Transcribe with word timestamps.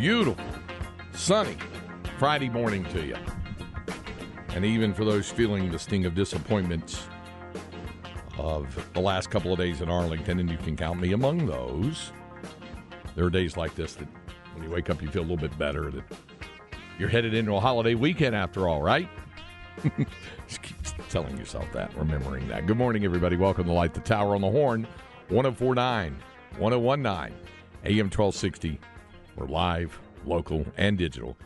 Beautiful, 0.00 0.42
sunny 1.12 1.58
Friday 2.18 2.48
morning 2.48 2.82
to 2.84 3.04
you. 3.04 3.16
And 4.54 4.64
even 4.64 4.94
for 4.94 5.04
those 5.04 5.30
feeling 5.30 5.70
the 5.70 5.78
sting 5.78 6.06
of 6.06 6.14
disappointments 6.14 7.06
of 8.38 8.88
the 8.94 9.00
last 9.00 9.28
couple 9.28 9.52
of 9.52 9.58
days 9.58 9.82
in 9.82 9.90
Arlington, 9.90 10.40
and 10.40 10.50
you 10.50 10.56
can 10.56 10.74
count 10.74 11.00
me 11.00 11.12
among 11.12 11.44
those, 11.44 12.12
there 13.14 13.26
are 13.26 13.30
days 13.30 13.58
like 13.58 13.74
this 13.74 13.92
that 13.96 14.08
when 14.54 14.64
you 14.64 14.70
wake 14.70 14.88
up, 14.88 15.02
you 15.02 15.08
feel 15.10 15.20
a 15.20 15.28
little 15.28 15.36
bit 15.36 15.58
better 15.58 15.90
that 15.90 16.04
you're 16.98 17.10
headed 17.10 17.34
into 17.34 17.54
a 17.54 17.60
holiday 17.60 17.94
weekend 17.94 18.34
after 18.34 18.70
all, 18.70 18.80
right? 18.80 19.06
Just 20.48 20.62
keep 20.62 21.08
telling 21.10 21.36
yourself 21.36 21.70
that, 21.74 21.94
remembering 21.94 22.48
that. 22.48 22.66
Good 22.66 22.78
morning, 22.78 23.04
everybody. 23.04 23.36
Welcome 23.36 23.66
to 23.66 23.72
Light 23.72 23.92
the 23.92 24.00
Tower 24.00 24.34
on 24.34 24.40
the 24.40 24.50
Horn, 24.50 24.86
1049, 25.28 26.16
1019, 26.56 27.38
AM 27.84 28.06
1260. 28.06 28.80
We're 29.36 29.46
live, 29.46 29.98
local, 30.24 30.66
and 30.76 30.98
digital 30.98 31.36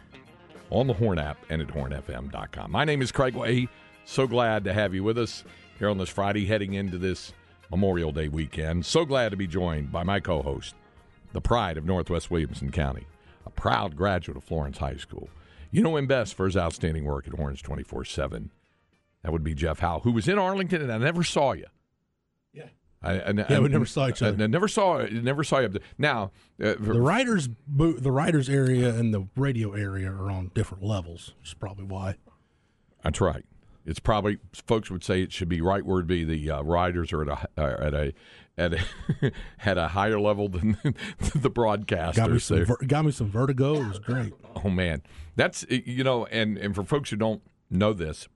on 0.71 0.87
the 0.87 0.95
Horn 0.95 1.19
app 1.19 1.39
and 1.51 1.63
at 1.63 1.69
hornfm.com. 1.69 2.71
My 2.71 2.85
name 2.85 3.03
is 3.03 3.13
Craig 3.13 3.35
Way. 3.35 3.69
So 4.05 4.27
glad 4.27 4.65
to 4.65 4.73
have 4.73 4.95
you 4.95 5.05
with 5.05 5.19
us 5.19 5.45
here 5.79 5.89
on 5.89 5.99
this 5.99 6.09
Friday 6.09 6.47
heading 6.47 6.75
into 6.75 6.99
this 6.99 7.33
Memorial 7.71 8.13
Day 8.13 8.29
weekend. 8.29 8.85
So 8.85 9.05
glad 9.05 9.31
to 9.31 9.37
be 9.37 9.47
joined 9.47 9.93
by 9.93 10.03
my 10.03 10.21
co 10.21 10.43
host, 10.43 10.75
the 11.33 11.41
pride 11.41 11.77
of 11.77 11.85
Northwest 11.85 12.31
Williamson 12.31 12.71
County, 12.71 13.07
a 13.47 13.51
proud 13.51 13.97
graduate 13.97 14.37
of 14.37 14.45
Florence 14.45 14.79
High 14.79 14.97
School. 14.97 15.29
You 15.71 15.83
know 15.83 15.97
him 15.97 16.07
best 16.07 16.35
for 16.35 16.47
his 16.47 16.57
outstanding 16.57 17.05
work 17.05 17.27
at 17.27 17.35
Horns 17.35 17.63
24 17.63 18.05
7. 18.05 18.51
That 19.23 19.33
would 19.33 19.45
be 19.45 19.55
Jeff 19.55 19.79
Howe, 19.79 20.01
who 20.01 20.13
was 20.13 20.29
in 20.29 20.39
Arlington, 20.39 20.83
and 20.83 20.93
I 20.93 20.99
never 20.99 21.23
saw 21.25 21.53
you. 21.53 21.67
Yeah. 22.53 22.69
I, 23.05 23.21
I, 23.21 23.33
Yeah, 23.49 23.59
we 23.61 23.69
never 23.69 23.87
saw 23.87 24.09
each 24.09 24.23
I, 24.23 24.29
other. 24.29 24.43
I 24.43 24.47
never 24.47 24.69
saw 24.69 25.05
never 25.07 25.45
saw 25.45 25.59
you 25.59 25.67
up 25.67 25.73
there. 25.73 25.83
Now, 25.99 26.33
uh, 26.63 26.75
The 26.79 27.01
writers, 27.01 27.49
the 27.69 28.11
writers 28.11 28.49
area 28.49 28.95
and 28.95 29.13
the 29.13 29.29
radio 29.37 29.73
area 29.73 30.11
are 30.11 30.31
on 30.31 30.51
different 30.55 30.83
levels. 30.85 31.35
Which 31.41 31.49
is 31.51 31.55
probably 31.55 31.85
why. 31.85 32.17
That's 33.03 33.21
right. 33.21 33.45
It's 33.87 34.01
probably 34.01 34.39
folks 34.67 34.91
would 34.91 35.05
say 35.05 35.23
it 35.23 35.31
should 35.31 35.49
be 35.49 35.61
right 35.61 35.85
word 35.85 36.07
be 36.07 36.25
the 36.25 36.51
uh, 36.51 36.63
riders 36.63 37.13
are 37.13 37.23
at 37.23 37.29
a 37.29 37.61
uh, 37.61 37.87
at 37.87 37.95
a 37.95 38.13
at 38.57 38.73
a 38.75 39.33
at 39.65 39.77
a 39.77 39.89
higher 39.89 40.19
level 40.19 40.49
than 40.49 40.79
the 41.35 41.51
broadcasters. 41.51 42.15
Got 42.17 42.31
me 42.31 42.39
some, 42.39 42.65
ver- 42.65 42.79
got 42.87 43.05
me 43.05 43.13
some 43.13 43.31
vertigo. 43.31 43.75
It 43.75 43.89
was 43.89 43.99
great. 43.99 44.33
Oh 44.65 44.71
man, 44.71 45.03
that's 45.37 45.67
you 45.69 46.03
know, 46.03 46.25
and 46.27 46.57
and 46.57 46.75
for 46.75 46.83
folks 46.83 47.11
who 47.11 47.17
don't 47.17 47.43
know 47.71 47.93
this, 47.93 48.27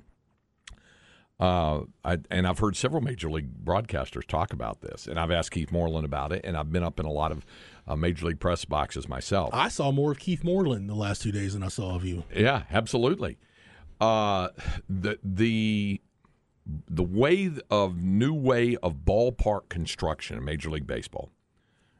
uh, 1.40 1.82
I, 2.04 2.18
and 2.30 2.46
I've 2.46 2.58
heard 2.58 2.76
several 2.76 3.00
major 3.00 3.30
league 3.30 3.64
broadcasters 3.64 4.26
talk 4.26 4.52
about 4.52 4.80
this, 4.80 5.06
and 5.06 5.20
I've 5.20 5.30
asked 5.30 5.52
Keith 5.52 5.70
Moreland 5.70 6.04
about 6.04 6.32
it, 6.32 6.40
and 6.44 6.56
I've 6.56 6.72
been 6.72 6.82
up 6.82 6.98
in 6.98 7.06
a 7.06 7.12
lot 7.12 7.30
of 7.30 7.46
uh, 7.86 7.94
major 7.94 8.26
league 8.26 8.40
press 8.40 8.64
boxes 8.64 9.08
myself. 9.08 9.50
I 9.52 9.68
saw 9.68 9.92
more 9.92 10.10
of 10.12 10.18
Keith 10.18 10.42
Moreland 10.42 10.90
the 10.90 10.94
last 10.94 11.22
two 11.22 11.30
days 11.30 11.54
than 11.54 11.62
I 11.62 11.68
saw 11.68 11.94
of 11.94 12.04
you. 12.04 12.24
Yeah, 12.34 12.64
absolutely. 12.70 13.38
Uh, 14.00 14.48
the 14.88 15.18
the 15.22 16.00
the 16.88 17.02
way 17.04 17.50
of 17.70 18.02
new 18.02 18.34
way 18.34 18.76
of 18.82 19.04
ballpark 19.04 19.68
construction 19.68 20.36
in 20.36 20.44
Major 20.44 20.70
League 20.70 20.86
Baseball, 20.86 21.30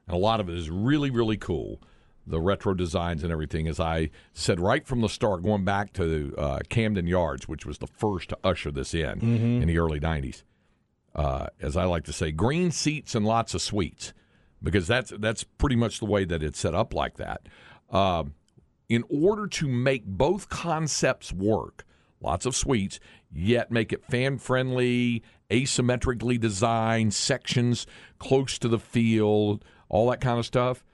and 0.07 0.17
a 0.17 0.19
lot 0.19 0.41
of 0.41 0.49
it 0.49 0.57
is 0.57 0.69
really 0.69 1.11
really 1.11 1.37
cool. 1.37 1.81
The 2.29 2.41
retro 2.41 2.75
designs 2.75 3.23
and 3.23 3.33
everything, 3.33 3.67
as 3.67 3.81
I 3.81 4.11
said 4.33 4.61
right 4.61 4.87
from 4.87 5.01
the 5.01 5.09
start, 5.09 5.43
going 5.43 5.65
back 5.65 5.93
to 5.95 6.35
uh, 6.37 6.59
Camden 6.69 7.07
Yards, 7.07 7.49
which 7.49 7.65
was 7.65 7.79
the 7.79 7.87
first 7.87 8.29
to 8.31 8.39
usher 8.45 8.71
this 8.71 8.95
in 8.95 9.21
in 9.63 9.67
the 9.67 9.79
early 9.79 9.99
'90s. 10.01 10.43
Uh, 11.15 11.47
as 11.61 11.77
I 11.77 11.85
like 11.85 12.05
to 12.05 12.13
say, 12.13 12.31
green 12.31 12.71
seats 12.71 13.15
and 13.15 13.27
lots 13.27 13.55
of 13.55 13.63
suites, 13.63 14.13
because 14.63 14.87
that's 14.87 15.13
that's 15.19 15.43
pretty 15.43 15.77
much 15.77 15.99
the 15.99 16.07
way 16.07 16.25
that 16.25 16.43
it's 16.43 16.59
set 16.59 16.75
up 16.75 16.95
like 16.95 17.17
that. 17.17 17.49
Um, 17.91 18.35
in 18.89 19.05
order 19.09 19.47
to 19.47 19.69
make 19.69 20.05
both 20.07 20.49
concepts 20.49 21.33
work, 21.33 21.85
lots 22.21 22.47
of 22.47 22.55
suites, 22.55 23.01
yet 23.31 23.71
make 23.71 23.93
it 23.93 24.05
fan 24.05 24.39
friendly, 24.39 25.23
asymmetrically 25.51 26.41
designed, 26.41 27.15
sections 27.15 27.87
close 28.19 28.59
to 28.59 28.69
the 28.69 28.79
field, 28.79 29.65
all 29.89 30.11
that 30.11 30.21
kind 30.21 30.39
of 30.39 30.47
stuff. 30.47 30.85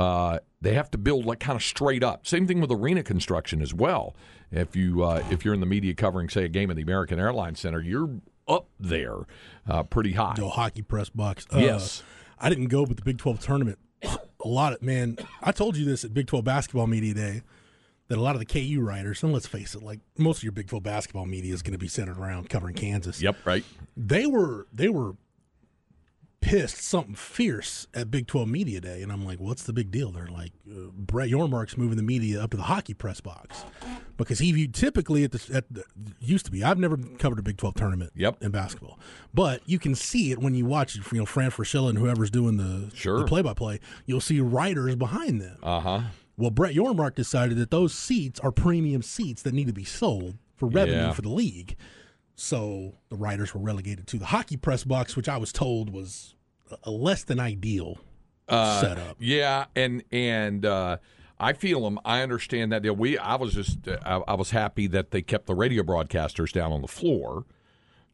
Uh, 0.00 0.38
they 0.62 0.72
have 0.74 0.90
to 0.90 0.98
build 0.98 1.26
like 1.26 1.40
kind 1.40 1.56
of 1.56 1.62
straight 1.62 2.02
up. 2.02 2.26
Same 2.26 2.46
thing 2.46 2.60
with 2.60 2.70
arena 2.72 3.02
construction 3.02 3.60
as 3.60 3.74
well. 3.74 4.14
If 4.50 4.74
you 4.74 5.04
uh, 5.04 5.22
if 5.30 5.44
you're 5.44 5.52
in 5.54 5.60
the 5.60 5.66
media 5.66 5.94
covering, 5.94 6.28
say, 6.30 6.44
a 6.44 6.48
game 6.48 6.70
at 6.70 6.76
the 6.76 6.82
American 6.82 7.20
Airlines 7.20 7.60
Center, 7.60 7.80
you're 7.80 8.08
up 8.48 8.66
there 8.80 9.16
uh, 9.68 9.82
pretty 9.82 10.12
high. 10.12 10.34
No 10.38 10.48
hockey 10.48 10.82
press 10.82 11.10
box. 11.10 11.46
Uh, 11.52 11.58
Yes. 11.58 12.02
I 12.38 12.48
didn't 12.48 12.68
go, 12.68 12.86
but 12.86 12.96
the 12.96 13.02
Big 13.02 13.18
12 13.18 13.38
tournament, 13.40 13.78
a 14.02 14.18
lot 14.48 14.72
of, 14.72 14.80
man, 14.80 15.18
I 15.42 15.52
told 15.52 15.76
you 15.76 15.84
this 15.84 16.04
at 16.04 16.14
Big 16.14 16.26
12 16.26 16.42
Basketball 16.42 16.86
Media 16.86 17.12
Day 17.12 17.42
that 18.08 18.16
a 18.16 18.22
lot 18.22 18.34
of 18.34 18.40
the 18.40 18.46
KU 18.46 18.80
writers, 18.80 19.22
and 19.22 19.30
let's 19.34 19.46
face 19.46 19.74
it, 19.74 19.82
like 19.82 20.00
most 20.16 20.38
of 20.38 20.42
your 20.44 20.52
Big 20.52 20.66
12 20.66 20.82
basketball 20.82 21.26
media 21.26 21.52
is 21.52 21.60
going 21.60 21.74
to 21.74 21.78
be 21.78 21.86
centered 21.86 22.16
around 22.18 22.48
covering 22.48 22.74
Kansas. 22.74 23.20
Yep, 23.20 23.36
right. 23.44 23.64
They 23.96 24.24
were, 24.24 24.66
they 24.72 24.88
were 24.88 25.12
pissed 26.40 26.78
something 26.78 27.14
fierce 27.14 27.86
at 27.94 28.10
Big 28.10 28.26
12 28.26 28.48
Media 28.48 28.80
Day. 28.80 29.02
And 29.02 29.12
I'm 29.12 29.24
like, 29.24 29.38
what's 29.40 29.62
the 29.62 29.72
big 29.72 29.90
deal? 29.90 30.10
They're 30.10 30.26
like, 30.26 30.52
uh, 30.70 30.88
Brett 30.92 31.28
Yormark's 31.28 31.76
moving 31.76 31.96
the 31.96 32.02
media 32.02 32.42
up 32.42 32.50
to 32.52 32.56
the 32.56 32.62
hockey 32.64 32.94
press 32.94 33.20
box 33.20 33.64
because 34.16 34.38
he 34.38 34.50
viewed 34.52 34.74
typically 34.74 35.24
at 35.24 35.32
the, 35.32 35.54
at 35.54 35.64
the 35.72 35.84
used 36.18 36.46
to 36.46 36.50
be. 36.50 36.64
I've 36.64 36.78
never 36.78 36.96
covered 37.18 37.38
a 37.38 37.42
Big 37.42 37.56
12 37.58 37.74
tournament 37.74 38.12
Yep. 38.16 38.42
in 38.42 38.50
basketball, 38.50 38.98
but 39.34 39.60
you 39.66 39.78
can 39.78 39.94
see 39.94 40.32
it 40.32 40.38
when 40.38 40.54
you 40.54 40.64
watch, 40.66 40.96
it. 40.96 41.02
you 41.12 41.18
know, 41.18 41.26
Fran 41.26 41.50
Fraschilla 41.50 41.90
and 41.90 41.98
whoever's 41.98 42.30
doing 42.30 42.56
the 42.56 42.90
Sure. 42.94 43.18
the 43.18 43.26
play 43.26 43.42
by 43.42 43.54
play. 43.54 43.78
You'll 44.06 44.20
see 44.20 44.40
writers 44.40 44.96
behind 44.96 45.40
them. 45.40 45.58
Uh 45.62 45.80
huh. 45.80 46.00
Well, 46.36 46.50
Brett 46.50 46.74
Yormark 46.74 47.14
decided 47.14 47.58
that 47.58 47.70
those 47.70 47.92
seats 47.94 48.40
are 48.40 48.50
premium 48.50 49.02
seats 49.02 49.42
that 49.42 49.52
need 49.52 49.66
to 49.66 49.74
be 49.74 49.84
sold 49.84 50.38
for 50.56 50.66
revenue 50.68 50.96
Yeah. 50.96 51.12
for 51.12 51.20
the 51.22 51.28
league. 51.28 51.76
So 52.40 52.94
the 53.10 53.16
writers 53.16 53.52
were 53.54 53.60
relegated 53.60 54.06
to 54.08 54.18
the 54.18 54.24
hockey 54.24 54.56
press 54.56 54.82
box, 54.82 55.14
which 55.14 55.28
I 55.28 55.36
was 55.36 55.52
told 55.52 55.90
was 55.90 56.34
a- 56.70 56.78
a 56.84 56.90
less 56.90 57.22
than 57.22 57.38
ideal 57.38 57.98
Uh, 58.48 58.80
setup. 58.80 59.16
Yeah, 59.20 59.66
and 59.76 60.02
and 60.10 60.64
uh, 60.64 60.96
I 61.38 61.52
feel 61.52 61.82
them. 61.82 61.98
I 62.04 62.22
understand 62.22 62.72
that 62.72 62.82
deal. 62.82 62.96
We 62.96 63.18
I 63.18 63.34
was 63.36 63.52
just 63.54 63.86
I, 63.86 64.22
I 64.26 64.34
was 64.34 64.50
happy 64.52 64.86
that 64.86 65.10
they 65.10 65.20
kept 65.20 65.46
the 65.46 65.54
radio 65.54 65.82
broadcasters 65.82 66.50
down 66.50 66.72
on 66.72 66.80
the 66.80 66.88
floor 66.88 67.44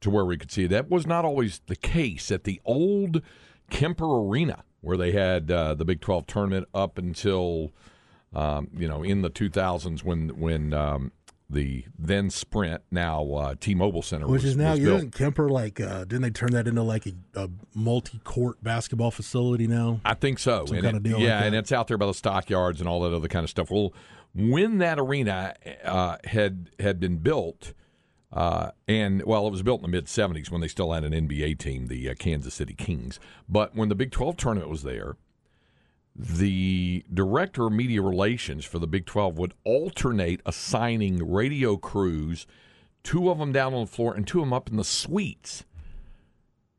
to 0.01 0.11
where 0.11 0.25
we 0.25 0.37
could 0.37 0.51
see. 0.51 0.67
That 0.67 0.91
was 0.91 1.07
not 1.07 1.25
always 1.25 1.61
the 1.69 1.77
case 1.77 2.31
at 2.33 2.43
the 2.45 2.61
old 2.65 3.23
Kemper 3.71 4.05
Arena 4.07 4.65
where 4.81 4.97
they 4.97 5.13
had 5.13 5.51
uh, 5.53 5.75
the 5.75 5.85
Big 5.85 6.01
Twelve 6.01 6.27
tournament 6.27 6.67
up 6.75 6.99
until 6.99 7.71
um, 8.35 8.69
you 8.77 8.89
know 8.89 9.05
in 9.05 9.23
the 9.23 9.31
2000s 9.31 10.03
when 10.03 10.31
when 10.41 10.75
um, 10.75 11.13
the 11.49 11.85
then 11.99 12.29
Sprint, 12.31 12.83
now 12.91 13.25
uh, 13.33 13.55
T-Mobile 13.61 14.03
Center, 14.03 14.27
Which 14.27 14.43
was, 14.43 14.53
is 14.53 14.57
now 14.57 14.71
was 14.73 14.81
you 14.81 14.87
built. 14.87 14.97
isn't 14.99 15.15
Kemper 15.15 15.49
like 15.49 15.81
uh 15.81 16.01
didn't 16.05 16.23
they 16.23 16.31
turn 16.31 16.51
that 16.53 16.67
into 16.67 16.83
like 16.83 17.07
a, 17.07 17.13
a 17.41 17.49
multi 17.75 18.19
court 18.25 18.63
basketball 18.65 19.11
facility 19.13 19.67
now? 19.67 20.01
I 20.05 20.15
think 20.15 20.39
so. 20.41 20.67
Some 20.67 20.77
And 20.79 20.85
kind 20.85 20.97
it- 20.97 20.99
of 20.99 21.03
deal 21.05 21.21
yeah, 21.21 21.37
like 21.37 21.47
and 21.47 21.55
it's 21.55 21.71
out 21.73 21.87
there 21.89 21.99
by 21.99 22.07
the 22.07 22.15
stockyards 22.15 22.81
and 22.81 22.89
all 22.89 23.01
that 23.03 23.15
other 23.15 23.29
kind 23.29 23.45
of 23.45 23.51
stuff. 23.51 23.71
Well, 23.71 23.93
when 24.35 24.79
that 24.79 24.99
arena 24.99 25.55
uh, 25.85 26.17
had 26.25 26.71
had 26.81 26.99
been 27.01 27.19
built, 27.19 27.73
uh, 28.33 28.73
and 28.89 29.23
well, 29.25 29.47
it 29.47 29.51
was 29.51 29.63
built 29.63 29.81
in 29.81 29.83
the 29.83 29.89
mid 29.97 30.07
'70s 30.07 30.51
when 30.51 30.61
they 30.61 30.69
still 30.69 30.93
had 30.93 31.05
an 31.05 31.13
NBA 31.13 31.59
team, 31.59 31.87
the 31.87 32.11
uh, 32.11 32.15
Kansas 32.19 32.55
City 32.55 32.75
Kings. 32.75 33.19
But 33.49 33.75
when 33.77 33.89
the 33.89 33.95
Big 33.95 34.11
12 34.11 34.37
tournament 34.37 34.69
was 34.69 34.83
there, 34.83 35.17
the 36.19 37.05
director 37.13 37.67
of 37.67 37.73
media 37.73 38.01
relations 38.01 38.65
for 38.65 38.79
the 38.79 38.87
Big 38.87 39.05
12 39.07 39.39
would 39.39 39.55
alternate 39.65 40.41
assigning 40.47 41.31
radio 41.31 41.77
crews, 41.77 42.47
two 43.03 43.31
of 43.31 43.39
them 43.39 43.53
down 43.53 43.75
on 43.75 43.81
the 43.85 43.91
floor 43.91 44.15
and 44.15 44.27
two 44.27 44.41
of 44.41 44.47
them 44.47 44.53
up 44.53 44.71
in 44.71 44.77
the 44.77 44.85
suites. 44.85 45.65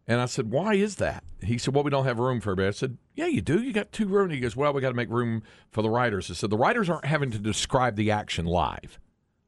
And 0.07 0.21
I 0.21 0.25
said, 0.25 0.51
"Why 0.51 0.73
is 0.75 0.95
that?" 0.95 1.23
He 1.43 1.57
said, 1.57 1.75
"Well, 1.75 1.83
we 1.83 1.91
don't 1.91 2.05
have 2.05 2.17
room 2.17 2.39
for 2.39 2.51
everybody." 2.51 2.69
I 2.69 2.71
said, 2.71 2.97
"Yeah, 3.13 3.27
you 3.27 3.41
do. 3.41 3.61
You 3.61 3.73
got 3.73 3.91
two 3.91 4.07
rooms." 4.07 4.33
He 4.33 4.39
goes, 4.39 4.55
"Well, 4.55 4.71
we 4.71 4.81
got 4.81 4.89
to 4.89 4.95
make 4.95 5.09
room 5.09 5.43
for 5.69 5.81
the 5.81 5.89
writers." 5.89 6.31
I 6.31 6.33
said, 6.33 6.49
"The 6.49 6.57
writers 6.57 6.89
aren't 6.89 7.05
having 7.05 7.29
to 7.31 7.39
describe 7.39 7.97
the 7.97 8.09
action 8.09 8.45
live, 8.45 8.99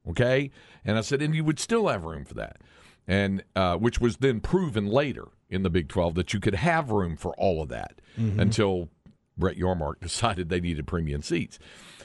okay?" 0.08 0.52
And 0.84 0.98
I 0.98 1.02
said, 1.02 1.22
"And 1.22 1.34
you 1.34 1.46
would 1.46 1.60
still 1.60 1.88
have 1.88 2.04
room 2.04 2.26
for 2.26 2.34
that." 2.36 2.58
And 3.08 3.44
uh, 3.56 3.78
which 3.78 4.02
was 4.02 4.18
then 4.18 4.42
proven 4.42 4.86
later 4.86 5.30
in 5.50 5.64
the 5.64 5.70
Big 5.70 5.88
Twelve 5.88 6.14
that 6.16 6.34
you 6.34 6.42
could 6.42 6.56
have 6.56 6.92
room 6.92 7.16
for 7.16 7.34
all 7.38 7.62
of 7.62 7.70
that 7.70 8.02
until 8.18 8.90
Brett 9.40 9.58
Yormark 9.58 10.00
decided 10.02 10.50
they 10.50 10.60
needed 10.60 10.86
premium 10.88 11.22
seats. 11.22 11.58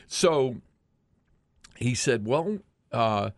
So 0.07 0.57
he 1.77 1.95
said, 1.95 2.27
"Well," 2.27 2.59
uh, 2.93 3.31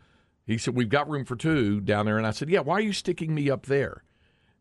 he 0.46 0.58
said, 0.58 0.74
"We've 0.74 0.88
got 0.88 1.08
room 1.08 1.24
for 1.24 1.36
two 1.36 1.80
down 1.80 2.06
there." 2.06 2.18
And 2.18 2.26
I 2.26 2.30
said, 2.30 2.50
"Yeah, 2.50 2.60
why 2.60 2.74
are 2.74 2.80
you 2.80 2.92
sticking 2.92 3.34
me 3.34 3.50
up 3.50 3.66
there?" 3.66 4.02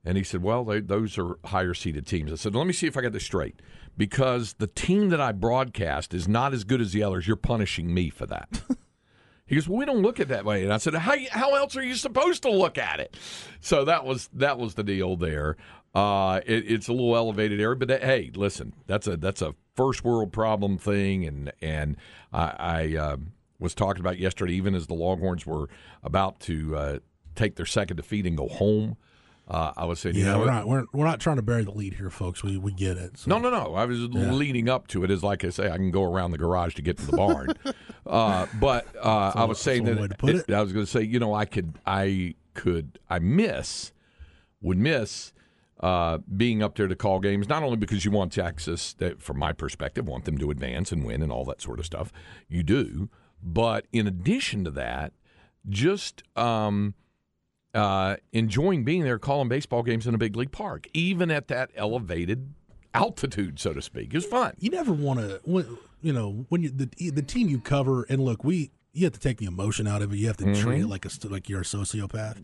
And 0.05 0.17
he 0.17 0.23
said, 0.23 0.43
Well, 0.43 0.63
they, 0.63 0.79
those 0.79 1.17
are 1.17 1.39
higher 1.45 1.73
seeded 1.73 2.05
teams. 2.05 2.31
I 2.31 2.35
said, 2.35 2.55
Let 2.55 2.67
me 2.67 2.73
see 2.73 2.87
if 2.87 2.95
I 2.95 3.01
got 3.01 3.11
this 3.11 3.25
straight. 3.25 3.59
Because 3.97 4.53
the 4.53 4.67
team 4.67 5.09
that 5.09 5.19
I 5.19 5.31
broadcast 5.31 6.13
is 6.13 6.27
not 6.27 6.53
as 6.53 6.63
good 6.63 6.81
as 6.81 6.91
the 6.91 7.01
others, 7.01 7.27
you're 7.27 7.37
punishing 7.37 7.93
me 7.93 8.09
for 8.09 8.25
that. 8.27 8.61
he 9.47 9.55
goes, 9.55 9.67
Well, 9.67 9.79
we 9.79 9.85
don't 9.85 10.03
look 10.03 10.19
at 10.19 10.27
that 10.27 10.45
way. 10.45 10.63
And 10.63 10.71
I 10.71 10.77
said, 10.77 10.93
How, 10.93 11.15
how 11.31 11.55
else 11.55 11.75
are 11.75 11.83
you 11.83 11.95
supposed 11.95 12.43
to 12.43 12.51
look 12.51 12.77
at 12.77 12.99
it? 12.99 13.17
So 13.61 13.83
that 13.85 14.05
was 14.05 14.29
that 14.33 14.59
was 14.59 14.75
the 14.75 14.83
deal 14.83 15.17
there. 15.17 15.57
Uh, 15.95 16.41
it, 16.45 16.69
it's 16.69 16.89
a 16.89 16.91
little 16.91 17.15
elevated 17.15 17.61
area, 17.61 17.75
but 17.77 17.89
hey, 17.89 18.29
listen, 18.35 18.73
that's 18.85 19.07
a 19.07 19.15
that's 19.15 19.41
a 19.41 19.55
first 19.75 20.03
world 20.03 20.33
problem 20.33 20.77
thing, 20.77 21.25
and 21.25 21.53
and 21.61 21.95
I, 22.33 22.55
I 22.59 22.95
um 22.97 23.31
was 23.59 23.73
talking 23.73 24.01
about 24.01 24.19
yesterday, 24.19 24.53
even 24.53 24.75
as 24.75 24.87
the 24.87 24.93
Longhorns 24.93 25.45
were 25.45 25.69
about 26.03 26.41
to 26.41 26.75
uh, 26.75 26.99
take 27.35 27.55
their 27.55 27.65
second 27.65 27.95
defeat 27.95 28.25
and 28.25 28.35
go 28.35 28.49
home. 28.49 28.97
Uh, 29.47 29.71
I 29.77 29.85
was 29.85 29.99
saying, 29.99 30.15
you 30.15 30.25
Yeah, 30.25 30.33
know, 30.33 30.39
we're 30.39 30.45
not 30.47 30.67
we're, 30.67 30.85
we're 30.91 31.05
not 31.05 31.19
trying 31.21 31.35
to 31.37 31.43
bury 31.43 31.63
the 31.63 31.71
lead 31.71 31.93
here, 31.93 32.09
folks. 32.09 32.43
We 32.43 32.57
we 32.57 32.73
get 32.73 32.97
it. 32.97 33.19
So. 33.19 33.29
no, 33.29 33.37
no, 33.37 33.49
no. 33.49 33.75
I 33.75 33.85
was 33.85 33.99
leading 34.01 34.67
up 34.67 34.87
to 34.87 35.03
it. 35.05 35.11
Is 35.11 35.23
like 35.23 35.45
I 35.45 35.49
say, 35.49 35.69
I 35.69 35.77
can 35.77 35.91
go 35.91 36.03
around 36.03 36.31
the 36.31 36.37
garage 36.37 36.73
to 36.75 36.81
get 36.81 36.97
to 36.97 37.05
the 37.05 37.15
barn. 37.15 37.53
uh, 38.05 38.47
but 38.59 38.87
uh, 39.01 39.31
I 39.33 39.45
was 39.45 39.59
saying 39.61 39.85
that 39.85 40.17
put 40.17 40.35
it. 40.35 40.51
I 40.51 40.61
was 40.61 40.73
going 40.73 40.85
to 40.85 40.91
say, 40.91 41.03
you 41.03 41.19
know, 41.19 41.33
I 41.33 41.45
could, 41.45 41.75
I 41.85 42.35
could, 42.53 42.99
I 43.09 43.19
miss, 43.19 43.93
would 44.61 44.77
miss 44.77 45.31
uh, 45.85 46.17
being 46.35 46.63
up 46.63 46.75
there 46.75 46.87
to 46.87 46.95
call 46.95 47.19
games. 47.19 47.47
Not 47.47 47.61
only 47.63 47.77
because 47.77 48.05
you 48.05 48.11
want 48.11 48.31
Texas, 48.31 48.93
that 48.95 49.21
from 49.21 49.37
my 49.39 49.53
perspective, 49.53 50.07
want 50.07 50.25
them 50.25 50.37
to 50.39 50.49
advance 50.51 50.91
and 50.91 51.05
win 51.05 51.21
and 51.21 51.31
all 51.31 51.45
that 51.45 51.61
sort 51.61 51.79
of 51.79 51.85
stuff. 51.85 52.11
You 52.47 52.63
do, 52.63 53.09
but 53.43 53.85
in 53.91 54.07
addition 54.07 54.63
to 54.65 54.71
that, 54.71 55.13
just. 55.69 56.23
Um, 56.37 56.95
uh, 57.73 58.15
enjoying 58.31 58.85
being 58.85 59.03
there 59.03 59.19
calling 59.19 59.49
baseball 59.49 59.83
games 59.83 60.07
in 60.07 60.15
a 60.15 60.17
big 60.17 60.33
league 60.37 60.53
park, 60.53 60.87
even 60.93 61.29
at 61.29 61.49
that 61.49 61.69
elevated 61.75 62.53
altitude, 62.93 63.59
so 63.59 63.73
to 63.73 63.81
speak. 63.81 64.15
is 64.15 64.25
fun. 64.25 64.53
you 64.59 64.69
never 64.69 64.93
want 64.93 65.19
to 65.19 65.41
you 66.01 66.13
know 66.13 66.45
when 66.47 66.61
you 66.63 66.69
the 66.69 66.87
the 67.09 67.21
team 67.21 67.49
you 67.49 67.59
cover 67.59 68.03
and 68.03 68.23
look 68.23 68.45
we 68.45 68.71
you 68.93 69.03
have 69.03 69.11
to 69.11 69.19
take 69.19 69.39
the 69.39 69.45
emotion 69.45 69.87
out 69.87 70.01
of 70.01 70.13
it 70.13 70.17
you 70.17 70.27
have 70.27 70.37
to 70.37 70.45
treat 70.45 70.77
Mm-hmm. 70.77 70.83
it 70.83 70.87
like 70.87 71.05
a 71.05 71.09
like 71.27 71.49
you're 71.49 71.59
a 71.61 71.63
sociopath 71.65 72.37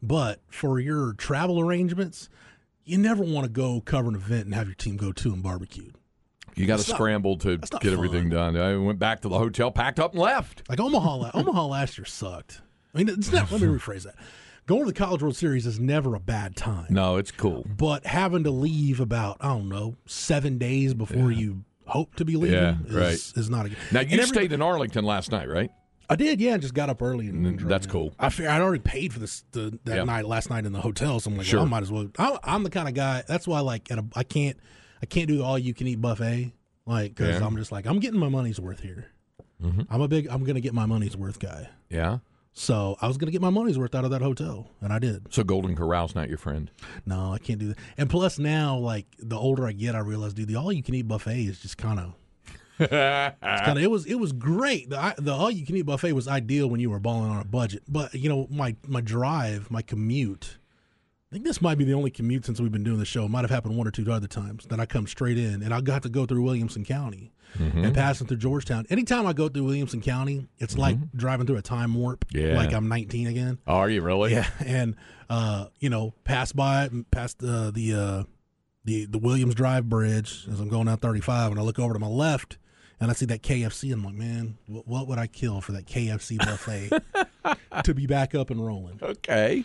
but 0.00 0.40
for 0.46 0.78
your 0.78 1.12
travel 1.14 1.58
arrangements 1.58 2.28
you 2.88 2.98
never 2.98 3.22
want 3.22 3.44
to 3.44 3.50
go 3.50 3.80
cover 3.80 4.08
an 4.08 4.14
event 4.14 4.46
and 4.46 4.54
have 4.54 4.66
your 4.66 4.74
team 4.74 4.96
go 4.96 5.12
to 5.12 5.32
and 5.32 5.42
barbecued 5.42 5.94
You 6.54 6.66
got 6.66 6.78
to 6.78 6.84
scramble 6.84 7.36
to 7.38 7.58
get 7.58 7.92
everything 7.92 8.28
done. 8.30 8.56
I 8.56 8.76
went 8.76 8.98
back 8.98 9.20
to 9.22 9.28
the 9.28 9.38
hotel, 9.38 9.70
packed 9.70 10.00
up, 10.00 10.12
and 10.12 10.20
left. 10.20 10.62
like 10.68 10.80
Omaha 10.80 11.30
Omaha 11.34 11.66
last 11.66 11.98
year 11.98 12.04
sucked 12.04 12.62
I 12.94 12.98
mean 12.98 13.08
it's 13.08 13.30
not 13.32 13.50
let 13.52 13.60
me 13.60 13.66
rephrase 13.68 14.04
that 14.04 14.14
going 14.66 14.80
to 14.80 14.86
the 14.86 14.98
College 14.98 15.22
World 15.22 15.36
Series 15.36 15.66
is 15.66 15.78
never 15.80 16.14
a 16.14 16.20
bad 16.20 16.56
time 16.56 16.86
No, 16.90 17.16
it's 17.16 17.30
cool. 17.30 17.64
but 17.76 18.04
having 18.06 18.44
to 18.44 18.50
leave 18.50 19.00
about 19.00 19.36
I 19.40 19.48
don't 19.48 19.68
know 19.68 19.96
seven 20.06 20.58
days 20.58 20.94
before 20.94 21.30
you 21.30 21.64
hope 21.86 22.14
to 22.16 22.24
be 22.24 22.36
leaving 22.36 22.54
Yeah, 22.58 22.76
is, 22.86 22.94
right. 22.94 23.14
is 23.42 23.48
not 23.50 23.66
a 23.66 23.68
good 23.70 23.78
Now 23.92 24.00
you 24.00 24.22
stayed 24.24 24.52
in 24.52 24.60
Arlington 24.60 25.04
last 25.04 25.30
night, 25.32 25.48
right? 25.48 25.70
I 26.10 26.16
did, 26.16 26.40
yeah. 26.40 26.54
And 26.54 26.62
just 26.62 26.74
got 26.74 26.88
up 26.88 27.02
early 27.02 27.28
and, 27.28 27.58
drove 27.58 27.68
That's 27.68 27.86
cool. 27.86 28.14
I 28.18 28.30
figured 28.30 28.50
I'd 28.52 28.60
already 28.62 28.82
paid 28.82 29.12
for 29.12 29.18
this 29.18 29.44
the, 29.52 29.78
that 29.84 29.96
Yeah. 29.96 30.04
night 30.04 30.26
last 30.26 30.48
night 30.50 30.64
in 30.64 30.72
the 30.72 30.80
hotel, 30.80 31.20
so 31.20 31.30
I'm 31.30 31.36
like, 31.36 31.46
Sure. 31.46 31.60
I 31.60 31.64
might 31.64 31.82
as 31.82 31.92
well. 31.92 32.08
I, 32.18 32.38
I'm 32.44 32.62
the 32.62 32.70
kind 32.70 32.88
of 32.88 32.94
guy. 32.94 33.22
That's 33.28 33.46
why, 33.46 33.60
like, 33.60 33.90
at 33.90 33.98
a, 33.98 34.04
I 34.16 34.22
can't, 34.22 34.56
I 35.02 35.06
can't 35.06 35.28
do 35.28 35.38
the 35.38 35.44
all 35.44 35.58
you 35.58 35.74
can 35.74 35.86
eat 35.86 36.00
buffet, 36.00 36.52
like, 36.86 37.14
because 37.14 37.28
Yeah. 37.28 37.34
Mm-hmm. 37.36 37.44
I'm 37.44 37.56
just 37.56 37.72
like, 37.72 37.86
I'm 37.86 37.98
getting 38.00 38.18
my 38.20 38.28
money's 38.28 38.60
worth 38.60 38.80
here. 38.80 39.06
I'm 39.90 40.00
a 40.00 40.06
big, 40.06 40.28
I'm 40.28 40.44
gonna 40.44 40.60
get 40.60 40.72
my 40.72 40.86
money's 40.86 41.16
worth 41.16 41.40
guy. 41.40 41.68
Yeah. 41.90 42.18
So 42.52 42.96
I 43.00 43.08
was 43.08 43.18
gonna 43.18 43.32
get 43.32 43.40
my 43.42 43.50
money's 43.50 43.76
worth 43.78 43.92
out 43.94 44.04
of 44.04 44.10
that 44.12 44.22
hotel, 44.22 44.70
and 44.80 44.92
I 44.92 44.98
did. 45.00 45.26
So 45.34 45.42
Golden 45.44 45.74
Corral's 45.76 46.14
not 46.14 46.28
your 46.28 46.38
friend. 46.38 46.70
No, 47.04 47.32
I 47.32 47.38
can't 47.38 47.58
do 47.58 47.68
that. 47.68 47.76
And 47.96 48.08
plus, 48.08 48.38
now, 48.38 48.76
like, 48.78 49.06
the 49.18 49.36
older 49.36 49.66
I 49.66 49.72
get, 49.72 49.94
I 49.96 49.98
realize, 49.98 50.32
dude, 50.34 50.46
the 50.48 50.54
all 50.56 50.72
you 50.72 50.82
can 50.82 50.94
eat 50.94 51.08
buffet 51.08 51.42
is 51.42 51.58
just 51.60 51.76
kind 51.76 51.98
of. 52.00 52.14
Kind 52.78 53.78
of 53.78 53.78
it 53.78 53.90
was 53.90 54.06
it 54.06 54.16
was 54.16 54.32
great. 54.32 54.90
The 54.90 55.14
the 55.18 55.32
all 55.32 55.50
you 55.50 55.66
can 55.66 55.76
eat 55.76 55.82
buffet 55.82 56.12
was 56.12 56.28
ideal 56.28 56.68
when 56.68 56.80
you 56.80 56.90
were 56.90 57.00
balling 57.00 57.30
on 57.30 57.40
a 57.40 57.44
budget. 57.44 57.82
But 57.88 58.14
you 58.14 58.28
know 58.28 58.46
my 58.50 58.76
my 58.86 59.00
drive, 59.00 59.70
my 59.70 59.82
commute. 59.82 60.58
I 61.30 61.34
think 61.34 61.44
this 61.44 61.60
might 61.60 61.76
be 61.76 61.84
the 61.84 61.92
only 61.92 62.10
commute 62.10 62.46
since 62.46 62.58
we've 62.58 62.72
been 62.72 62.84
doing 62.84 62.98
the 62.98 63.04
show. 63.04 63.26
It 63.26 63.28
might 63.28 63.42
have 63.42 63.50
happened 63.50 63.76
one 63.76 63.86
or 63.86 63.90
two 63.90 64.10
other 64.10 64.26
times 64.26 64.64
that 64.70 64.80
I 64.80 64.86
come 64.86 65.06
straight 65.06 65.36
in 65.36 65.62
and 65.62 65.74
I 65.74 65.82
got 65.82 66.02
to 66.04 66.08
go 66.08 66.24
through 66.24 66.42
Williamson 66.42 66.86
County 66.86 67.32
and 67.58 67.94
passing 67.94 68.26
through 68.26 68.38
Georgetown. 68.38 68.86
Anytime 68.88 69.26
I 69.26 69.34
go 69.34 69.48
through 69.48 69.64
Williamson 69.64 70.00
County, 70.00 70.46
it's 70.58 70.78
like 70.78 70.96
driving 71.12 71.46
through 71.46 71.56
a 71.56 71.62
time 71.62 71.94
warp. 71.94 72.24
Yeah. 72.30 72.56
Like 72.56 72.72
I'm 72.72 72.88
19 72.88 73.26
again. 73.26 73.58
Oh, 73.66 73.76
are 73.76 73.90
you 73.90 74.00
really? 74.02 74.32
Yeah, 74.32 74.48
and 74.64 74.96
uh, 75.28 75.66
you 75.80 75.90
know, 75.90 76.14
pass 76.24 76.52
by 76.52 76.88
past 77.10 77.42
uh, 77.42 77.70
the 77.72 77.94
uh, 77.94 78.22
the 78.84 79.06
the 79.06 79.18
Williams 79.18 79.54
Drive 79.54 79.88
Bridge 79.88 80.46
as 80.50 80.60
I'm 80.60 80.68
going 80.68 80.86
down 80.86 80.98
35, 80.98 81.50
and 81.50 81.60
I 81.60 81.62
look 81.62 81.78
over 81.78 81.92
to 81.92 82.00
my 82.00 82.06
left, 82.06 82.58
and 83.00 83.10
I 83.10 83.14
see 83.14 83.26
that 83.26 83.42
KFC, 83.42 83.84
and 83.92 83.94
I'm 83.94 84.04
like, 84.04 84.14
man, 84.14 84.58
what, 84.66 84.86
what 84.88 85.06
would 85.08 85.18
I 85.18 85.26
kill 85.26 85.60
for 85.60 85.72
that 85.72 85.86
KFC 85.86 86.38
buffet 86.38 86.90
to 87.84 87.94
be 87.94 88.06
back 88.06 88.34
up 88.34 88.50
and 88.50 88.64
rolling? 88.64 88.98
Okay. 89.02 89.64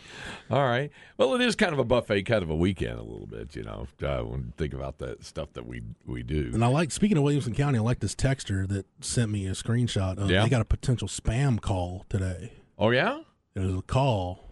All 0.51 0.63
right. 0.63 0.91
Well, 1.17 1.33
it 1.35 1.41
is 1.41 1.55
kind 1.55 1.73
of 1.73 1.79
a 1.79 1.83
buffet, 1.83 2.23
kind 2.23 2.43
of 2.43 2.49
a 2.49 2.55
weekend, 2.55 2.99
a 2.99 3.03
little 3.03 3.25
bit. 3.27 3.55
You 3.55 3.63
know, 3.63 3.87
uh, 4.03 4.19
when 4.23 4.41
you 4.41 4.53
think 4.57 4.73
about 4.73 4.99
that 4.99 5.23
stuff 5.25 5.51
that 5.53 5.65
we 5.65 5.81
we 6.05 6.21
do. 6.23 6.51
And 6.53 6.63
I 6.63 6.67
like 6.67 6.91
speaking 6.91 7.17
of 7.17 7.23
Williamson 7.23 7.53
County, 7.55 7.79
I 7.79 7.81
like 7.81 7.99
this 7.99 8.15
texter 8.15 8.67
that 8.69 8.85
sent 9.01 9.31
me 9.31 9.47
a 9.47 9.51
screenshot 9.51 10.17
of 10.17 10.29
Yeah. 10.29 10.43
they 10.43 10.49
got 10.49 10.61
a 10.61 10.65
potential 10.65 11.07
spam 11.07 11.59
call 11.59 12.05
today. 12.09 12.53
Oh 12.77 12.89
yeah. 12.91 13.21
It 13.55 13.59
was 13.59 13.73
a 13.75 13.81
call 13.81 14.49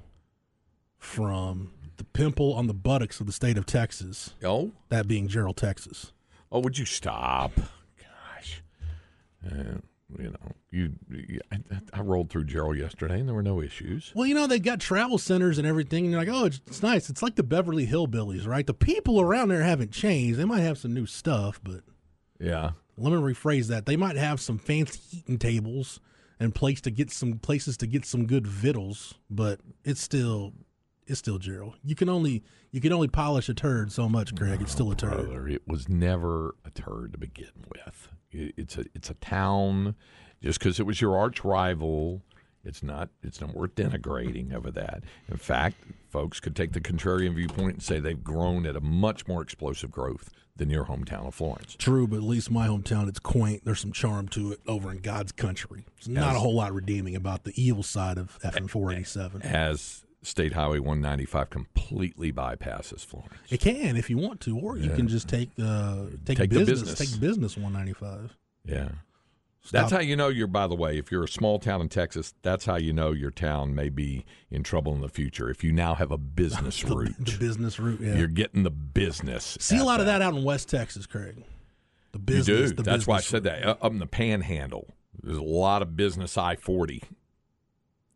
from 0.97 1.71
the 1.97 2.03
pimple 2.03 2.53
on 2.53 2.67
the 2.67 2.73
buttocks 2.73 3.19
of 3.19 3.25
the 3.27 3.31
state 3.33 3.57
of 3.57 3.65
Texas, 3.65 4.35
Oh. 4.43 4.71
that 4.89 5.07
being 5.07 5.27
Jarrell, 5.27 5.55
Texas. 5.55 6.11
Oh, 6.51 6.59
would 6.59 6.77
you 6.77 6.85
stop? 6.85 7.51
Uh, 9.45 9.77
you 10.19 10.29
know, 10.29 10.51
you, 10.71 10.91
you 11.09 11.39
I, 11.51 11.57
I 11.93 12.01
rolled 12.01 12.29
through 12.29 12.45
Jarrell 12.45 12.77
yesterday, 12.77 13.19
and 13.19 13.27
there 13.29 13.35
were 13.35 13.41
no 13.41 13.61
issues. 13.61 14.11
Well, 14.13 14.25
you 14.27 14.35
know, 14.35 14.45
they've 14.45 14.61
got 14.61 14.79
travel 14.81 15.17
centers 15.17 15.57
and 15.57 15.65
everything, 15.65 16.03
and 16.05 16.11
you're 16.11 16.19
like, 16.19 16.29
oh, 16.29 16.45
it's, 16.45 16.59
it's 16.67 16.83
nice. 16.83 17.09
It's 17.09 17.23
like 17.23 17.35
the 17.35 17.43
Beverly 17.43 17.87
Hillbillies, 17.87 18.45
right? 18.45 18.67
The 18.67 18.73
people 18.73 19.21
around 19.21 19.49
there 19.49 19.63
haven't 19.63 19.91
changed. 19.91 20.37
They 20.37 20.43
might 20.45 20.59
have 20.61 20.77
some 20.77 20.93
new 20.93 21.05
stuff, 21.05 21.61
but 21.63 21.81
Yeah. 22.39 22.71
let 22.97 23.11
me 23.13 23.19
rephrase 23.19 23.67
that. 23.67 23.85
They 23.85 23.95
might 23.95 24.17
have 24.17 24.41
some 24.41 24.57
fancy 24.57 24.99
eating 25.19 25.39
tables 25.39 26.01
and 26.41 26.53
place 26.53 26.81
to 26.81 26.91
get 26.91 27.09
some 27.09 27.39
places 27.39 27.77
to 27.77 27.87
get 27.87 28.03
some 28.05 28.25
good 28.25 28.45
victuals, 28.47 29.13
but 29.29 29.61
it's 29.85 30.01
still 30.01 30.53
it's 31.07 31.19
still 31.19 31.39
Jarrell. 31.39 31.73
You 31.83 31.95
can 31.95 32.09
only 32.09 32.43
you 32.71 32.81
can 32.81 32.91
only 32.91 33.07
polish 33.07 33.47
a 33.47 33.53
turd 33.53 33.91
so 33.91 34.09
much, 34.09 34.33
Greg. 34.35 34.61
It's 34.61 34.71
still 34.71 34.91
a 34.91 34.95
turd. 34.95 35.11
Brother, 35.27 35.47
it 35.47 35.61
was 35.67 35.87
never 35.87 36.55
a 36.65 36.69
turd 36.71 37.11
to 37.13 37.17
begin 37.17 37.51
with. 37.69 38.09
It, 38.31 38.53
it's 38.57 38.77
a 38.77 38.85
it's 38.93 39.09
a 39.09 39.15
town. 39.15 39.95
Just 40.41 40.59
because 40.59 40.79
it 40.79 40.85
was 40.87 40.99
your 41.01 41.17
arch 41.17 41.43
rival, 41.43 42.21
It's 42.65 42.81
not. 42.83 43.09
It's 43.23 43.39
not 43.41 43.55
worth 43.55 43.75
denigrating 43.75 44.53
over 44.53 44.71
that. 44.71 45.03
In 45.29 45.37
fact, 45.37 45.77
folks 46.09 46.39
could 46.39 46.55
take 46.55 46.73
the 46.73 46.81
contrarian 46.81 47.35
viewpoint 47.35 47.73
and 47.73 47.83
say 47.83 47.99
they've 47.99 48.23
grown 48.23 48.65
at 48.65 48.75
a 48.75 48.81
much 48.81 49.27
more 49.27 49.41
explosive 49.41 49.91
growth 49.91 50.29
than 50.55 50.69
your 50.69 50.85
hometown 50.85 51.25
of 51.27 51.33
Florence. 51.33 51.75
True, 51.79 52.05
but 52.07 52.17
at 52.17 52.23
least 52.23 52.51
my 52.51 52.67
hometown, 52.67 53.07
it's 53.07 53.19
quaint. 53.19 53.63
There's 53.65 53.79
some 53.79 53.91
charm 53.93 54.27
to 54.29 54.51
it 54.51 54.59
over 54.67 54.91
in 54.91 54.97
God's 54.99 55.31
country. 55.31 55.85
There's 55.97 56.09
not 56.09 56.31
As- 56.31 56.35
a 56.37 56.39
whole 56.39 56.55
lot 56.55 56.73
redeeming 56.73 57.15
about 57.15 57.45
the 57.45 57.53
evil 57.55 57.83
side 57.83 58.17
of 58.17 58.37
FM 58.43 58.69
487. 58.69 59.41
As 59.43 60.03
State 60.23 60.53
Highway 60.53 60.79
195 60.79 61.49
completely 61.49 62.31
bypasses 62.31 63.03
Florence. 63.05 63.33
It 63.49 63.59
can 63.59 63.95
if 63.97 64.09
you 64.09 64.17
want 64.17 64.39
to, 64.41 64.57
or 64.57 64.77
you 64.77 64.89
can 64.91 65.07
just 65.07 65.27
take 65.27 65.55
the 65.55 66.17
take, 66.25 66.37
Take 66.37 66.49
the 66.51 66.59
business, 66.59 66.81
business. 66.81 67.11
take 67.11 67.19
business 67.19 67.57
195. 67.57 68.37
Yeah. 68.65 68.89
Stop. 69.63 69.71
That's 69.71 69.91
how 69.91 69.99
you 69.99 70.15
know 70.15 70.27
you're, 70.27 70.47
by 70.47 70.65
the 70.65 70.73
way, 70.75 70.97
if 70.97 71.11
you're 71.11 71.23
a 71.23 71.27
small 71.27 71.59
town 71.59 71.81
in 71.81 71.89
Texas, 71.89 72.33
that's 72.41 72.65
how 72.65 72.77
you 72.77 72.93
know 72.93 73.11
your 73.11 73.29
town 73.29 73.75
may 73.75 73.89
be 73.89 74.25
in 74.49 74.63
trouble 74.63 74.93
in 74.95 75.01
the 75.01 75.09
future. 75.09 75.51
If 75.51 75.63
you 75.63 75.71
now 75.71 75.93
have 75.93 76.11
a 76.11 76.17
business 76.17 76.81
the, 76.83 76.95
route, 76.95 77.13
the 77.19 77.37
business 77.37 77.79
route. 77.79 77.99
Yeah, 78.01 78.15
you're 78.17 78.27
getting 78.27 78.63
the 78.63 78.71
business. 78.71 79.57
see 79.59 79.77
a 79.77 79.83
lot 79.83 79.99
of 79.99 80.07
that 80.07 80.21
out 80.21 80.33
in 80.35 80.43
West 80.43 80.67
Texas, 80.69 81.05
Craig. 81.05 81.43
The 82.11 82.17
business. 82.19 82.71
you 82.71 82.75
do. 82.75 82.83
That's 82.83 83.05
why 83.05 83.17
I 83.17 83.21
said 83.21 83.45
route. 83.45 83.61
that. 83.61 83.67
Uh, 83.67 83.85
Up 83.85 83.91
in 83.91 83.99
the 83.99 84.07
panhandle, 84.07 84.87
there's 85.21 85.37
a 85.37 85.43
lot 85.43 85.83
of 85.83 85.95
business 85.95 86.37
I 86.39 86.55
40. 86.55 87.03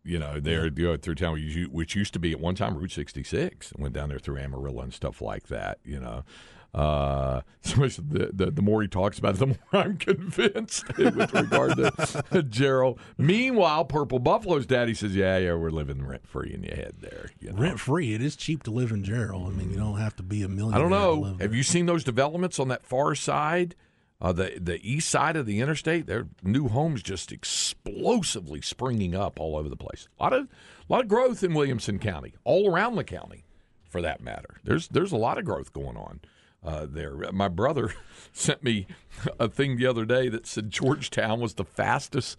You 0.06 0.20
know, 0.20 0.40
there 0.40 0.66
you 0.66 0.70
go 0.70 0.98
through 0.98 1.16
town, 1.16 1.42
which 1.72 1.96
used 1.96 2.14
to 2.14 2.20
be 2.20 2.32
at 2.32 2.40
one 2.40 2.54
time 2.54 2.78
Route 2.78 2.92
66. 2.92 3.74
Went 3.78 3.96
down 3.96 4.10
there 4.10 4.20
through 4.20 4.38
Amarillo 4.38 4.82
and 4.82 4.94
stuff 4.94 5.20
like 5.20 5.48
that. 5.48 5.80
You 5.84 6.00
know, 6.00 6.24
uh, 6.76 7.42
so 7.62 7.78
much 7.78 7.96
the, 7.96 8.30
the 8.34 8.52
the 8.52 8.62
more 8.62 8.82
he 8.82 8.88
talks 8.88 9.18
about 9.18 9.36
it, 9.36 9.40
the 9.40 9.48
more 9.48 9.58
I'm 9.72 9.98
convinced 9.98 10.86
with 10.98 11.34
regard 11.34 11.78
to 11.78 12.44
Jarrell. 12.44 13.00
Meanwhile, 13.18 13.86
Purple 13.86 14.20
Buffalo's 14.20 14.66
daddy 14.66 14.94
says, 14.94 15.16
"Yeah, 15.16 15.38
yeah, 15.38 15.54
we're 15.56 15.72
living 15.72 16.06
rent 16.06 16.28
free 16.28 16.54
in 16.54 16.64
your 16.64 16.76
head 16.76 16.98
there." 17.00 17.32
You 17.40 17.54
know? 17.54 17.62
Rent 17.62 17.80
free. 17.80 18.14
It 18.14 18.22
is 18.22 18.36
cheap 18.36 18.62
to 18.64 18.72
live 18.72 18.92
in 18.92 19.04
Jarrell. 19.04 19.48
I 19.48 19.52
mean, 19.52 19.72
you 19.72 19.78
don't 19.78 19.98
have 19.98 20.16
to 20.18 20.24
be 20.24 20.44
a 20.44 20.50
millionaire. 20.50 20.80
I 20.80 20.82
don't 20.82 20.92
know. 20.92 21.38
Have 21.40 21.56
you 21.56 21.64
seen 21.64 21.88
those 21.88 22.04
developments 22.04 22.60
on 22.60 22.68
that 22.68 22.86
far 22.86 23.16
side, 23.16 23.76
uh, 24.22 24.32
the 24.32 24.58
the 24.60 24.80
east 24.82 25.10
side 25.10 25.36
of 25.36 25.46
the 25.46 25.60
interstate? 25.60 26.08
There 26.08 26.20
are 26.20 26.28
new 26.44 26.68
homes 26.68 27.04
just 27.04 27.32
explosively 27.32 28.62
springing 28.62 29.16
up 29.16 29.40
all 29.40 29.56
over 29.58 29.70
the 29.70 29.76
place. 29.76 30.08
A 30.20 30.24
lot 30.24 30.34
of 30.34 30.48
a 30.90 30.94
lot 30.94 31.02
of 31.02 31.08
growth 31.08 31.44
in 31.44 31.54
Williamson 31.54 32.00
County, 32.00 32.34
all 32.44 32.72
around 32.72 32.96
the 32.96 33.04
county, 33.04 33.46
for 33.90 34.02
that 34.02 34.22
matter. 34.22 34.58
There's 34.64 34.88
there's 34.88 35.12
a 35.12 35.18
lot 35.18 35.38
of 35.38 35.46
growth 35.46 35.74
going 35.74 35.98
on. 35.98 36.22
Uh, 36.64 36.88
there, 36.90 37.16
my 37.32 37.48
brother 37.48 37.94
sent 38.34 38.64
me 38.64 38.88
a 39.40 39.48
thing 39.48 39.78
the 39.78 39.86
other 39.86 40.04
day 40.04 40.30
that 40.30 40.48
said 40.48 40.72
Georgetown 40.72 41.40
was 41.40 41.54
the 41.54 41.64
fastest 41.64 42.38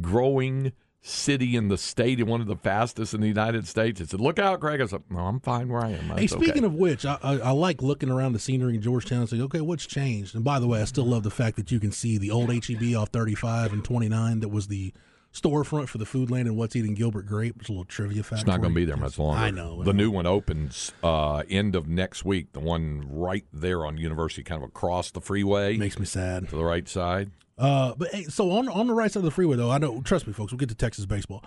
growing 0.00 0.72
city 1.02 1.56
in 1.56 1.68
the 1.68 1.78
state 1.78 2.18
and 2.20 2.28
one 2.28 2.40
of 2.40 2.46
the 2.46 2.56
fastest 2.56 3.14
in 3.14 3.20
the 3.20 3.28
United 3.28 3.66
States. 3.66 4.00
It 4.00 4.10
said, 4.10 4.20
"Look 4.20 4.38
out, 4.38 4.60
Greg!" 4.60 4.80
I 4.80 4.86
said, 4.86 5.02
"No, 5.10 5.20
I'm 5.20 5.40
fine 5.40 5.68
where 5.68 5.82
I 5.82 5.90
am." 5.90 6.10
Hey, 6.10 6.26
speaking 6.26 6.64
okay. 6.64 6.66
of 6.66 6.74
which, 6.74 7.06
I, 7.06 7.18
I, 7.22 7.38
I 7.38 7.50
like 7.50 7.82
looking 7.82 8.10
around 8.10 8.32
the 8.32 8.38
scenery 8.38 8.74
in 8.74 8.82
Georgetown 8.82 9.20
and 9.20 9.28
saying, 9.28 9.42
okay, 9.42 9.60
what's 9.60 9.86
changed? 9.86 10.34
And 10.34 10.44
by 10.44 10.58
the 10.58 10.66
way, 10.66 10.80
I 10.80 10.84
still 10.84 11.06
love 11.06 11.22
the 11.22 11.30
fact 11.30 11.56
that 11.56 11.70
you 11.70 11.80
can 11.80 11.92
see 11.92 12.18
the 12.18 12.30
old 12.30 12.52
HEB 12.52 12.94
off 12.96 13.08
35 13.10 13.72
and 13.72 13.84
29 13.84 14.40
that 14.40 14.48
was 14.48 14.68
the 14.68 14.92
storefront 15.32 15.88
for 15.88 15.98
the 15.98 16.06
food 16.06 16.30
land 16.30 16.48
and 16.48 16.56
what's 16.56 16.74
eating 16.74 16.94
Gilbert 16.94 17.26
Grape. 17.26 17.56
It's 17.60 17.68
a 17.68 17.72
little 17.72 17.84
trivia 17.84 18.22
fact. 18.22 18.42
It's 18.42 18.46
not 18.48 18.60
going 18.60 18.72
to 18.72 18.74
be 18.74 18.84
there 18.84 18.96
much 18.96 19.18
longer. 19.18 19.40
I 19.40 19.50
know. 19.50 19.82
The 19.82 19.92
new 19.92 20.10
one 20.10 20.26
opens 20.26 20.92
uh, 21.02 21.44
end 21.48 21.76
of 21.76 21.88
next 21.88 22.24
week. 22.24 22.52
The 22.52 22.60
one 22.60 23.06
right 23.08 23.44
there 23.52 23.86
on 23.86 23.96
University, 23.96 24.42
kind 24.42 24.62
of 24.62 24.68
across 24.68 25.10
the 25.10 25.20
freeway 25.20 25.76
makes 25.76 25.98
me 25.98 26.06
sad. 26.06 26.48
to 26.48 26.56
the 26.56 26.64
right 26.64 26.88
side. 26.88 27.30
Uh, 27.60 27.94
but 27.96 28.08
hey, 28.14 28.24
so 28.24 28.50
on 28.52 28.68
on 28.68 28.86
the 28.86 28.94
right 28.94 29.10
side 29.12 29.18
of 29.20 29.24
the 29.24 29.30
freeway, 29.30 29.56
though, 29.56 29.70
I 29.70 29.78
know. 29.78 30.00
Trust 30.02 30.26
me, 30.26 30.32
folks. 30.32 30.50
We'll 30.52 30.58
get 30.58 30.70
to 30.70 30.74
Texas 30.74 31.04
baseball. 31.06 31.44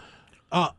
Uh, 0.52 0.70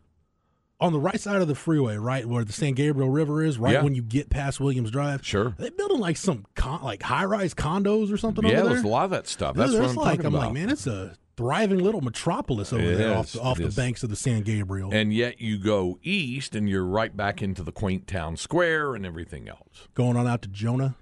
on 0.80 0.92
the 0.92 1.00
right 1.00 1.18
side 1.20 1.40
of 1.40 1.48
the 1.48 1.54
freeway, 1.54 1.96
right 1.96 2.26
where 2.26 2.44
the 2.44 2.52
San 2.52 2.72
Gabriel 2.74 3.08
River 3.08 3.42
is, 3.42 3.58
right 3.58 3.74
Yeah. 3.74 3.82
when 3.82 3.94
you 3.94 4.02
get 4.02 4.28
past 4.30 4.60
Williams 4.60 4.90
Drive, 4.90 5.24
Sure. 5.24 5.54
they 5.58 5.70
building 5.70 5.98
like 6.00 6.16
some 6.16 6.44
con- 6.54 6.82
like 6.82 7.02
high 7.02 7.24
rise 7.24 7.54
condos 7.54 8.12
or 8.12 8.16
something. 8.16 8.44
yeah, 8.46 8.60
over 8.60 8.68
there's 8.70 8.82
a 8.82 8.88
lot 8.88 9.04
of 9.04 9.10
that 9.10 9.26
stuff. 9.26 9.56
That's 9.56 9.72
what 9.72 9.82
I'm 9.88 9.94
like 9.96 10.20
I'm 10.20 10.26
about. 10.34 10.46
like, 10.46 10.52
man, 10.52 10.70
it's 10.70 10.86
a 10.86 11.16
thriving 11.36 11.78
little 11.80 12.00
metropolis 12.00 12.72
over 12.72 12.82
It 12.82 12.96
there 12.96 13.10
is, 13.12 13.16
off 13.16 13.32
the, 13.32 13.40
off 13.40 13.58
the 13.58 13.70
banks 13.70 14.02
of 14.04 14.10
the 14.10 14.16
San 14.16 14.42
Gabriel. 14.42 14.90
and 14.92 15.12
yet 15.12 15.40
you 15.40 15.58
go 15.58 15.98
east, 16.02 16.54
and 16.54 16.68
you're 16.68 16.84
right 16.84 17.16
back 17.16 17.40
into 17.42 17.62
the 17.62 17.72
quaint 17.72 18.06
town 18.06 18.36
square 18.36 18.94
and 18.94 19.04
everything 19.06 19.48
else. 19.48 19.88
going 19.94 20.16
on 20.16 20.26
out 20.28 20.42
to 20.42 20.48
Jonah. 20.48 20.94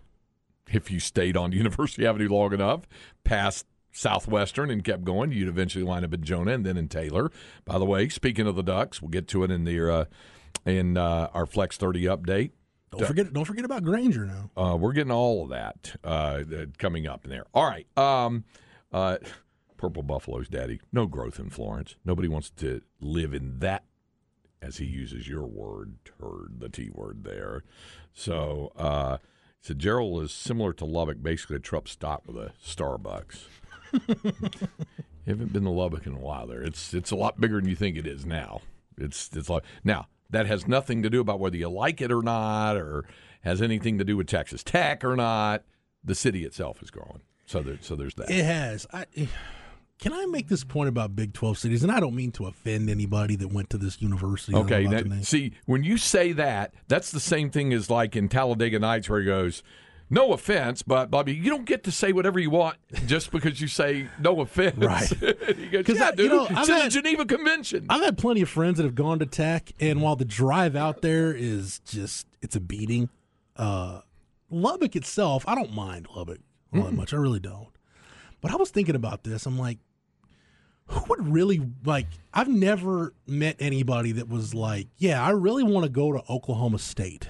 If 0.70 0.90
you 0.90 1.00
stayed 1.00 1.36
on 1.36 1.52
University 1.52 2.06
Avenue 2.06 2.28
long 2.28 2.52
enough, 2.52 2.82
past 3.24 3.66
Southwestern 3.92 4.70
and 4.70 4.82
kept 4.82 5.04
going, 5.04 5.32
you'd 5.32 5.48
eventually 5.48 5.84
wind 5.84 6.04
up 6.04 6.14
in 6.14 6.24
Jonah 6.24 6.52
and 6.52 6.66
then 6.66 6.76
in 6.76 6.88
Taylor. 6.88 7.30
By 7.64 7.78
the 7.78 7.84
way, 7.84 8.08
speaking 8.08 8.46
of 8.46 8.56
the 8.56 8.62
Ducks, 8.62 9.00
we'll 9.02 9.10
get 9.10 9.28
to 9.28 9.44
it 9.44 9.50
in 9.50 9.64
the 9.64 9.92
uh, 9.92 10.04
in 10.64 10.96
uh, 10.96 11.28
our 11.34 11.46
Flex 11.46 11.76
30 11.76 12.04
update. 12.04 12.50
Don't 12.90 13.06
forget, 13.06 13.32
don't 13.32 13.44
forget 13.46 13.64
about 13.64 13.84
Granger 13.84 14.26
now. 14.26 14.50
Uh, 14.54 14.76
we're 14.76 14.92
getting 14.92 15.12
all 15.12 15.44
of 15.44 15.48
that 15.48 15.96
uh, 16.04 16.42
coming 16.78 17.06
up 17.06 17.24
in 17.24 17.30
there. 17.30 17.46
All 17.54 17.64
right. 17.64 17.86
Um, 17.96 18.44
uh, 18.92 19.16
Purple 19.78 20.02
Buffalo's 20.02 20.48
daddy. 20.48 20.78
No 20.92 21.06
growth 21.06 21.38
in 21.38 21.48
Florence. 21.48 21.96
Nobody 22.04 22.28
wants 22.28 22.50
to 22.50 22.82
live 23.00 23.32
in 23.32 23.60
that, 23.60 23.84
as 24.60 24.76
he 24.76 24.84
uses 24.84 25.26
your 25.26 25.46
word, 25.46 25.96
turd, 26.04 26.56
the 26.58 26.68
T 26.68 26.90
word 26.90 27.24
there. 27.24 27.62
So, 28.12 28.72
uh, 28.76 29.18
so 29.62 29.72
Jarrell 29.74 30.22
is 30.22 30.30
similar 30.30 30.74
to 30.74 30.84
Lubbock, 30.84 31.22
basically 31.22 31.56
a 31.56 31.60
Trupp 31.60 31.88
stop 31.88 32.26
with 32.26 32.36
a 32.36 32.52
Starbucks. 32.62 33.46
haven't 35.26 35.52
been 35.52 35.64
to 35.64 35.70
Lubbock 35.70 36.06
in 36.06 36.14
a 36.14 36.18
while 36.18 36.46
there. 36.46 36.62
It's 36.62 36.94
it's 36.94 37.10
a 37.10 37.16
lot 37.16 37.40
bigger 37.40 37.60
than 37.60 37.68
you 37.68 37.76
think 37.76 37.96
it 37.96 38.06
is 38.06 38.26
now. 38.26 38.60
It's 38.98 39.30
it's 39.34 39.48
like 39.48 39.64
now 39.84 40.06
that 40.30 40.46
has 40.46 40.66
nothing 40.66 41.02
to 41.02 41.10
do 41.10 41.20
about 41.20 41.40
whether 41.40 41.56
you 41.56 41.68
like 41.68 42.00
it 42.00 42.10
or 42.10 42.22
not, 42.22 42.76
or 42.76 43.04
has 43.42 43.62
anything 43.62 43.98
to 43.98 44.04
do 44.04 44.16
with 44.16 44.26
Texas 44.26 44.62
Tech 44.62 45.04
or 45.04 45.16
not. 45.16 45.64
The 46.04 46.14
city 46.14 46.44
itself 46.44 46.82
is 46.82 46.90
growing, 46.90 47.20
so 47.46 47.62
there 47.62 47.78
so 47.80 47.94
there's 47.94 48.14
that. 48.14 48.30
It 48.30 48.44
has. 48.44 48.86
I, 48.92 49.06
eh, 49.16 49.26
can 49.98 50.12
I 50.12 50.26
make 50.26 50.48
this 50.48 50.64
point 50.64 50.88
about 50.88 51.14
Big 51.14 51.32
Twelve 51.32 51.58
cities? 51.58 51.84
And 51.84 51.92
I 51.92 52.00
don't 52.00 52.16
mean 52.16 52.32
to 52.32 52.46
offend 52.46 52.90
anybody 52.90 53.36
that 53.36 53.52
went 53.52 53.70
to 53.70 53.78
this 53.78 54.02
university. 54.02 54.56
Okay, 54.56 54.82
about 54.84 54.92
now, 54.92 54.98
to 54.98 55.08
name. 55.08 55.22
see 55.22 55.52
when 55.66 55.84
you 55.84 55.96
say 55.96 56.32
that, 56.32 56.74
that's 56.88 57.12
the 57.12 57.20
same 57.20 57.50
thing 57.50 57.72
as 57.72 57.88
like 57.88 58.16
in 58.16 58.28
Talladega 58.28 58.80
Nights 58.80 59.08
where 59.08 59.20
he 59.20 59.26
goes. 59.26 59.62
No 60.12 60.32
offense, 60.34 60.82
but 60.82 61.10
Bobby, 61.10 61.34
you 61.34 61.48
don't 61.48 61.64
get 61.64 61.84
to 61.84 61.90
say 61.90 62.12
whatever 62.12 62.38
you 62.38 62.50
want 62.50 62.76
just 63.06 63.30
because 63.32 63.60
you 63.62 63.66
say 63.66 64.08
no 64.20 64.40
offense. 64.42 64.76
Right. 64.76 65.08
he 65.56 65.68
goes, 65.68 65.86
'Cause 65.86 65.96
yeah, 65.98 66.10
I- 66.16 66.20
you 66.22 66.28
know, 66.28 66.46
I've 66.50 66.68
in 66.68 66.78
the 66.84 66.88
Geneva 66.90 67.24
Convention. 67.24 67.86
I've 67.88 68.02
had 68.02 68.18
plenty 68.18 68.42
of 68.42 68.50
friends 68.50 68.76
that 68.76 68.84
have 68.84 68.94
gone 68.94 69.18
to 69.20 69.26
Tech, 69.26 69.72
and 69.80 70.02
while 70.02 70.14
the 70.14 70.26
drive 70.26 70.76
out 70.76 71.00
there 71.00 71.32
is 71.32 71.80
just 71.86 72.26
it's 72.42 72.54
a 72.54 72.60
beating, 72.60 73.08
uh, 73.56 74.02
Lubbock 74.50 74.96
itself, 74.96 75.44
I 75.48 75.54
don't 75.54 75.72
mind 75.74 76.08
Lubbock 76.14 76.40
all 76.74 76.82
that 76.82 76.92
much. 76.92 77.14
I 77.14 77.16
really 77.16 77.40
don't. 77.40 77.68
But 78.42 78.50
I 78.52 78.56
was 78.56 78.70
thinking 78.70 78.94
about 78.94 79.24
this. 79.24 79.46
I'm 79.46 79.58
like, 79.58 79.78
who 80.88 81.00
would 81.08 81.26
really 81.28 81.62
like? 81.86 82.06
I've 82.34 82.48
never 82.48 83.14
met 83.26 83.56
anybody 83.60 84.12
that 84.12 84.28
was 84.28 84.54
like, 84.54 84.88
yeah, 84.98 85.24
I 85.24 85.30
really 85.30 85.62
want 85.64 85.84
to 85.84 85.90
go 85.90 86.12
to 86.12 86.22
Oklahoma 86.30 86.78
State. 86.80 87.28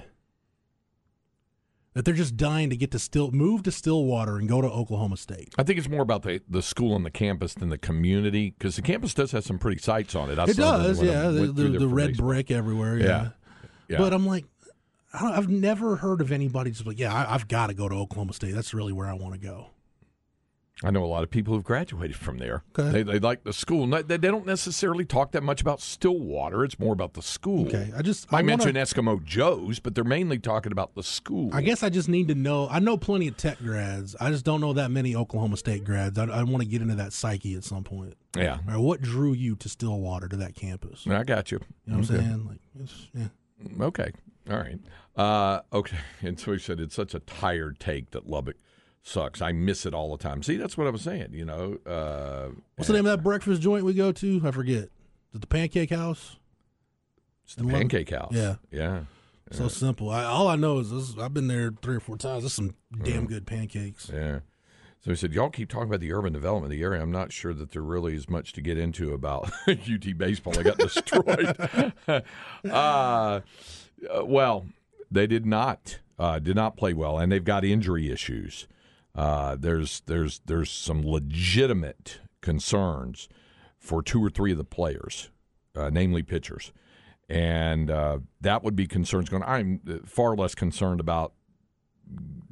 That 1.93 2.05
they're 2.05 2.13
just 2.15 2.35
dying 2.37 2.71
to 2.71 2.75
get 2.75 2.89
to 2.91 2.99
still 2.99 3.29
move 3.31 3.61
to 3.63 3.71
Stillwater 3.71 4.37
and 4.37 4.49
go 4.49 4.61
to 4.61 4.67
Oklahoma 4.67 5.15
State. 5.17 5.53
I 5.59 5.63
think 5.63 5.77
it's 5.77 5.87
more 5.89 6.01
about 6.01 6.23
the, 6.23 6.41
the 6.49 6.63
school 6.63 6.95
and 6.95 7.05
the 7.05 7.11
campus 7.11 7.53
than 7.53 7.69
the 7.69 7.77
community 7.77 8.55
because 8.57 8.75
the 8.77 8.81
campus 8.81 9.13
does 9.13 9.31
have 9.31 9.43
some 9.43 9.59
pretty 9.59 9.79
sights 9.79 10.15
on 10.15 10.31
it. 10.31 10.39
I 10.39 10.45
It 10.45 10.57
does, 10.57 11.01
yeah. 11.03 11.29
The, 11.29 11.47
the, 11.47 11.63
the 11.69 11.87
red 11.87 12.09
baseball. 12.09 12.27
brick 12.27 12.49
everywhere, 12.51 12.97
Yeah. 12.97 13.05
yeah. 13.05 13.29
Yeah. 13.89 13.97
But 13.99 14.13
I'm 14.13 14.25
like, 14.25 14.45
I 15.13 15.37
I've 15.37 15.49
never 15.49 15.97
heard 15.97 16.21
of 16.21 16.31
anybody 16.31 16.71
just 16.71 16.87
like, 16.87 16.97
yeah, 16.97 17.13
I, 17.13 17.35
I've 17.35 17.47
got 17.47 17.67
to 17.67 17.73
go 17.75 17.87
to 17.87 17.93
Oklahoma 17.95 18.33
State. 18.33 18.55
That's 18.55 18.73
really 18.73 18.93
where 18.93 19.07
I 19.07 19.13
want 19.13 19.33
to 19.35 19.39
go. 19.39 19.67
I 20.83 20.89
know 20.89 21.03
a 21.03 21.07
lot 21.07 21.23
of 21.23 21.29
people 21.29 21.53
who've 21.53 21.63
graduated 21.63 22.15
from 22.17 22.39
there. 22.39 22.63
Okay. 22.77 22.89
They, 22.91 23.03
they 23.03 23.19
like 23.19 23.43
the 23.43 23.53
school. 23.53 23.85
They, 23.87 24.01
they 24.01 24.17
don't 24.17 24.45
necessarily 24.45 25.05
talk 25.05 25.31
that 25.33 25.43
much 25.43 25.61
about 25.61 25.79
Stillwater. 25.79 26.65
It's 26.65 26.79
more 26.79 26.91
about 26.93 27.13
the 27.13 27.21
school. 27.21 27.67
Okay, 27.67 27.91
I 27.95 28.01
just 28.01 28.25
I, 28.33 28.37
I 28.37 28.41
wanna- 28.41 28.47
mentioned 28.47 28.77
Eskimo 28.77 29.23
Joe's, 29.23 29.79
but 29.79 29.93
they're 29.95 30.03
mainly 30.03 30.39
talking 30.39 30.71
about 30.71 30.95
the 30.95 31.03
school. 31.03 31.51
I 31.53 31.61
guess 31.61 31.83
I 31.83 31.89
just 31.89 32.09
need 32.09 32.27
to 32.29 32.35
know. 32.35 32.67
I 32.69 32.79
know 32.79 32.97
plenty 32.97 33.27
of 33.27 33.37
Tech 33.37 33.59
grads. 33.59 34.15
I 34.19 34.31
just 34.31 34.43
don't 34.43 34.59
know 34.61 34.73
that 34.73 34.89
many 34.91 35.15
Oklahoma 35.15 35.57
State 35.57 35.85
grads. 35.85 36.17
I, 36.17 36.25
I 36.25 36.43
want 36.43 36.63
to 36.63 36.67
get 36.67 36.81
into 36.81 36.95
that 36.95 37.13
psyche 37.13 37.55
at 37.55 37.63
some 37.63 37.83
point. 37.83 38.15
Yeah, 38.35 38.57
Or 38.67 38.79
what 38.79 38.99
drew 39.01 39.31
you 39.33 39.55
to 39.57 39.69
Stillwater 39.69 40.27
to 40.27 40.35
that 40.37 40.55
campus? 40.55 41.05
I 41.07 41.23
got 41.23 41.51
you. 41.51 41.59
You 41.85 41.93
know 41.93 41.99
what 41.99 42.09
Okay. 42.11 42.19
I'm 42.19 42.25
saying? 42.29 42.47
Like, 42.47 42.59
it's, 42.81 43.07
yeah. 43.13 43.85
Okay. 43.85 44.11
All 44.49 44.57
right. 44.57 44.79
Uh, 45.15 45.61
okay. 45.71 45.97
And 46.23 46.39
so 46.39 46.51
he 46.53 46.57
said 46.57 46.79
it's 46.79 46.95
such 46.95 47.13
a 47.13 47.19
tired 47.19 47.79
take 47.79 48.09
that 48.11 48.27
Lubbock 48.27 48.55
sucks. 49.03 49.41
I 49.41 49.51
miss 49.51 49.85
it 49.85 49.93
all 49.93 50.15
the 50.15 50.21
time. 50.21 50.41
See, 50.41 50.57
that's 50.57 50.77
what 50.77 50.87
I 50.87 50.89
was 50.89 51.01
saying. 51.01 51.29
You 51.33 51.45
know, 51.45 51.77
uh, 51.85 52.49
What's 52.75 52.87
the 52.87 52.93
name 52.93 53.05
of 53.05 53.11
that 53.11 53.23
breakfast 53.23 53.61
joint 53.61 53.85
we 53.85 53.93
go 53.93 54.11
to? 54.11 54.41
I 54.43 54.51
forget. 54.51 54.89
Is 55.33 55.39
the 55.39 55.47
Pancake 55.47 55.91
House? 55.91 56.37
it's 57.43 57.55
the? 57.55 57.65
Pancake 57.65 58.09
House. 58.09 58.33
Yeah. 58.33 58.55
Yeah. 58.71 59.01
So 59.51 59.67
simple. 59.67 60.09
I, 60.09 60.23
all 60.23 60.47
I 60.47 60.55
know 60.55 60.79
is 60.79 60.89
this, 60.89 61.15
I've 61.19 61.33
been 61.33 61.47
there 61.47 61.71
three 61.81 61.97
or 61.97 61.99
four 61.99 62.17
times. 62.17 62.41
There's 62.41 62.53
some 62.53 62.75
damn 63.03 63.27
good 63.27 63.45
pancakes. 63.45 64.09
Yeah. 64.11 64.39
So 65.01 65.11
he 65.11 65.15
said, 65.15 65.33
"Y'all 65.33 65.49
keep 65.49 65.69
talking 65.69 65.89
about 65.89 65.99
the 65.99 66.13
urban 66.13 66.31
development 66.31 66.71
of 66.71 66.77
the 66.77 66.81
area. 66.81 67.01
I'm 67.01 67.11
not 67.11 67.33
sure 67.33 67.53
that 67.53 67.71
there 67.71 67.81
really 67.81 68.15
is 68.15 68.29
much 68.29 68.53
to 68.53 68.61
get 68.61 68.77
into 68.77 69.13
about 69.13 69.51
UT 69.67 70.17
baseball. 70.17 70.53
They 70.53 70.63
got 70.63 70.77
destroyed. 70.77 71.55
uh, 72.71 73.41
well, 74.23 74.65
they 75.11 75.27
did 75.27 75.45
not 75.45 75.99
uh, 76.17 76.39
did 76.39 76.55
not 76.55 76.77
play 76.77 76.93
well, 76.93 77.19
and 77.19 77.31
they've 77.31 77.43
got 77.43 77.65
injury 77.65 78.09
issues. 78.09 78.65
Uh, 79.15 79.55
there's 79.59 80.01
there's 80.07 80.41
there's 80.45 80.71
some 80.71 81.05
legitimate 81.05 82.19
concerns 82.41 83.29
for 83.77 84.01
two 84.01 84.23
or 84.23 84.29
three 84.29 84.51
of 84.51 84.57
the 84.57 84.63
players, 84.63 85.29
uh, 85.75 85.89
namely 85.91 86.23
pitchers, 86.23 86.71
and 87.29 87.91
uh, 87.91 88.19
that 88.41 88.63
would 88.63 88.75
be 88.75 88.87
concerns 88.87 89.29
going. 89.29 89.43
I'm 89.43 90.01
far 90.05 90.35
less 90.35 90.55
concerned 90.55 90.99
about 90.99 91.33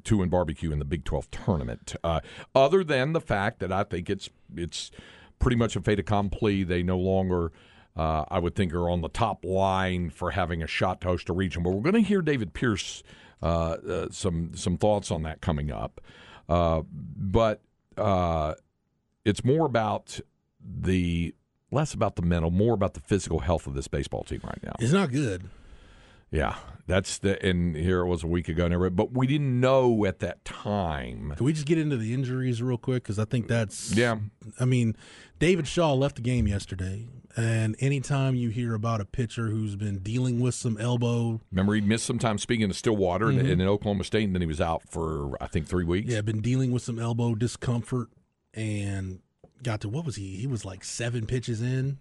two 0.03 0.21
and 0.21 0.31
barbecue 0.31 0.71
in 0.71 0.79
the 0.79 0.85
Big 0.85 1.03
12 1.03 1.31
tournament. 1.31 1.95
Uh, 2.03 2.19
other 2.55 2.83
than 2.83 3.13
the 3.13 3.21
fact 3.21 3.59
that 3.59 3.71
I 3.71 3.83
think 3.83 4.09
it's 4.09 4.29
it's 4.55 4.91
pretty 5.39 5.57
much 5.57 5.75
a 5.75 5.81
fait 5.81 5.99
accompli. 5.99 6.63
They 6.63 6.83
no 6.83 6.97
longer, 6.97 7.51
uh, 7.95 8.25
I 8.29 8.39
would 8.39 8.55
think, 8.55 8.73
are 8.73 8.89
on 8.89 9.01
the 9.01 9.09
top 9.09 9.43
line 9.43 10.09
for 10.09 10.31
having 10.31 10.61
a 10.61 10.67
shot 10.67 11.01
to 11.01 11.09
host 11.09 11.29
a 11.29 11.33
region. 11.33 11.63
But 11.63 11.71
we're 11.71 11.81
going 11.91 12.03
to 12.03 12.07
hear 12.07 12.21
David 12.21 12.53
Pierce 12.53 13.03
uh, 13.41 13.45
uh, 13.45 14.07
some 14.11 14.51
some 14.55 14.77
thoughts 14.77 15.11
on 15.11 15.23
that 15.23 15.41
coming 15.41 15.71
up. 15.71 15.99
Uh, 16.51 16.81
but 16.91 17.61
uh, 17.97 18.55
it's 19.23 19.45
more 19.45 19.65
about 19.65 20.19
the 20.59 21.33
less 21.71 21.93
about 21.93 22.17
the 22.17 22.21
mental, 22.21 22.51
more 22.51 22.73
about 22.73 22.93
the 22.93 22.99
physical 22.99 23.39
health 23.39 23.67
of 23.67 23.73
this 23.73 23.87
baseball 23.87 24.23
team 24.25 24.41
right 24.43 24.61
now. 24.61 24.73
It's 24.79 24.91
not 24.91 25.11
good. 25.11 25.49
Yeah, 26.31 26.55
that's 26.87 27.17
the 27.17 27.43
and 27.45 27.75
here 27.75 27.99
it 27.99 28.07
was 28.07 28.23
a 28.23 28.27
week 28.27 28.47
ago, 28.47 28.65
and 28.65 28.95
but 28.95 29.11
we 29.11 29.27
didn't 29.27 29.59
know 29.59 30.05
at 30.05 30.19
that 30.19 30.43
time. 30.45 31.33
Can 31.35 31.45
we 31.45 31.51
just 31.51 31.65
get 31.65 31.77
into 31.77 31.97
the 31.97 32.13
injuries 32.13 32.61
real 32.61 32.77
quick? 32.77 33.03
Because 33.03 33.19
I 33.19 33.25
think 33.25 33.47
that's 33.47 33.93
yeah. 33.93 34.17
I 34.59 34.65
mean, 34.65 34.95
David 35.39 35.67
Shaw 35.67 35.93
left 35.93 36.15
the 36.15 36.21
game 36.21 36.47
yesterday, 36.47 37.07
and 37.35 37.75
anytime 37.79 38.35
you 38.35 38.49
hear 38.49 38.73
about 38.73 39.01
a 39.01 39.05
pitcher 39.05 39.47
who's 39.47 39.75
been 39.75 39.99
dealing 39.99 40.39
with 40.39 40.55
some 40.55 40.77
elbow, 40.77 41.41
remember 41.51 41.73
he 41.73 41.81
missed 41.81 42.05
some 42.05 42.19
time 42.19 42.37
speaking 42.37 42.69
to 42.69 42.73
Stillwater 42.73 43.27
mm-hmm. 43.27 43.39
and 43.39 43.61
in 43.61 43.67
Oklahoma 43.67 44.05
State, 44.05 44.23
and 44.23 44.33
then 44.33 44.41
he 44.41 44.47
was 44.47 44.61
out 44.61 44.83
for 44.89 45.31
I 45.43 45.47
think 45.47 45.67
three 45.67 45.85
weeks. 45.85 46.11
Yeah, 46.11 46.21
been 46.21 46.41
dealing 46.41 46.71
with 46.71 46.81
some 46.81 46.97
elbow 46.97 47.35
discomfort, 47.35 48.07
and 48.53 49.19
got 49.63 49.81
to 49.81 49.89
what 49.89 50.05
was 50.05 50.15
he? 50.15 50.37
He 50.37 50.47
was 50.47 50.63
like 50.63 50.85
seven 50.85 51.25
pitches 51.25 51.61
in 51.61 51.97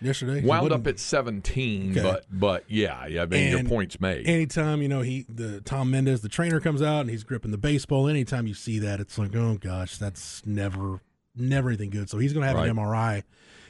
yesterday. 0.00 0.42
Wound 0.44 0.72
up 0.72 0.86
at 0.86 0.98
17, 0.98 1.92
okay. 1.92 2.02
but 2.02 2.26
but 2.30 2.64
yeah, 2.68 3.06
yeah. 3.06 3.22
I 3.22 3.26
mean, 3.26 3.42
and 3.42 3.50
your 3.50 3.68
point's 3.68 4.00
made. 4.00 4.26
Anytime 4.26 4.82
you 4.82 4.88
know 4.88 5.00
he, 5.00 5.26
the 5.28 5.60
Tom 5.60 5.90
Mendez, 5.90 6.20
the 6.20 6.28
trainer 6.28 6.60
comes 6.60 6.82
out 6.82 7.00
and 7.00 7.10
he's 7.10 7.24
gripping 7.24 7.50
the 7.50 7.58
baseball. 7.58 8.08
Anytime 8.08 8.46
you 8.46 8.54
see 8.54 8.78
that, 8.80 9.00
it's 9.00 9.18
like, 9.18 9.34
oh 9.34 9.58
gosh, 9.60 9.98
that's 9.98 10.44
never 10.46 11.00
never 11.34 11.68
anything 11.68 11.90
good. 11.90 12.10
So 12.10 12.18
he's 12.18 12.32
going 12.32 12.42
to 12.42 12.48
have 12.48 12.56
right. 12.56 12.68
an 12.68 12.76
MRI. 12.76 13.22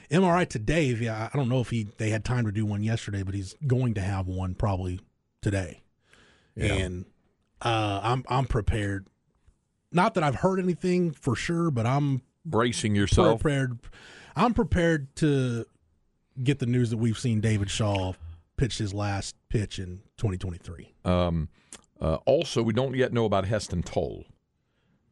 MRI 0.09 0.47
today. 0.47 0.85
Yeah, 0.85 1.29
I 1.33 1.37
don't 1.37 1.49
know 1.49 1.59
if 1.59 1.69
he 1.69 1.87
they 1.97 2.09
had 2.09 2.23
time 2.23 2.45
to 2.45 2.51
do 2.51 2.65
one 2.65 2.83
yesterday, 2.83 3.23
but 3.23 3.35
he's 3.35 3.55
going 3.65 3.95
to 3.95 4.01
have 4.01 4.27
one 4.27 4.55
probably 4.55 5.01
today. 5.41 5.81
Yeah. 6.55 6.73
And 6.73 7.05
uh, 7.61 7.99
I'm 8.03 8.23
I'm 8.29 8.45
prepared. 8.45 9.07
Not 9.91 10.13
that 10.15 10.23
I've 10.23 10.35
heard 10.35 10.59
anything 10.59 11.11
for 11.11 11.35
sure, 11.35 11.71
but 11.71 11.85
I'm 11.85 12.21
bracing 12.45 12.95
yourself. 12.95 13.41
Prepared. 13.41 13.79
I'm 14.35 14.53
prepared 14.53 15.15
to 15.17 15.65
get 16.43 16.59
the 16.59 16.65
news 16.65 16.89
that 16.89 16.97
we've 16.97 17.17
seen 17.17 17.41
David 17.41 17.69
Shaw 17.69 18.13
pitch 18.57 18.77
his 18.77 18.93
last 18.93 19.35
pitch 19.49 19.79
in 19.79 20.01
2023. 20.17 20.93
Um, 21.05 21.49
uh, 22.01 22.15
also, 22.25 22.61
we 22.61 22.73
don't 22.73 22.95
yet 22.95 23.13
know 23.13 23.25
about 23.25 23.45
Heston 23.45 23.83
Tole, 23.83 24.25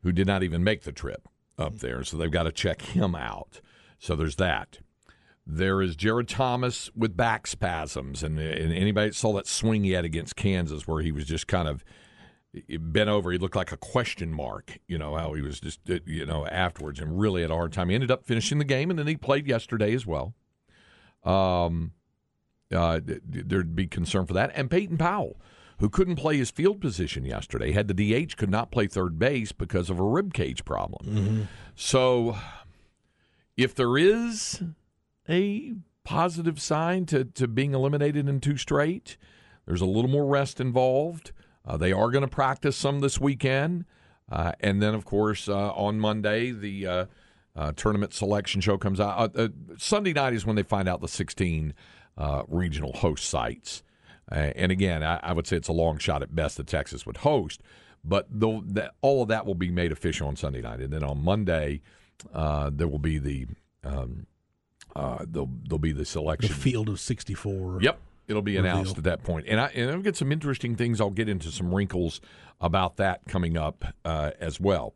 who 0.03 0.12
did 0.12 0.27
not 0.27 0.44
even 0.44 0.63
make 0.63 0.84
the 0.84 0.91
trip 0.91 1.27
up 1.58 1.79
there, 1.79 2.03
so 2.03 2.17
they've 2.17 2.32
got 2.32 2.44
to 2.44 2.51
check 2.51 2.82
him 2.82 3.15
out. 3.15 3.62
So 4.00 4.15
there's 4.15 4.36
that. 4.38 4.79
There 5.48 5.82
is 5.82 5.96
Jared 5.96 6.27
Thomas 6.27 6.89
with 6.96 7.15
back 7.15 7.48
spasms, 7.48 8.24
and, 8.24 8.39
and 8.39 8.74
anybody 8.74 9.12
saw 9.12 9.34
that 9.34 9.48
swing 9.48 9.84
he 9.84 9.91
had 9.91 10.05
against 10.05 10.36
Kansas, 10.36 10.88
where 10.88 11.01
he 11.01 11.12
was 11.12 11.25
just 11.25 11.48
kind 11.48 11.67
of 11.67 11.86
bent 12.79 13.10
over. 13.10 13.32
He 13.32 13.38
looked 13.38 13.55
like 13.55 13.72
a 13.72 13.77
question 13.77 14.34
mark, 14.34 14.79
you 14.88 14.98
know, 14.98 15.15
how 15.15 15.34
he 15.34 15.41
was 15.41 15.60
just, 15.60 15.82
you 16.05 16.25
know, 16.25 16.48
afterwards, 16.48 17.00
and 17.00 17.20
really 17.20 17.41
had 17.41 17.51
a 17.51 17.55
hard 17.55 17.74
time. 17.74 17.89
He 17.89 17.96
ended 17.96 18.12
up 18.12 18.25
finishing 18.25 18.58
the 18.58 18.65
game, 18.65 18.89
and 18.89 18.98
then 18.98 19.08
he 19.08 19.17
played 19.17 19.48
yesterday 19.48 19.94
as 19.94 20.05
well. 20.05 20.34
Um, 21.25 21.91
uh, 22.74 23.00
there'd 23.03 23.75
be 23.75 23.88
concern 23.88 24.25
for 24.25 24.34
that. 24.34 24.51
And 24.55 24.70
Peyton 24.70 24.98
Powell, 24.98 25.39
who 25.79 25.89
couldn't 25.89 26.15
play 26.15 26.38
his 26.38 26.51
field 26.51 26.82
position 26.82 27.25
yesterday, 27.25 27.72
had 27.72 27.88
the 27.88 27.94
DH, 27.94 28.38
could 28.38 28.50
not 28.50 28.72
play 28.72 28.88
third 28.88 29.20
base 29.20 29.51
because 29.51 29.89
of 29.89 30.00
a 30.00 30.03
rib 30.03 30.34
cage 30.34 30.65
problem. 30.65 31.05
Mm-hmm. 31.05 31.41
So, 31.75 32.38
if 33.58 33.76
there 33.76 33.97
is 33.97 34.62
a 35.28 35.73
positive 36.04 36.62
sign 36.62 37.06
to, 37.08 37.26
to 37.26 37.47
being 37.47 37.73
eliminated 37.73 38.30
in 38.30 38.39
two 38.39 38.58
straight, 38.58 39.17
there's 39.65 39.82
a 39.82 39.86
little 39.86 40.10
more 40.10 40.26
rest 40.26 40.60
involved. 40.60 41.32
Uh, 41.65 41.78
they 41.78 41.91
are 41.91 42.12
going 42.12 42.21
to 42.21 42.28
practice 42.28 42.78
some 42.78 42.99
this 42.99 43.19
weekend. 43.19 43.86
Uh, 44.32 44.54
and 44.60 44.82
then, 44.82 44.93
of 44.93 45.06
course, 45.06 45.49
uh, 45.49 45.71
on 45.71 45.99
Monday, 45.99 46.52
the 46.52 47.08
uh, 47.56 47.60
uh, 47.60 47.72
tournament 47.76 48.13
selection 48.13 48.62
show 48.62 48.78
comes 48.78 49.00
out. 49.00 49.36
Uh, 49.36 49.44
uh, 49.44 49.48
Sunday 49.78 50.13
night 50.13 50.34
is 50.34 50.46
when 50.46 50.56
they 50.56 50.63
find 50.63 50.88
out 50.88 51.02
the 51.02 51.08
16 51.08 51.74
uh, 52.18 52.44
regional 52.48 52.94
host 52.94 53.26
sites. 53.26 53.84
Uh, 54.32 54.52
and 54.56 54.72
again, 54.72 55.04
I, 55.04 55.20
I, 55.22 55.34
would 55.34 55.46
say 55.46 55.56
it's 55.56 55.68
a 55.68 55.74
long 55.74 55.98
shot 55.98 56.24
at 56.24 56.36
best 56.36 56.58
that 56.58 56.68
Texas 56.68 57.06
would 57.06 57.18
host, 57.18 57.62
but 58.04 58.28
the, 58.30 58.91
all 59.02 59.22
of 59.22 59.28
that 59.30 59.46
will 59.46 59.56
be 59.56 59.70
made 59.70 59.91
official 59.91 60.28
on 60.28 60.36
Sunday 60.36 60.62
night. 60.62 60.80
And 60.80 60.91
then 60.91 61.04
on 61.04 61.24
Monday, 61.24 61.82
uh, 62.34 62.72
there 62.74 62.88
will 62.88 63.00
be 63.00 63.20
the. 63.20 63.48
Um, 63.84 64.26
there'll, 64.96 65.50
there'll 65.68 65.78
be 65.78 65.91
the 65.91 66.06
selection. 66.06 66.48
The 66.50 66.60
field 66.60 66.89
of 66.89 67.00
64. 67.00 67.80
Yep. 67.82 68.00
It'll 68.28 68.41
be 68.41 68.58
announced 68.58 68.98
at 68.98 69.04
that 69.04 69.24
point. 69.24 69.46
And, 69.48 69.60
I, 69.60 69.68
and 69.68 69.91
I'll 69.91 70.02
get 70.02 70.15
some 70.15 70.32
interesting 70.32 70.76
things. 70.76 71.00
I'll 71.00 71.12
get 71.12 71.30
into 71.30 71.52
some 71.52 71.76
wrinkles 71.76 72.22
about 72.60 72.96
that 72.98 73.22
coming 73.28 73.58
up 73.58 73.86
as 74.04 74.60
well. 74.60 74.96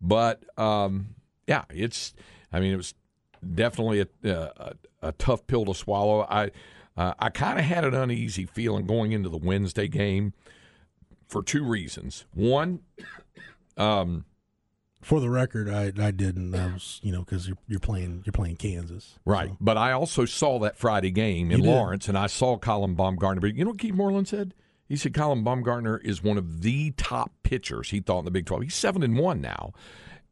But 0.00 0.42
um, 0.58 1.14
yeah, 1.52 1.64
it's. 1.68 2.14
I 2.50 2.60
mean, 2.60 2.72
it 2.72 2.76
was 2.76 2.94
definitely 3.54 4.00
a, 4.00 4.06
a, 4.24 4.72
a 5.02 5.12
tough 5.12 5.46
pill 5.46 5.66
to 5.66 5.74
swallow. 5.74 6.22
I 6.22 6.50
uh, 6.96 7.12
I 7.18 7.28
kind 7.28 7.58
of 7.58 7.64
had 7.66 7.84
an 7.84 7.94
uneasy 7.94 8.46
feeling 8.46 8.86
going 8.86 9.12
into 9.12 9.28
the 9.28 9.38
Wednesday 9.38 9.88
game 9.88 10.32
for 11.28 11.42
two 11.42 11.64
reasons. 11.64 12.24
One, 12.32 12.80
um, 13.76 14.24
for 15.02 15.20
the 15.20 15.28
record, 15.28 15.68
I 15.68 15.92
I 16.02 16.10
didn't. 16.10 16.54
I 16.54 16.72
was 16.72 17.00
you 17.02 17.12
know 17.12 17.20
because 17.20 17.48
you're 17.48 17.58
you're 17.68 17.80
playing 17.80 18.22
you're 18.24 18.32
playing 18.32 18.56
Kansas, 18.56 19.18
right? 19.26 19.50
So. 19.50 19.56
But 19.60 19.76
I 19.76 19.92
also 19.92 20.24
saw 20.24 20.58
that 20.60 20.78
Friday 20.78 21.10
game 21.10 21.50
in 21.50 21.62
Lawrence, 21.62 22.08
and 22.08 22.16
I 22.16 22.28
saw 22.28 22.56
Colin 22.56 22.94
Baumgartner. 22.94 23.42
But 23.42 23.54
you 23.56 23.64
know 23.64 23.70
what 23.72 23.78
Keith 23.78 23.94
Moreland 23.94 24.28
said? 24.28 24.54
He 24.88 24.96
said 24.96 25.12
Colin 25.12 25.44
Baumgartner 25.44 25.98
is 25.98 26.22
one 26.22 26.38
of 26.38 26.62
the 26.62 26.92
top 26.92 27.32
pitchers 27.42 27.90
he 27.90 28.00
thought 28.00 28.20
in 28.20 28.24
the 28.24 28.30
Big 28.30 28.46
Twelve. 28.46 28.62
He's 28.62 28.74
seven 28.74 29.02
and 29.02 29.18
one 29.18 29.42
now, 29.42 29.72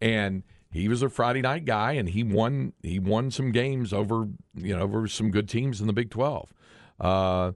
and 0.00 0.44
he 0.70 0.88
was 0.88 1.02
a 1.02 1.08
Friday 1.08 1.42
night 1.42 1.64
guy, 1.64 1.92
and 1.92 2.08
he 2.08 2.22
won 2.22 2.72
he 2.82 2.98
won 2.98 3.30
some 3.30 3.52
games 3.52 3.92
over 3.92 4.28
you 4.54 4.76
know 4.76 4.82
over 4.82 5.08
some 5.08 5.30
good 5.30 5.48
teams 5.48 5.80
in 5.80 5.86
the 5.86 5.92
Big 5.92 6.10
Twelve, 6.10 6.52
uh, 7.00 7.52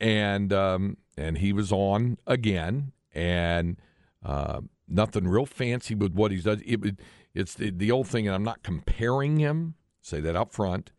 and 0.00 0.52
um, 0.52 0.98
and 1.16 1.38
he 1.38 1.52
was 1.52 1.72
on 1.72 2.18
again, 2.26 2.92
and 3.14 3.76
uh, 4.24 4.60
nothing 4.86 5.26
real 5.26 5.46
fancy 5.46 5.94
with 5.94 6.12
what 6.12 6.30
he's 6.30 6.44
done. 6.44 6.62
It, 6.64 7.00
it's 7.34 7.54
the, 7.54 7.70
the 7.70 7.90
old 7.90 8.08
thing, 8.08 8.26
and 8.26 8.34
I'm 8.34 8.44
not 8.44 8.62
comparing 8.62 9.38
him. 9.38 9.74
Say 10.00 10.20
that 10.20 10.36
up 10.36 10.52
front. 10.52 10.92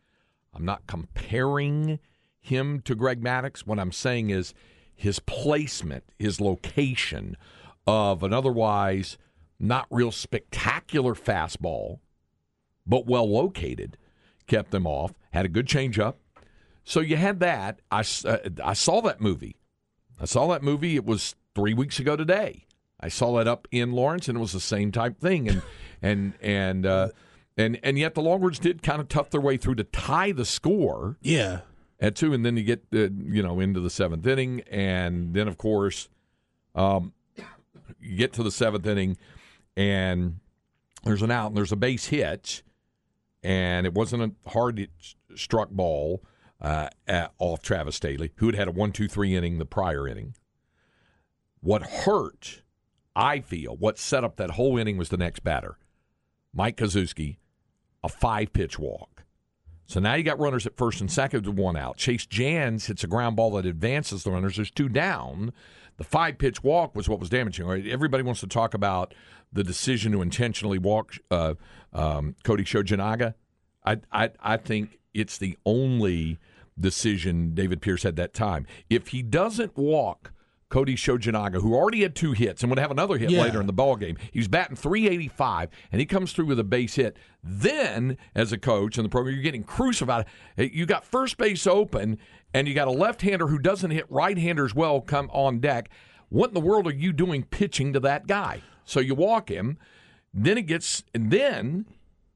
I'm 0.54 0.66
not 0.66 0.88
comparing 0.88 2.00
him 2.40 2.82
to 2.82 2.96
Greg 2.96 3.22
Maddux. 3.22 3.60
What 3.60 3.80
I'm 3.80 3.92
saying 3.92 4.32
is 4.32 4.54
his 4.96 5.20
placement, 5.20 6.04
his 6.18 6.42
location 6.42 7.38
of 7.86 8.24
an 8.24 8.34
otherwise 8.34 9.18
not 9.60 9.88
real 9.90 10.12
spectacular 10.12 11.14
fastball, 11.14 12.00
but 12.86 13.06
well 13.06 13.30
located, 13.30 13.98
kept 14.48 14.72
them 14.72 14.86
off. 14.88 15.14
Had 15.32 15.46
a 15.46 15.50
good 15.50 15.68
changeup. 15.68 16.16
So 16.84 17.00
you 17.00 17.18
had 17.18 17.40
that. 17.42 17.82
I, 17.92 18.04
uh, 18.26 18.38
I 18.64 18.74
saw 18.74 19.02
that 19.02 19.20
movie. 19.20 19.58
I 20.20 20.26
saw 20.26 20.48
that 20.48 20.64
movie. 20.64 20.96
It 20.96 21.06
was 21.06 21.36
three 21.54 21.74
weeks 21.74 22.00
ago 22.00 22.16
today. 22.16 22.66
I 23.00 23.10
saw 23.10 23.38
that 23.38 23.48
up 23.48 23.68
in 23.72 23.92
Lawrence, 23.92 24.28
and 24.28 24.38
it 24.38 24.42
was 24.42 24.54
the 24.54 24.60
same 24.60 24.92
type 24.92 25.20
thing. 25.20 25.50
And 25.50 25.62
and 26.02 26.34
and 26.42 26.86
uh, 26.86 27.10
and 27.58 27.80
and 27.84 27.98
yet 27.98 28.16
the 28.16 28.22
Longhorns 28.22 28.60
did 28.60 28.82
kind 28.82 29.02
of 29.02 29.10
tough 29.10 29.30
their 29.30 29.42
way 29.42 29.58
through 29.58 29.76
to 29.76 29.84
tie 29.84 30.32
the 30.32 30.46
score. 30.46 31.18
Yeah, 31.22 31.62
at 32.00 32.16
two, 32.16 32.34
and 32.34 32.46
then 32.46 32.58
you 32.58 32.64
get 32.64 32.84
uh, 32.94 33.10
you 33.26 33.44
know 33.44 33.60
into 33.60 33.80
the 33.80 33.90
seventh 33.90 34.26
inning, 34.26 34.62
and 34.72 35.34
then 35.34 35.48
of 35.48 35.58
course, 35.58 36.10
um, 36.76 37.14
you 38.00 38.18
get 38.18 38.34
to 38.34 38.44
the 38.44 38.52
seventh 38.52 38.86
inning 38.86 39.18
and 39.78 40.40
there's 41.04 41.22
an 41.22 41.32
out 41.32 41.48
and 41.48 41.56
there's 41.56 41.72
a 41.72 41.78
base 41.78 42.08
hit, 42.08 42.64
and 43.44 43.86
it 43.86 43.94
wasn't 43.94 44.24
a 44.24 44.50
hard 44.50 44.90
struck 45.36 45.70
ball 45.70 46.24
uh, 46.60 46.90
at, 47.08 47.32
off 47.38 47.62
Travis 47.62 48.00
Sthele, 48.00 48.32
who 48.38 48.48
had 48.48 48.56
had 48.56 48.68
a 48.68 48.72
one 48.72 48.92
two 48.92 49.08
three 49.08 49.36
inning 49.36 49.60
the 49.60 49.66
prior 49.66 50.08
inning. 50.08 50.36
What 51.62 51.84
hurt, 51.84 52.64
I 53.16 53.40
feel 53.40 53.78
what 53.78 53.98
set 53.98 54.24
up 54.24 54.36
that 54.38 54.52
whole 54.52 54.78
inning 54.78 54.98
was 54.98 55.10
the 55.10 55.18
next 55.18 55.44
batter, 55.44 55.78
Mike 56.54 56.78
Koszewski, 56.78 57.38
a 58.04 58.10
five 58.10 58.52
pitch 58.52 58.78
walk. 58.78 59.24
So 59.86 60.02
now 60.02 60.16
you 60.16 60.24
got 60.24 60.40
runners 60.40 60.68
at 60.68 60.76
first 60.76 61.00
and 61.00 61.10
second 61.10 61.46
with 61.46 61.56
one 61.56 61.78
out. 61.78 61.96
Chase 61.96 62.26
Jans 62.26 62.88
hits 62.88 63.06
a 63.06 63.08
ground 63.08 63.38
ball 63.38 63.52
that 63.52 63.66
advances 63.66 64.24
the 64.24 64.32
runners. 64.32 64.58
There's 64.58 64.70
two 64.70 64.90
down. 64.90 65.54
The 65.98 66.04
five 66.04 66.38
pitch 66.38 66.64
walk 66.64 66.96
was 66.96 67.10
what 67.10 67.20
was 67.20 67.30
damaging. 67.30 67.66
Right? 67.66 67.86
Everybody 67.88 68.24
wants 68.24 68.40
to 68.42 68.48
talk 68.48 68.74
about 68.74 69.14
the 69.52 69.64
decision 69.64 70.12
to 70.12 70.22
intentionally 70.22 70.78
walk 70.78 71.18
uh, 71.32 71.56
um, 71.94 72.36
Kodey 72.44 72.64
Shojinaga. 72.64 73.34
I, 73.86 73.98
I 74.12 74.32
I 74.40 74.58
think 74.58 75.00
it's 75.14 75.38
the 75.38 75.58
only 75.66 76.38
decision 76.80 77.56
David 77.56 77.82
Pierce 77.82 78.04
had 78.04 78.16
that 78.18 78.34
time. 78.34 78.68
If 78.90 79.08
he 79.10 79.22
doesn't 79.24 79.76
walk 79.78 80.32
Kodey 80.70 80.96
Shojinaga, 80.96 81.62
who 81.62 81.74
already 81.74 82.02
had 82.02 82.14
two 82.16 82.34
hits 82.34 82.62
and 82.62 82.70
would 82.70 82.80
have 82.80 82.92
another 82.92 83.18
hit 83.18 83.30
Yeah. 83.30 83.42
later 83.44 83.62
in 83.62 83.68
the 83.68 83.74
ball 83.74 83.96
game. 83.96 84.18
He's 84.32 84.48
batting 84.48 84.76
385, 84.76 85.70
and 85.92 86.00
he 86.02 86.06
comes 86.06 86.34
through 86.34 86.46
with 86.48 86.60
a 86.60 86.64
base 86.64 86.96
hit. 86.96 87.16
Then, 87.44 88.18
as 88.36 88.52
a 88.52 88.58
coach 88.58 88.98
in 88.98 89.04
the 89.04 89.10
program, 89.10 89.34
you're 89.36 89.44
getting 89.44 89.64
crucified. 89.64 90.26
You 90.58 90.86
got 90.86 91.06
first 91.06 91.38
base 91.38 91.66
open, 91.66 92.18
and 92.54 92.68
you 92.68 92.74
got 92.74 92.88
a 92.88 92.92
left-hander 92.92 93.48
who 93.48 93.60
doesn't 93.60 93.92
hit 93.92 94.06
right-handers 94.12 94.76
well 94.76 95.00
come 95.00 95.30
on 95.32 95.60
deck. 95.60 95.90
What 96.30 96.50
in 96.50 96.54
the 96.54 96.60
world 96.60 96.86
are 96.88 96.94
you 96.94 97.14
doing 97.14 97.44
pitching 97.44 97.94
to 97.94 98.00
that 98.02 98.28
guy? 98.28 98.62
So 98.84 99.00
you 99.00 99.16
walk 99.16 99.50
him. 99.50 99.78
Then 100.34 100.58
it 100.58 100.64
gets, 100.64 101.04
and 101.14 101.32
then 101.32 101.86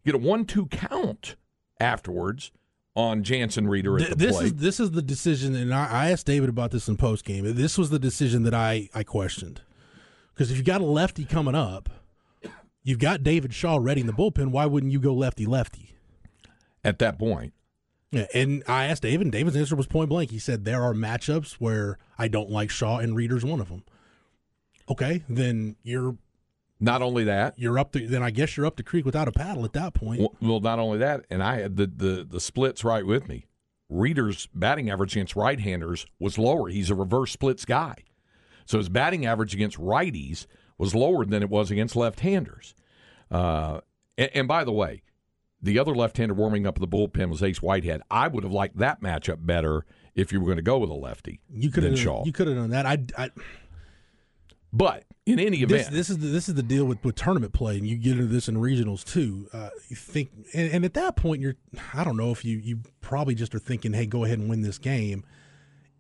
you 0.04 0.14
get 0.14 0.16
a 0.16 0.26
one-two 0.26 0.68
count 0.68 1.36
afterwards 1.82 2.52
on 2.96 3.24
Janson 3.24 3.68
Reeder 3.68 3.96
at 3.96 4.00
Th- 4.00 4.10
the 4.12 4.16
this 4.16 4.38
plate. 4.38 4.46
is 4.48 4.56
this 4.56 4.80
is 4.80 4.92
the 4.92 5.02
decision, 5.02 5.56
and 5.56 5.74
I, 5.74 5.88
I 6.06 6.12
asked 6.12 6.26
David 6.26 6.50
about 6.50 6.72
this 6.72 6.88
in 6.88 6.98
post 6.98 7.24
game. 7.26 7.56
This 7.56 7.78
was 7.78 7.90
the 7.90 8.00
decision 8.00 8.44
that 8.44 8.54
I 8.54 8.90
I 8.94 9.04
questioned 9.04 9.62
because 10.34 10.52
if 10.52 10.58
you 10.58 10.64
got 10.64 10.82
a 10.82 10.86
lefty 10.86 11.24
coming 11.26 11.56
up, 11.56 11.90
you've 12.84 13.00
got 13.00 13.24
David 13.24 13.54
Shaw 13.54 13.78
ready 13.82 14.02
in 14.02 14.08
the 14.08 14.14
bullpen. 14.14 14.52
Why 14.52 14.66
wouldn't 14.66 14.92
you 14.92 15.00
go 15.00 15.14
lefty 15.14 15.46
lefty? 15.46 15.88
at 16.84 16.98
that 16.98 17.20
point. 17.20 17.54
Yeah, 18.12 18.26
and 18.34 18.64
I 18.68 18.86
asked 18.86 19.04
David, 19.04 19.22
and 19.22 19.32
David's 19.32 19.56
answer 19.56 19.76
was 19.76 19.86
point 19.88 20.10
blank. 20.10 20.32
He 20.32 20.40
said 20.40 20.66
there 20.66 20.82
are 20.82 20.94
matchups 20.94 21.54
where 21.54 21.98
I 22.18 22.28
don't 22.28 22.50
like 22.50 22.70
Shaw, 22.72 22.98
and 22.98 23.16
Reeder's 23.16 23.46
one 23.46 23.62
of 23.62 23.70
them. 23.70 23.84
Okay, 24.90 25.24
then 25.30 25.76
you're 25.84 26.18
Not 26.84 27.04
only 27.04 27.24
that, 27.26 27.58
you're 27.60 27.78
up 27.78 27.92
to 27.92 28.08
then 28.08 28.24
I 28.24 28.32
guess 28.32 28.58
you're 28.58 28.66
up 28.66 28.76
the 28.76 28.84
creek 28.84 29.06
without 29.06 29.28
a 29.28 29.32
paddle 29.32 29.64
at 29.66 29.74
that 29.74 29.94
point. 29.94 30.20
Well, 30.42 30.60
not 30.60 30.80
only 30.80 30.98
that, 30.98 31.26
and 31.30 31.44
I 31.44 31.62
had 31.62 31.78
the, 31.78 31.86
the, 31.86 32.28
the 32.28 32.40
splits 32.40 32.84
right 32.84 33.06
with 33.06 33.28
me. 33.28 33.46
Reeder's 33.88 34.48
batting 34.54 34.90
average 34.90 35.16
against 35.16 35.36
right 35.36 35.60
handers 35.60 36.08
was 36.20 36.40
lower. 36.40 36.70
He's 36.70 36.90
a 36.90 36.96
reverse 36.96 37.32
splits 37.32 37.66
guy. 37.66 37.98
So 38.66 38.80
his 38.80 38.90
batting 38.90 39.26
average 39.26 39.54
against 39.54 39.78
righties 39.78 40.48
was 40.78 40.96
lower 40.96 41.24
than 41.24 41.44
it 41.44 41.50
was 41.50 41.70
against 41.70 41.96
left 41.96 42.22
handers. 42.22 42.74
Uh, 43.30 43.82
and, 44.18 44.32
and 44.34 44.48
by 44.48 44.64
the 44.64 44.72
way, 44.72 45.04
the 45.62 45.78
other 45.78 45.94
left 45.94 46.18
hander 46.18 46.34
warming 46.34 46.66
up 46.66 46.80
the 46.80 46.88
bullpen 46.88 47.30
was 47.30 47.44
Ace 47.44 47.62
Whitehead. 47.62 48.02
I 48.10 48.28
would 48.28 48.44
have 48.44 48.54
liked 48.54 48.78
that 48.78 49.02
matchup 49.02 49.46
better 49.46 49.86
if 50.16 50.32
you 50.32 50.40
were 50.40 50.46
going 50.46 50.58
to 50.58 50.64
go 50.64 50.78
with 50.78 50.90
a 50.90 50.96
lefty 50.96 51.40
you 51.50 51.70
could 51.70 51.84
have 51.84 51.98
Shaw. 51.98 52.24
you 52.26 52.34
could 52.34 52.48
have 52.48 52.58
done 52.58 52.72
that. 52.72 52.86
I, 52.86 52.98
I 53.18 53.30
but 54.74 55.04
in 55.26 55.40
any 55.40 55.58
event, 55.64 55.92
this 55.92 56.10
is 56.10 56.18
the, 56.20 56.28
this 56.28 56.48
is 56.50 56.56
the 56.56 56.64
deal 56.64 56.86
with, 56.86 57.04
with 57.04 57.16
tournament 57.16 57.54
play, 57.54 57.78
and 57.78 57.86
you 57.88 57.98
get 57.98 58.14
into 58.14 58.26
this 58.26 58.48
in 58.48 58.56
regionals 58.56 59.04
too. 59.04 59.48
Uh, 59.54 59.70
you 59.90 59.96
think, 59.96 60.30
and, 60.54 60.72
and 60.72 60.86
at 60.86 60.94
that 60.96 61.16
point, 61.16 61.42
you're 61.42 61.56
I 61.94 62.04
don't 62.04 62.18
know 62.18 62.32
if 62.32 62.44
you 62.46 62.58
you 62.58 62.80
probably 63.02 63.36
just 63.36 63.54
are 63.56 63.60
thinking, 63.60 63.94
hey, 63.94 64.06
go 64.06 64.24
ahead 64.24 64.40
and 64.40 64.50
win 64.50 64.62
this 64.62 64.78
game. 64.78 65.24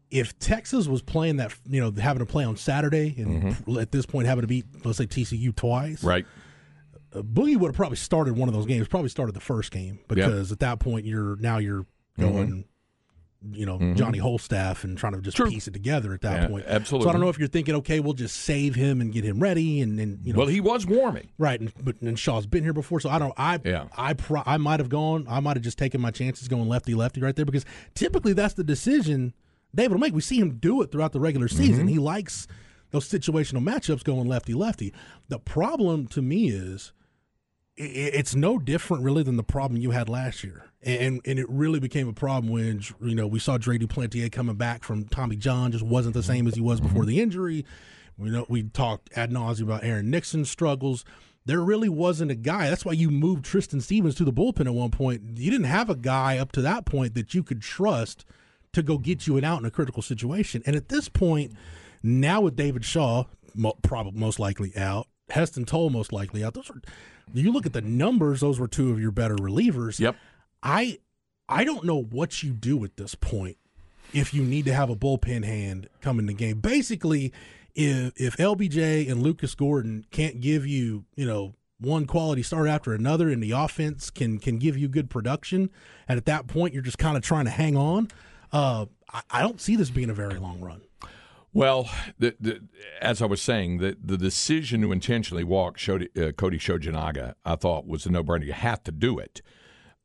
If 0.09 0.37
Texas 0.39 0.87
was 0.87 1.01
playing 1.01 1.37
that, 1.37 1.53
you 1.69 1.79
know, 1.79 1.91
having 2.01 2.19
to 2.19 2.25
play 2.25 2.43
on 2.43 2.57
Saturday, 2.57 3.15
and 3.17 3.55
at 3.79 3.91
this 3.91 4.05
point 4.05 4.27
having 4.27 4.41
to 4.41 4.47
beat, 4.47 4.65
let's 4.83 4.97
say 4.97 5.05
TCU 5.05 5.55
twice, 5.55 5.99
Mm-hmm. 5.99 6.07
right? 6.07 6.25
uh, 7.15 7.21
Boogie 7.21 7.57
would 7.57 7.69
have 7.69 7.75
probably 7.75 7.97
started 7.97 8.35
one 8.37 8.49
of 8.49 8.53
those 8.55 8.65
games. 8.65 8.87
Probably 8.89 9.09
started 9.09 9.35
the 9.35 9.39
first 9.41 9.71
game 9.71 9.99
because 10.07 10.51
at 10.51 10.59
that 10.59 10.79
point 10.79 11.05
you're 11.05 11.35
now 11.37 11.57
you're 11.59 11.85
going, 12.19 12.65
you 13.51 13.65
know, 13.65 13.79
Johnny 13.95 14.19
Holstaff 14.19 14.83
and 14.83 14.95
trying 14.97 15.13
to 15.13 15.21
just 15.21 15.35
Mm-hmm. 15.35 15.43
True. 15.45 15.51
piece 15.51 15.67
it 15.67 15.71
together 15.73 16.13
at 16.13 16.21
that 16.21 16.41
Yeah, 16.43 16.47
point. 16.47 16.65
absolutely. 16.67 17.05
So 17.05 17.09
I 17.09 17.13
don't 17.13 17.21
know 17.21 17.29
if 17.29 17.39
you're 17.39 17.47
thinking, 17.47 17.73
okay, 17.75 17.99
we'll 17.99 18.13
just 18.13 18.35
save 18.37 18.75
him 18.75 19.01
and 19.01 19.11
get 19.11 19.23
him 19.23 19.39
ready, 19.39 19.81
and 19.81 19.99
and 19.99 20.19
you 20.23 20.33
know, 20.33 20.39
Well, 20.39 20.47
he 20.47 20.61
was 20.61 20.85
warming. 20.85 21.29
right. 21.39 21.59
And, 21.59 21.73
but 21.83 21.99
and 22.01 22.19
Shaw's 22.19 22.45
been 22.45 22.63
here 22.63 22.73
before, 22.73 22.99
so 22.99 23.09
I 23.09 23.17
don't. 23.17 23.33
I 23.37 23.59
Yeah. 23.65 23.87
I 23.97 24.13
pro, 24.13 24.43
I 24.45 24.57
might 24.57 24.79
have 24.79 24.89
gone. 24.89 25.25
I 25.27 25.39
might 25.39 25.55
have 25.57 25.63
just 25.63 25.77
taken 25.79 25.99
my 26.01 26.11
chances 26.11 26.47
going 26.47 26.69
lefty 26.69 26.93
lefty 26.93 27.21
right 27.21 27.35
there 27.35 27.45
because 27.45 27.65
typically 27.95 28.33
that's 28.33 28.53
the 28.53 28.63
decision 28.63 29.33
David 29.73 29.93
will 29.93 29.99
make. 30.01 30.13
We 30.13 30.21
see 30.21 30.37
him 30.39 30.57
do 30.59 30.81
it 30.81 30.91
throughout 30.91 31.13
the 31.13 31.19
regular 31.19 31.47
season. 31.47 31.87
He 31.87 31.97
likes 31.97 32.47
those 32.91 33.07
situational 33.09 33.63
matchups 33.63 34.03
going 34.03 34.27
lefty 34.27 34.53
lefty. 34.53 34.93
The 35.29 35.39
problem 35.39 36.07
to 36.09 36.21
me 36.21 36.49
is 36.49 36.91
it's 37.77 38.35
no 38.35 38.59
different 38.59 39.03
really 39.03 39.23
than 39.23 39.37
the 39.37 39.43
problem 39.43 39.79
you 39.81 39.91
had 39.91 40.09
last 40.09 40.43
year, 40.43 40.65
and 40.83 41.21
and 41.25 41.39
it 41.39 41.47
really 41.49 41.79
became 41.79 42.07
a 42.07 42.13
problem 42.13 42.51
when 42.51 42.81
you 43.01 43.15
know 43.15 43.27
we 43.27 43.39
saw 43.39 43.57
Dre 43.57 43.77
Duplantier 43.77 44.31
coming 44.31 44.55
back 44.55 44.83
from 44.83 45.05
Tommy 45.05 45.35
John 45.35 45.71
just 45.71 45.85
wasn't 45.85 46.13
the 46.13 46.23
same 46.23 46.47
as 46.47 46.55
he 46.55 46.61
was 46.61 46.79
mm-hmm. 46.79 46.89
before 46.89 47.05
the 47.05 47.21
injury. 47.21 47.65
We 48.17 48.29
know 48.29 48.45
we 48.49 48.63
talked 48.63 49.09
ad 49.15 49.31
nauseum 49.31 49.63
about 49.63 49.83
Aaron 49.83 50.09
Nixon's 50.09 50.49
struggles. 50.49 51.05
There 51.45 51.61
really 51.61 51.89
wasn't 51.89 52.29
a 52.29 52.35
guy. 52.35 52.69
That's 52.69 52.85
why 52.85 52.91
you 52.91 53.09
moved 53.09 53.45
Tristan 53.45 53.81
Stevens 53.81 54.13
to 54.15 54.23
the 54.23 54.33
bullpen 54.33 54.67
at 54.67 54.73
one 54.73 54.91
point. 54.91 55.37
You 55.37 55.49
didn't 55.49 55.65
have 55.65 55.89
a 55.89 55.95
guy 55.95 56.37
up 56.37 56.51
to 56.51 56.61
that 56.61 56.85
point 56.85 57.15
that 57.15 57.33
you 57.33 57.41
could 57.41 57.61
trust 57.61 58.25
to 58.73 58.83
go 58.83 58.99
get 58.99 59.25
you 59.25 59.37
an 59.37 59.43
out 59.43 59.59
in 59.59 59.65
a 59.65 59.71
critical 59.71 60.03
situation. 60.03 60.61
And 60.67 60.75
at 60.75 60.89
this 60.89 61.09
point, 61.09 61.53
now 62.03 62.41
with 62.41 62.55
David 62.55 62.85
Shaw, 62.85 63.25
mo- 63.55 63.77
probably 63.81 64.19
most 64.19 64.39
likely 64.39 64.75
out, 64.77 65.07
Heston 65.29 65.65
Tole 65.65 65.89
most 65.89 66.13
likely 66.13 66.43
out. 66.43 66.53
Those 66.53 66.69
are 66.69 66.81
you 67.33 67.51
look 67.51 67.65
at 67.65 67.73
the 67.73 67.81
numbers; 67.81 68.41
those 68.41 68.59
were 68.59 68.67
two 68.67 68.91
of 68.91 68.99
your 68.99 69.11
better 69.11 69.35
relievers. 69.35 69.99
Yep. 69.99 70.15
I 70.63 70.99
I 71.49 71.63
don't 71.63 71.83
know 71.83 72.01
what 72.01 72.43
you 72.43 72.51
do 72.51 72.83
at 72.85 72.97
this 72.97 73.15
point 73.15 73.57
if 74.13 74.33
you 74.33 74.43
need 74.43 74.65
to 74.65 74.73
have 74.73 74.89
a 74.89 74.95
bullpen 74.95 75.43
hand 75.43 75.87
come 76.01 76.19
in 76.19 76.25
the 76.25 76.33
game. 76.33 76.59
Basically, 76.59 77.33
if 77.75 78.13
if 78.15 78.37
LBJ 78.37 79.09
and 79.09 79.21
Lucas 79.21 79.55
Gordon 79.55 80.05
can't 80.11 80.41
give 80.41 80.65
you, 80.65 81.05
you 81.15 81.25
know, 81.25 81.53
one 81.79 82.05
quality 82.05 82.43
start 82.43 82.67
after 82.67 82.93
another 82.93 83.29
and 83.29 83.41
the 83.41 83.51
offense 83.51 84.09
can 84.09 84.37
can 84.37 84.57
give 84.57 84.77
you 84.77 84.87
good 84.87 85.09
production, 85.09 85.69
and 86.07 86.17
at 86.17 86.25
that 86.25 86.47
point 86.47 86.73
you're 86.73 86.83
just 86.83 86.97
kind 86.97 87.17
of 87.17 87.23
trying 87.23 87.45
to 87.45 87.51
hang 87.51 87.75
on. 87.75 88.09
Uh, 88.51 88.85
I, 89.11 89.21
I 89.29 89.41
don't 89.41 89.59
see 89.59 89.75
this 89.75 89.89
being 89.89 90.09
a 90.09 90.13
very 90.13 90.37
long 90.37 90.61
run. 90.61 90.81
Well, 91.53 91.89
the, 92.17 92.33
the, 92.39 92.61
as 93.01 93.21
I 93.21 93.25
was 93.25 93.41
saying, 93.41 93.79
the, 93.79 93.97
the 94.01 94.17
decision 94.17 94.79
to 94.83 94.93
intentionally 94.93 95.43
walk 95.43 95.75
uh, 95.75 96.31
Kodey 96.31 96.57
Shojinaga, 96.57 97.33
I 97.43 97.57
thought 97.57 97.85
was 97.85 98.05
a 98.05 98.09
no-brainer. 98.09 98.45
You 98.45 98.53
have 98.53 98.81
to 98.85 98.91
do 98.93 99.19
it 99.19 99.41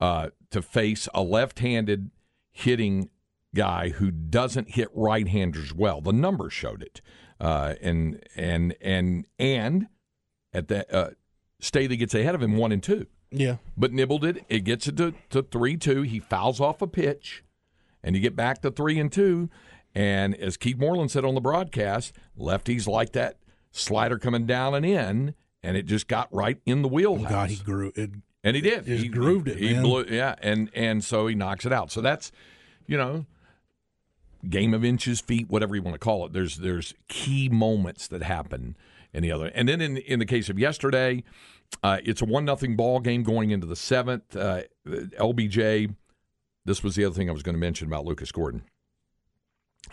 uh, 0.01 0.29
to 0.51 0.63
face 0.63 1.09
a 1.15 1.23
left-handed 1.23 2.11
hitting 2.53 3.11
guy 3.55 3.91
who 3.91 4.11
doesn't 4.11 4.71
hit 4.71 4.89
right-handers 4.93 5.73
well. 5.73 6.01
The 6.01 6.13
numbers 6.13 6.53
showed 6.53 6.83
it, 6.83 7.01
uh, 7.41 7.75
and 7.81 8.23
and 8.37 8.75
and 8.81 9.27
and 9.39 9.87
at 10.53 10.69
that 10.69 10.93
uh, 10.93 11.11
Sthele 11.61 11.99
gets 11.99 12.15
ahead 12.15 12.35
of 12.35 12.43
him 12.43 12.57
one 12.57 12.73
and 12.73 12.83
two, 12.83 13.07
Yeah, 13.31 13.57
but 13.77 13.93
nibbled 13.93 14.25
it. 14.25 14.45
It 14.49 14.61
gets 14.65 14.87
it 14.87 14.97
to, 14.99 15.15
to 15.31 15.43
three 15.43 15.77
two. 15.77 16.03
He 16.03 16.21
fouls 16.21 16.61
off 16.61 16.83
a 16.83 16.87
pitch, 16.87 17.45
and 18.03 18.15
you 18.15 18.21
get 18.21 18.37
back 18.37 18.63
to 18.63 18.71
three 18.71 18.99
and 18.99 19.11
two. 19.11 19.49
And 19.95 20.35
as 20.35 20.59
Keith 20.59 20.77
Moreland 20.77 21.11
said 21.11 21.25
on 21.25 21.35
the 21.35 21.41
broadcast, 21.41 22.13
lefties 22.39 22.87
like 22.87 23.13
that 23.13 23.39
slider 23.71 24.19
coming 24.19 24.45
down 24.45 24.75
and 24.75 24.85
in, 24.85 25.35
and 25.63 25.77
it 25.77 25.87
just 25.87 26.07
got 26.07 26.33
right 26.35 26.59
in 26.67 26.83
the 26.83 26.89
wheelhouse. 26.89 27.27
Oh, 27.27 27.31
God, 27.31 27.51
he 27.51 27.57
grew 27.57 27.93
it. 27.95 28.11
And 28.47 28.55
he 28.57 28.63
did. 28.63 28.87
he 28.87 29.09
grooved 29.09 29.49
it, 29.49 29.59
He 29.59 29.75
man. 29.75 29.83
blew, 29.83 30.05
yeah, 30.09 30.37
and 30.41 30.71
and 30.75 31.03
so 31.05 31.27
he 31.27 31.35
knocks 31.35 31.67
it 31.67 31.73
out. 31.73 31.91
So 31.91 32.01
that's, 32.01 32.31
you 32.87 32.97
know, 32.97 33.27
game 34.49 34.73
of 34.73 34.85
inches, 34.85 35.21
feet, 35.21 35.49
whatever 35.51 35.75
you 35.75 35.83
want 35.83 35.95
to 35.95 35.99
call 35.99 36.25
it. 36.27 36.33
There's 36.33 36.59
there's 36.59 36.95
key 37.09 37.49
moments 37.49 38.07
that 38.09 38.23
happen 38.23 38.77
in 39.13 39.23
the 39.23 39.33
other. 39.33 39.47
And 39.55 39.69
then 39.69 39.81
in 39.81 39.97
in 39.97 40.19
the 40.21 40.27
case 40.27 40.49
of 40.49 40.59
yesterday, 40.59 41.25
uh, 41.83 41.99
it's 42.05 42.23
a 42.23 42.25
one 42.25 42.45
nothing 42.45 42.77
ball 42.77 43.01
game 43.01 43.23
going 43.25 43.51
into 43.51 43.67
the 43.67 43.77
seventh. 43.77 44.37
Uh, 44.37 44.63
LBJ. 44.87 45.95
This 46.65 46.83
was 46.83 46.97
the 46.97 47.05
other 47.05 47.15
thing 47.15 47.29
I 47.29 47.33
was 47.33 47.43
going 47.45 47.55
to 47.55 47.61
mention 47.61 47.87
about 47.87 48.05
Lucas 48.05 48.33
Gordon. 48.33 48.63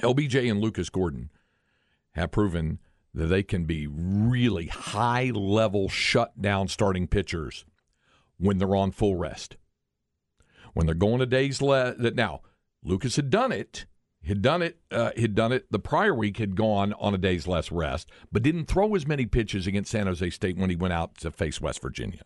LBJ 0.01 0.49
and 0.49 0.59
Lucas 0.59 0.89
Gordon 0.89 1.29
have 2.13 2.31
proven 2.31 2.79
that 3.13 3.27
they 3.27 3.43
can 3.43 3.65
be 3.65 3.85
really 3.87 4.65
high 4.67 5.29
level 5.33 5.87
shutdown 5.87 6.67
starting 6.67 7.07
pitchers 7.07 7.63
when 8.43 8.57
they're 8.57 8.75
on 8.75 8.91
full 8.91 9.15
rest. 9.15 9.55
When 10.73 10.85
they're 10.85 10.95
going 10.95 11.21
a 11.21 11.25
day's 11.25 11.61
less. 11.61 11.95
Now, 11.97 12.41
Lucas 12.83 13.15
had 13.15 13.29
done 13.29 13.51
it. 13.51 13.85
Had 14.25 14.41
done 14.41 14.61
it. 14.61 14.79
Uh, 14.91 15.11
had 15.15 15.35
done 15.35 15.51
it 15.51 15.71
the 15.71 15.79
prior 15.79 16.13
week. 16.13 16.37
Had 16.37 16.55
gone 16.55 16.93
on 16.93 17.13
a 17.13 17.17
day's 17.17 17.47
less 17.47 17.71
rest, 17.71 18.09
but 18.31 18.43
didn't 18.43 18.65
throw 18.65 18.95
as 18.95 19.07
many 19.07 19.25
pitches 19.25 19.67
against 19.67 19.91
San 19.91 20.07
Jose 20.07 20.29
State 20.31 20.57
when 20.57 20.69
he 20.69 20.75
went 20.75 20.93
out 20.93 21.17
to 21.19 21.31
face 21.31 21.61
West 21.61 21.81
Virginia. 21.81 22.21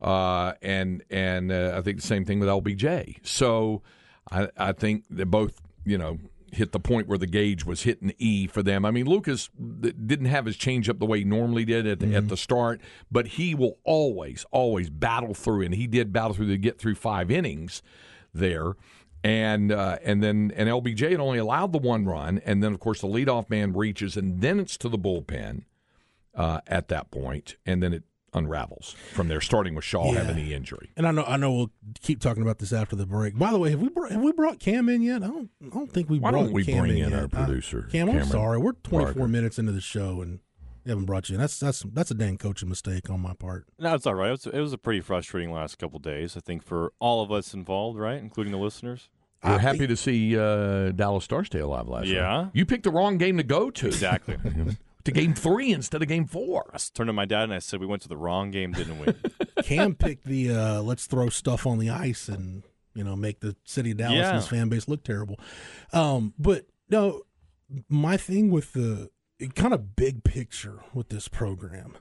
Uh, 0.00 0.54
and 0.62 1.04
and 1.10 1.52
uh, 1.52 1.74
I 1.76 1.82
think 1.82 2.00
the 2.00 2.06
same 2.06 2.24
thing 2.24 2.40
with 2.40 2.48
LBJ. 2.48 3.18
So 3.26 3.82
I, 4.30 4.48
I 4.56 4.72
think 4.72 5.04
they're 5.10 5.26
both 5.26 5.60
you 5.84 5.98
know 5.98 6.18
hit 6.52 6.72
the 6.72 6.80
point 6.80 7.08
where 7.08 7.18
the 7.18 7.26
gauge 7.26 7.64
was 7.64 7.82
hitting 7.82 8.12
E 8.18 8.46
for 8.46 8.62
them. 8.62 8.84
I 8.84 8.90
mean, 8.90 9.06
Lucas 9.06 9.48
didn't 9.58 10.26
have 10.26 10.46
his 10.46 10.56
changeup 10.56 10.98
the 10.98 11.06
way 11.06 11.18
he 11.18 11.24
normally 11.24 11.64
did 11.64 11.86
at 11.86 11.98
the, 11.98 12.06
mm-hmm. 12.06 12.16
at 12.16 12.28
the 12.28 12.36
start, 12.36 12.80
but 13.10 13.26
he 13.26 13.54
will 13.54 13.78
always, 13.84 14.44
always 14.50 14.90
battle 14.90 15.34
through, 15.34 15.62
and 15.62 15.74
he 15.74 15.86
did 15.86 16.12
battle 16.12 16.34
through 16.34 16.48
to 16.48 16.58
get 16.58 16.78
through 16.78 16.94
five 16.94 17.30
innings 17.30 17.82
there. 18.34 18.74
And 19.24 19.70
uh, 19.70 19.98
and 20.02 20.20
then 20.22 20.52
and 20.56 20.68
LBJ 20.68 21.12
had 21.12 21.20
only 21.20 21.38
allowed 21.38 21.72
the 21.72 21.78
one 21.78 22.04
run, 22.04 22.40
and 22.44 22.60
then 22.60 22.72
of 22.72 22.80
course 22.80 23.00
the 23.00 23.06
leadoff 23.06 23.48
man 23.48 23.72
reaches, 23.72 24.16
and 24.16 24.40
then 24.40 24.58
it's 24.58 24.76
to 24.78 24.88
the 24.88 24.98
bullpen 24.98 25.62
uh, 26.34 26.60
at 26.66 26.88
that 26.88 27.12
point, 27.12 27.54
and 27.64 27.80
then 27.80 27.92
it 27.92 28.02
unravels 28.34 28.96
from 29.12 29.28
there, 29.28 29.40
starting 29.40 29.74
with 29.74 29.84
Shaw 29.84 30.12
yeah. 30.12 30.22
having 30.22 30.36
the 30.36 30.54
injury. 30.54 30.90
And 30.96 31.06
I 31.06 31.10
know, 31.10 31.24
I 31.24 31.36
know, 31.36 31.52
we'll 31.52 31.70
keep 32.00 32.20
talking 32.20 32.42
about 32.42 32.58
this 32.58 32.72
after 32.72 32.96
the 32.96 33.06
break. 33.06 33.38
By 33.38 33.50
the 33.52 33.58
way, 33.58 33.70
have 33.70 33.80
we 33.80 33.88
brought, 33.88 34.12
have 34.12 34.22
we 34.22 34.32
brought 34.32 34.58
Cam 34.58 34.88
in 34.88 35.02
yet? 35.02 35.22
I 35.22 35.26
don't, 35.26 35.50
I 35.64 35.68
don't 35.68 35.92
think 35.92 36.08
we. 36.08 36.18
Why 36.18 36.30
don't 36.30 36.52
we 36.52 36.64
Cam 36.64 36.78
bring 36.78 36.98
in, 36.98 37.12
in 37.12 37.18
our 37.18 37.28
producer? 37.28 37.88
Cam, 37.90 38.10
I'm 38.10 38.24
sorry, 38.24 38.58
we're 38.58 38.72
24 38.72 39.14
Parker. 39.14 39.28
minutes 39.28 39.58
into 39.58 39.72
the 39.72 39.80
show 39.80 40.22
and 40.22 40.40
we 40.84 40.90
haven't 40.90 41.04
brought 41.04 41.28
you 41.28 41.36
in. 41.36 41.40
That's 41.40 41.58
that's 41.58 41.82
that's 41.92 42.10
a 42.10 42.14
dang 42.14 42.38
coaching 42.38 42.68
mistake 42.68 43.08
on 43.10 43.20
my 43.20 43.34
part. 43.34 43.66
No, 43.78 43.94
it's 43.94 44.06
all 44.06 44.14
right. 44.14 44.28
It 44.28 44.30
was, 44.32 44.46
it 44.46 44.60
was 44.60 44.72
a 44.72 44.78
pretty 44.78 45.00
frustrating 45.00 45.52
last 45.52 45.78
couple 45.78 45.98
days. 45.98 46.36
I 46.36 46.40
think 46.40 46.62
for 46.62 46.92
all 46.98 47.22
of 47.22 47.30
us 47.30 47.54
involved, 47.54 47.98
right, 47.98 48.18
including 48.18 48.52
the 48.52 48.58
listeners. 48.58 49.08
We're 49.44 49.58
happy 49.58 49.88
to 49.88 49.96
see 49.96 50.38
uh, 50.38 50.92
Dallas 50.92 51.24
Stars 51.24 51.48
stay 51.48 51.58
alive 51.58 51.88
last 51.88 52.06
yeah. 52.06 52.14
Yeah, 52.14 52.48
you 52.52 52.64
picked 52.64 52.84
the 52.84 52.92
wrong 52.92 53.18
game 53.18 53.38
to 53.38 53.42
go 53.42 53.70
to. 53.70 53.86
Exactly. 53.88 54.36
to 55.04 55.12
game 55.12 55.34
three 55.34 55.72
instead 55.72 56.02
of 56.02 56.08
game 56.08 56.26
four. 56.26 56.70
I 56.72 56.78
turned 56.94 57.08
to 57.08 57.12
my 57.12 57.24
dad 57.24 57.44
and 57.44 57.54
I 57.54 57.58
said, 57.58 57.80
"We 57.80 57.86
went 57.86 58.02
to 58.02 58.08
the 58.08 58.16
wrong 58.16 58.50
game, 58.50 58.72
didn't 58.72 58.98
we?" 58.98 59.14
Cam 59.62 59.94
picked 59.94 60.24
the 60.24 60.50
uh, 60.50 60.82
let's 60.82 61.06
throw 61.06 61.28
stuff 61.28 61.66
on 61.66 61.78
the 61.78 61.90
ice 61.90 62.28
and 62.28 62.62
you 62.94 63.04
know 63.04 63.16
make 63.16 63.40
the 63.40 63.56
city 63.64 63.92
of 63.92 63.98
Dallas 63.98 64.16
yeah. 64.16 64.28
and 64.28 64.36
his 64.36 64.48
fan 64.48 64.68
base 64.68 64.88
look 64.88 65.04
terrible. 65.04 65.38
Um, 65.92 66.34
but 66.38 66.66
no, 66.88 67.22
my 67.88 68.16
thing 68.16 68.50
with 68.50 68.72
the 68.72 69.10
kind 69.54 69.74
of 69.74 69.96
big 69.96 70.24
picture 70.24 70.80
with 70.94 71.08
this 71.08 71.28
program. 71.28 71.96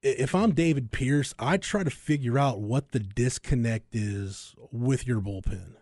If 0.00 0.32
I'm 0.32 0.54
David 0.54 0.92
Pierce, 0.92 1.34
I 1.40 1.56
try 1.56 1.82
to 1.82 1.90
figure 1.90 2.38
out 2.38 2.60
what 2.60 2.92
the 2.92 3.00
disconnect 3.00 3.96
is 3.96 4.54
with 4.70 5.08
your 5.08 5.20
bullpen. 5.20 5.74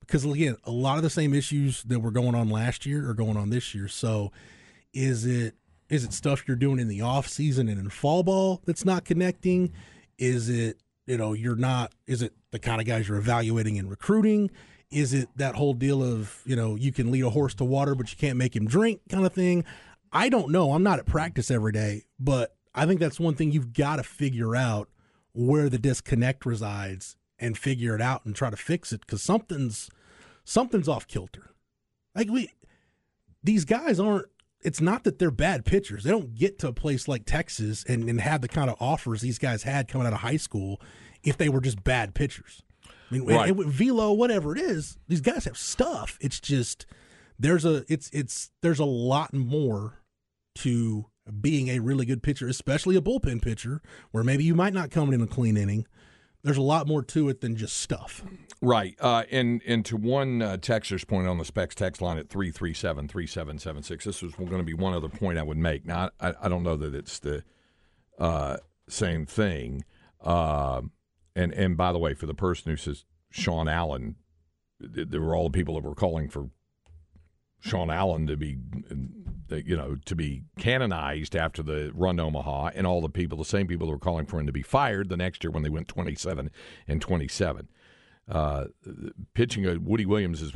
Because 0.00 0.24
again, 0.24 0.56
a 0.64 0.70
lot 0.70 0.96
of 0.96 1.02
the 1.02 1.10
same 1.10 1.34
issues 1.34 1.82
that 1.84 2.00
were 2.00 2.10
going 2.10 2.34
on 2.34 2.48
last 2.48 2.86
year 2.86 3.08
are 3.10 3.14
going 3.14 3.36
on 3.36 3.50
this 3.50 3.74
year. 3.74 3.88
So 3.88 4.32
is 4.92 5.24
it 5.26 5.54
is 5.88 6.04
it 6.04 6.12
stuff 6.12 6.44
you're 6.46 6.56
doing 6.56 6.78
in 6.78 6.88
the 6.88 7.02
off 7.02 7.28
season 7.28 7.68
and 7.68 7.78
in 7.78 7.90
fall 7.90 8.22
ball 8.22 8.62
that's 8.64 8.84
not 8.84 9.04
connecting? 9.04 9.72
Is 10.18 10.48
it 10.48 10.78
you 11.06 11.16
know 11.16 11.32
you're 11.32 11.56
not? 11.56 11.92
Is 12.06 12.22
it 12.22 12.32
the 12.50 12.58
kind 12.58 12.80
of 12.80 12.86
guys 12.86 13.08
you're 13.08 13.18
evaluating 13.18 13.78
and 13.78 13.90
recruiting? 13.90 14.50
Is 14.90 15.14
it 15.14 15.28
that 15.36 15.54
whole 15.54 15.74
deal 15.74 16.02
of 16.02 16.40
you 16.44 16.56
know 16.56 16.76
you 16.76 16.92
can 16.92 17.10
lead 17.10 17.24
a 17.24 17.30
horse 17.30 17.54
to 17.54 17.64
water 17.64 17.94
but 17.94 18.10
you 18.10 18.16
can't 18.16 18.38
make 18.38 18.54
him 18.54 18.66
drink 18.66 19.00
kind 19.10 19.26
of 19.26 19.32
thing? 19.32 19.64
I 20.12 20.28
don't 20.28 20.50
know. 20.50 20.72
I'm 20.72 20.82
not 20.82 20.98
at 20.98 21.06
practice 21.06 21.50
every 21.50 21.72
day, 21.72 22.04
but 22.20 22.54
I 22.74 22.86
think 22.86 23.00
that's 23.00 23.18
one 23.18 23.34
thing 23.34 23.50
you've 23.50 23.72
got 23.72 23.96
to 23.96 24.02
figure 24.02 24.54
out 24.54 24.88
where 25.32 25.68
the 25.68 25.78
disconnect 25.78 26.44
resides 26.44 27.16
and 27.38 27.56
figure 27.56 27.94
it 27.94 28.00
out 28.00 28.24
and 28.24 28.34
try 28.34 28.50
to 28.50 28.56
fix 28.56 28.92
it 28.92 29.00
because 29.00 29.22
something's 29.22 29.90
something's 30.44 30.88
off 30.88 31.06
kilter. 31.06 31.50
Like 32.14 32.28
we, 32.30 32.50
these 33.42 33.64
guys 33.64 33.98
aren't 33.98 34.26
it's 34.62 34.80
not 34.80 35.04
that 35.04 35.18
they're 35.18 35.30
bad 35.30 35.64
pitchers. 35.64 36.04
They 36.04 36.10
don't 36.10 36.34
get 36.34 36.58
to 36.60 36.68
a 36.68 36.72
place 36.72 37.08
like 37.08 37.24
Texas 37.26 37.84
and, 37.88 38.08
and 38.08 38.20
have 38.20 38.40
the 38.40 38.48
kind 38.48 38.70
of 38.70 38.76
offers 38.80 39.20
these 39.20 39.38
guys 39.38 39.62
had 39.62 39.88
coming 39.88 40.06
out 40.06 40.12
of 40.12 40.20
high 40.20 40.36
school 40.36 40.80
if 41.22 41.36
they 41.36 41.48
were 41.48 41.60
just 41.60 41.82
bad 41.84 42.14
pitchers. 42.14 42.62
I 43.10 43.14
mean, 43.14 43.26
right. 43.26 43.50
and, 43.50 43.58
and 43.58 43.72
velo, 43.72 44.12
whatever 44.12 44.56
it 44.56 44.60
is, 44.60 44.98
these 45.08 45.20
guys 45.20 45.44
have 45.44 45.58
stuff. 45.58 46.16
It's 46.20 46.40
just 46.40 46.86
there's 47.38 47.64
a 47.64 47.84
it's 47.88 48.08
it's 48.12 48.50
there's 48.62 48.78
a 48.78 48.84
lot 48.84 49.34
more 49.34 50.00
to 50.56 51.06
being 51.40 51.68
a 51.68 51.80
really 51.80 52.06
good 52.06 52.22
pitcher, 52.22 52.48
especially 52.48 52.96
a 52.96 53.00
bullpen 53.00 53.42
pitcher, 53.42 53.80
where 54.10 54.24
maybe 54.24 54.44
you 54.44 54.54
might 54.54 54.72
not 54.72 54.90
come 54.90 55.12
in 55.12 55.20
a 55.20 55.26
clean 55.26 55.56
inning, 55.56 55.86
there's 56.42 56.56
a 56.56 56.62
lot 56.62 56.86
more 56.86 57.02
to 57.02 57.28
it 57.28 57.40
than 57.40 57.56
just 57.56 57.76
stuff. 57.76 58.22
Right. 58.60 58.96
Uh, 59.00 59.24
and, 59.30 59.62
and 59.66 59.84
to 59.86 59.96
one 59.96 60.42
uh, 60.42 60.56
texter's 60.56 61.04
point 61.04 61.28
on 61.28 61.38
the 61.38 61.44
specs 61.44 61.74
text 61.74 62.02
line 62.02 62.18
at 62.18 62.28
337 62.28 63.08
3776, 63.08 64.04
this 64.04 64.22
was 64.22 64.34
going 64.34 64.50
to 64.50 64.62
be 64.62 64.74
one 64.74 64.94
other 64.94 65.08
point 65.08 65.38
I 65.38 65.42
would 65.42 65.58
make. 65.58 65.84
Now, 65.86 66.10
I, 66.20 66.34
I 66.42 66.48
don't 66.48 66.62
know 66.62 66.76
that 66.76 66.94
it's 66.94 67.18
the 67.18 67.44
uh, 68.18 68.56
same 68.88 69.26
thing. 69.26 69.84
Uh, 70.20 70.82
and, 71.34 71.52
and 71.52 71.76
by 71.76 71.92
the 71.92 71.98
way, 71.98 72.14
for 72.14 72.26
the 72.26 72.34
person 72.34 72.70
who 72.70 72.76
says 72.76 73.04
Sean 73.30 73.68
Allen, 73.68 74.16
there 74.80 75.20
were 75.20 75.34
all 75.34 75.44
the 75.48 75.56
people 75.56 75.74
that 75.74 75.84
were 75.84 75.94
calling 75.94 76.28
for 76.28 76.50
Sean 77.62 77.90
Allen 77.90 78.26
to 78.26 78.36
be 78.36 78.58
you 79.60 79.76
know, 79.76 79.96
to 80.04 80.14
be 80.14 80.42
canonized 80.58 81.36
after 81.36 81.62
the 81.62 81.90
run 81.94 82.18
Omaha, 82.18 82.70
and 82.74 82.86
all 82.86 83.00
the 83.00 83.08
people, 83.08 83.36
the 83.36 83.44
same 83.44 83.66
people 83.66 83.86
that 83.86 83.92
were 83.92 83.98
calling 83.98 84.26
for 84.26 84.40
him 84.40 84.46
to 84.46 84.52
be 84.52 84.62
fired 84.62 85.08
the 85.08 85.16
next 85.16 85.44
year 85.44 85.50
when 85.50 85.62
they 85.62 85.68
went 85.68 85.88
27 85.88 86.50
and 86.88 87.00
27. 87.02 87.68
Uh, 88.30 88.66
pitching, 89.34 89.66
uh, 89.66 89.76
Woody 89.80 90.06
Williams 90.06 90.40
is 90.40 90.52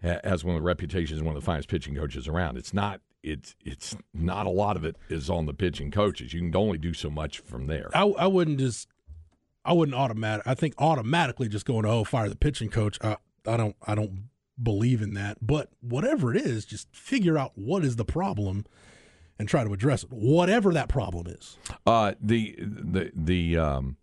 has 0.00 0.44
one 0.44 0.54
of 0.56 0.62
the 0.62 0.66
reputations 0.66 1.22
one 1.22 1.36
of 1.36 1.42
the 1.42 1.44
finest 1.44 1.68
pitching 1.68 1.94
coaches 1.94 2.26
around. 2.26 2.56
It's 2.56 2.72
not 2.72 3.00
it's 3.22 3.54
it's 3.64 3.96
not 4.14 4.46
a 4.46 4.50
lot 4.50 4.76
of 4.76 4.84
it 4.84 4.96
is 5.08 5.28
on 5.28 5.46
the 5.46 5.54
pitching 5.54 5.90
coaches. 5.90 6.32
You 6.32 6.40
can 6.40 6.56
only 6.56 6.78
do 6.78 6.94
so 6.94 7.10
much 7.10 7.40
from 7.40 7.66
there. 7.66 7.90
I, 7.94 8.02
I 8.02 8.26
wouldn't 8.26 8.58
just 8.58 8.88
I 9.64 9.74
wouldn't 9.74 9.96
automatic. 9.96 10.46
I 10.46 10.54
think 10.54 10.74
automatically 10.78 11.48
just 11.48 11.66
going 11.66 11.82
to 11.82 11.90
oh 11.90 12.04
fire 12.04 12.28
the 12.28 12.36
pitching 12.36 12.70
coach. 12.70 12.98
I 13.02 13.16
I 13.46 13.56
don't 13.56 13.76
I 13.86 13.94
don't 13.94 14.30
believe 14.62 15.02
in 15.02 15.14
that. 15.14 15.38
But 15.40 15.70
whatever 15.80 16.34
it 16.34 16.40
is, 16.40 16.64
just 16.64 16.94
figure 16.94 17.38
out 17.38 17.52
what 17.54 17.84
is 17.84 17.96
the 17.96 18.04
problem 18.04 18.64
and 19.38 19.48
try 19.48 19.64
to 19.64 19.72
address 19.72 20.02
it, 20.02 20.10
whatever 20.10 20.72
that 20.72 20.88
problem 20.88 21.26
is. 21.28 21.58
Uh, 21.86 22.14
the 22.20 22.56
the 22.58 23.12
the 23.14 23.56
um, 23.56 23.96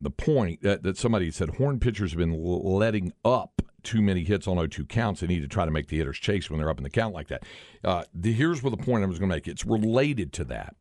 the 0.00 0.10
point 0.10 0.62
that, 0.62 0.82
that 0.82 0.96
somebody 0.96 1.30
said 1.30 1.56
horn 1.56 1.78
pitchers 1.80 2.12
have 2.12 2.18
been 2.18 2.42
letting 2.42 3.12
up 3.24 3.62
too 3.82 4.02
many 4.02 4.24
hits 4.24 4.48
on 4.48 4.56
0-2 4.56 4.88
counts. 4.88 5.20
They 5.20 5.26
need 5.26 5.40
to 5.40 5.48
try 5.48 5.64
to 5.64 5.70
make 5.70 5.88
the 5.88 5.96
hitters 5.96 6.18
chase 6.18 6.50
when 6.50 6.58
they're 6.58 6.68
up 6.68 6.78
in 6.78 6.82
the 6.82 6.90
count 6.90 7.14
like 7.14 7.28
that. 7.28 7.44
Uh, 7.84 8.04
the, 8.12 8.32
here's 8.32 8.62
what 8.62 8.70
the 8.70 8.84
point 8.84 9.04
I 9.04 9.06
was 9.06 9.18
going 9.18 9.30
to 9.30 9.36
make. 9.36 9.46
It's 9.46 9.64
related 9.64 10.32
to 10.34 10.44
that. 10.44 10.74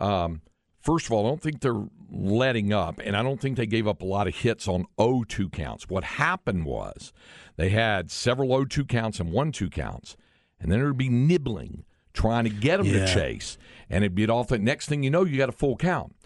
Um, 0.00 0.40
First 0.82 1.06
of 1.06 1.12
all, 1.12 1.24
I 1.24 1.28
don't 1.28 1.40
think 1.40 1.60
they're 1.60 1.86
letting 2.10 2.72
up, 2.72 3.00
and 3.02 3.16
I 3.16 3.22
don't 3.22 3.40
think 3.40 3.56
they 3.56 3.66
gave 3.66 3.86
up 3.86 4.02
a 4.02 4.04
lot 4.04 4.26
of 4.26 4.34
hits 4.34 4.66
on 4.66 4.86
0 5.00 5.24
2 5.28 5.48
counts. 5.48 5.88
What 5.88 6.02
happened 6.02 6.66
was 6.66 7.12
they 7.56 7.68
had 7.68 8.10
several 8.10 8.48
0 8.48 8.64
2 8.64 8.84
counts 8.86 9.20
and 9.20 9.30
1 9.30 9.52
2 9.52 9.70
counts, 9.70 10.16
and 10.58 10.72
then 10.72 10.80
it 10.80 10.84
would 10.84 10.98
be 10.98 11.08
nibbling, 11.08 11.84
trying 12.12 12.44
to 12.44 12.50
get 12.50 12.78
them 12.78 12.86
yeah. 12.86 13.06
to 13.06 13.14
chase. 13.14 13.58
And 13.88 14.02
it'd 14.02 14.16
be 14.16 14.26
off 14.26 14.48
the 14.48 14.58
next 14.58 14.88
thing 14.88 15.04
you 15.04 15.10
know, 15.10 15.24
you 15.24 15.38
got 15.38 15.48
a 15.48 15.52
full 15.52 15.76
count. 15.76 16.16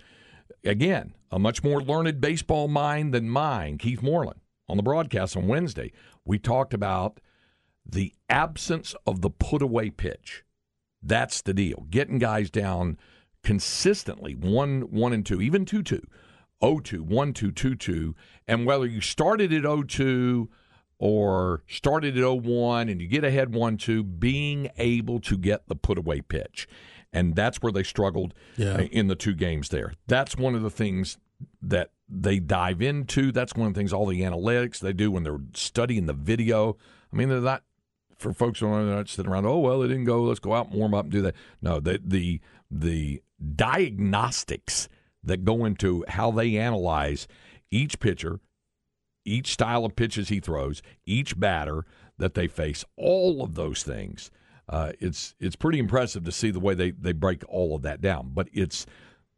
Again, 0.64 1.12
a 1.30 1.38
much 1.38 1.62
more 1.62 1.82
learned 1.82 2.20
baseball 2.20 2.66
mind 2.66 3.12
than 3.12 3.28
mine, 3.28 3.76
Keith 3.76 4.02
Moreland, 4.02 4.40
on 4.68 4.78
the 4.78 4.82
broadcast 4.82 5.36
on 5.36 5.48
Wednesday. 5.48 5.92
We 6.24 6.38
talked 6.38 6.72
about 6.72 7.20
the 7.84 8.14
absence 8.30 8.94
of 9.06 9.20
the 9.20 9.30
put 9.30 9.60
away 9.60 9.90
pitch. 9.90 10.44
That's 11.02 11.42
the 11.42 11.54
deal. 11.54 11.86
Getting 11.90 12.18
guys 12.18 12.50
down 12.50 12.96
consistently 13.46 14.34
one 14.34 14.80
one 14.90 15.12
and 15.12 15.24
two, 15.24 15.40
even 15.40 15.64
two 15.64 15.80
two, 15.80 16.04
oh 16.60 16.80
two, 16.80 17.04
one 17.04 17.32
two, 17.32 17.52
two 17.52 17.76
two, 17.76 18.12
and 18.48 18.66
whether 18.66 18.84
you 18.84 19.00
started 19.00 19.52
at 19.52 19.64
oh 19.64 19.84
two 19.84 20.48
or 20.98 21.62
started 21.68 22.18
at 22.18 22.24
oh 22.24 22.34
one 22.34 22.88
and 22.88 23.00
you 23.00 23.06
get 23.06 23.22
ahead 23.22 23.54
one 23.54 23.76
two, 23.76 24.02
being 24.02 24.68
able 24.78 25.20
to 25.20 25.38
get 25.38 25.68
the 25.68 25.76
put 25.76 25.96
away 25.96 26.20
pitch, 26.20 26.66
and 27.12 27.36
that's 27.36 27.58
where 27.58 27.70
they 27.70 27.84
struggled 27.84 28.34
yeah. 28.56 28.72
Uh, 28.72 28.82
in 28.90 29.06
the 29.06 29.14
two 29.14 29.32
games 29.32 29.68
there. 29.68 29.92
That's 30.08 30.36
one 30.36 30.56
of 30.56 30.62
the 30.62 30.70
things 30.70 31.16
that 31.62 31.90
they 32.08 32.40
dive 32.40 32.82
into. 32.82 33.30
That's 33.30 33.54
one 33.54 33.68
of 33.68 33.74
the 33.74 33.78
things 33.78 33.92
all 33.92 34.06
the 34.06 34.22
analytics 34.22 34.80
they 34.80 34.92
do 34.92 35.12
when 35.12 35.22
they're 35.22 35.38
studying 35.54 36.06
the 36.06 36.14
video. 36.14 36.76
I 37.12 37.16
mean, 37.16 37.28
they're 37.28 37.40
not 37.40 37.62
for 38.18 38.32
folks 38.32 38.60
who 38.60 38.66
are 38.66 38.82
not 38.82 39.08
sitting 39.08 39.30
around. 39.30 39.46
Oh 39.46 39.60
well, 39.60 39.82
it 39.82 39.88
didn't 39.88 40.04
go. 40.04 40.22
Let's 40.22 40.40
go 40.40 40.52
out 40.52 40.70
and 40.70 40.74
warm 40.74 40.94
up 40.94 41.04
and 41.04 41.12
do 41.12 41.22
that. 41.22 41.36
No, 41.62 41.78
the 41.78 42.00
the 42.04 42.40
the 42.70 43.22
diagnostics 43.54 44.88
that 45.22 45.44
go 45.44 45.64
into 45.64 46.04
how 46.08 46.30
they 46.30 46.56
analyze 46.56 47.26
each 47.70 47.98
pitcher, 47.98 48.40
each 49.24 49.52
style 49.52 49.84
of 49.84 49.96
pitches 49.96 50.28
he 50.28 50.40
throws, 50.40 50.82
each 51.04 51.38
batter 51.38 51.84
that 52.18 52.34
they 52.34 52.46
face, 52.46 52.84
all 52.96 53.42
of 53.42 53.54
those 53.54 53.82
things. 53.82 54.30
Uh, 54.68 54.92
it's 54.98 55.34
it's 55.38 55.56
pretty 55.56 55.78
impressive 55.78 56.24
to 56.24 56.32
see 56.32 56.50
the 56.50 56.60
way 56.60 56.74
they, 56.74 56.90
they 56.90 57.12
break 57.12 57.42
all 57.48 57.74
of 57.74 57.82
that 57.82 58.00
down. 58.00 58.30
But 58.34 58.48
it's 58.52 58.86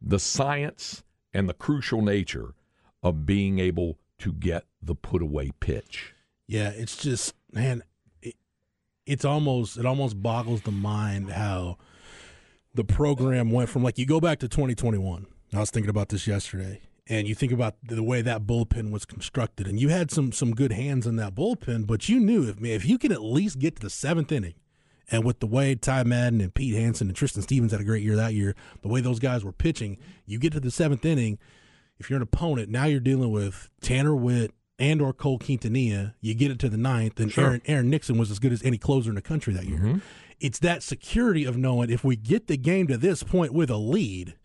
the 0.01 0.19
science 0.19 1.03
and 1.33 1.47
the 1.47 1.53
crucial 1.53 2.01
nature 2.01 2.55
of 3.03 3.25
being 3.25 3.59
able 3.59 3.99
to 4.19 4.33
get 4.33 4.65
the 4.81 4.95
put 4.95 5.21
away 5.21 5.51
pitch. 5.59 6.13
Yeah, 6.47 6.69
it's 6.69 6.97
just 6.97 7.33
man, 7.51 7.83
it, 8.21 8.35
it's 9.05 9.25
almost 9.25 9.77
it 9.77 9.85
almost 9.85 10.21
boggles 10.21 10.61
the 10.61 10.71
mind 10.71 11.31
how 11.31 11.77
the 12.73 12.83
program 12.83 13.51
went 13.51 13.69
from 13.69 13.83
like 13.83 13.97
you 13.97 14.05
go 14.05 14.19
back 14.19 14.39
to 14.39 14.47
2021. 14.47 15.25
I 15.53 15.59
was 15.59 15.71
thinking 15.71 15.89
about 15.89 16.09
this 16.09 16.27
yesterday, 16.27 16.81
and 17.07 17.27
you 17.27 17.33
think 17.33 17.51
about 17.51 17.75
the 17.83 18.03
way 18.03 18.21
that 18.21 18.45
bullpen 18.45 18.91
was 18.91 19.05
constructed, 19.05 19.67
and 19.67 19.79
you 19.79 19.89
had 19.89 20.11
some 20.11 20.31
some 20.31 20.53
good 20.53 20.71
hands 20.71 21.07
in 21.07 21.15
that 21.17 21.33
bullpen, 21.35 21.87
but 21.87 22.07
you 22.09 22.19
knew 22.19 22.47
if 22.47 22.63
if 22.63 22.85
you 22.85 22.97
can 22.97 23.11
at 23.11 23.21
least 23.23 23.59
get 23.59 23.77
to 23.77 23.81
the 23.81 23.89
seventh 23.89 24.31
inning, 24.31 24.53
and 25.09 25.23
with 25.23 25.39
the 25.39 25.47
way 25.47 25.73
Ty 25.75 26.03
Madden 26.03 26.39
and 26.41 26.53
Pete 26.53 26.75
Hansen 26.75 27.07
and 27.07 27.15
Tristan 27.15 27.41
Stevens 27.41 27.71
had 27.71 27.81
a 27.81 27.85
great 27.85 28.03
year 28.03 28.15
that 28.15 28.33
year, 28.33 28.55
the 28.81 28.87
way 28.87 29.01
those 29.01 29.19
guys 29.19 29.43
were 29.43 29.51
pitching, 29.51 29.97
you 30.25 30.37
get 30.37 30.53
to 30.53 30.59
the 30.59 30.71
seventh 30.71 31.03
inning. 31.05 31.39
If 31.99 32.09
you're 32.09 32.17
an 32.17 32.23
opponent, 32.23 32.69
now 32.69 32.85
you're 32.85 33.01
dealing 33.01 33.31
with 33.31 33.69
Tanner 33.81 34.15
Witt 34.15 34.53
and 34.77 35.01
or 35.01 35.11
Cole 35.11 35.37
Quintanilla. 35.37 36.13
You 36.21 36.33
get 36.33 36.49
it 36.49 36.59
to 36.59 36.69
the 36.69 36.77
ninth, 36.77 37.19
and 37.19 37.29
Sure. 37.31 37.43
Aaron 37.45 37.61
Aaron 37.65 37.89
Nixon 37.89 38.17
was 38.17 38.31
as 38.31 38.39
good 38.39 38.53
as 38.53 38.63
any 38.63 38.77
closer 38.77 39.09
in 39.09 39.15
the 39.15 39.21
country 39.21 39.53
that 39.53 39.65
year. 39.65 39.79
Mm-hmm. 39.79 39.97
It's 40.39 40.59
that 40.59 40.83
security 40.83 41.45
of 41.45 41.57
knowing 41.57 41.89
if 41.89 42.03
we 42.03 42.15
get 42.15 42.47
the 42.47 42.57
game 42.57 42.87
to 42.87 42.97
this 42.97 43.23
point 43.23 43.53
with 43.53 43.69
a 43.69 43.77
lead, 43.77 44.35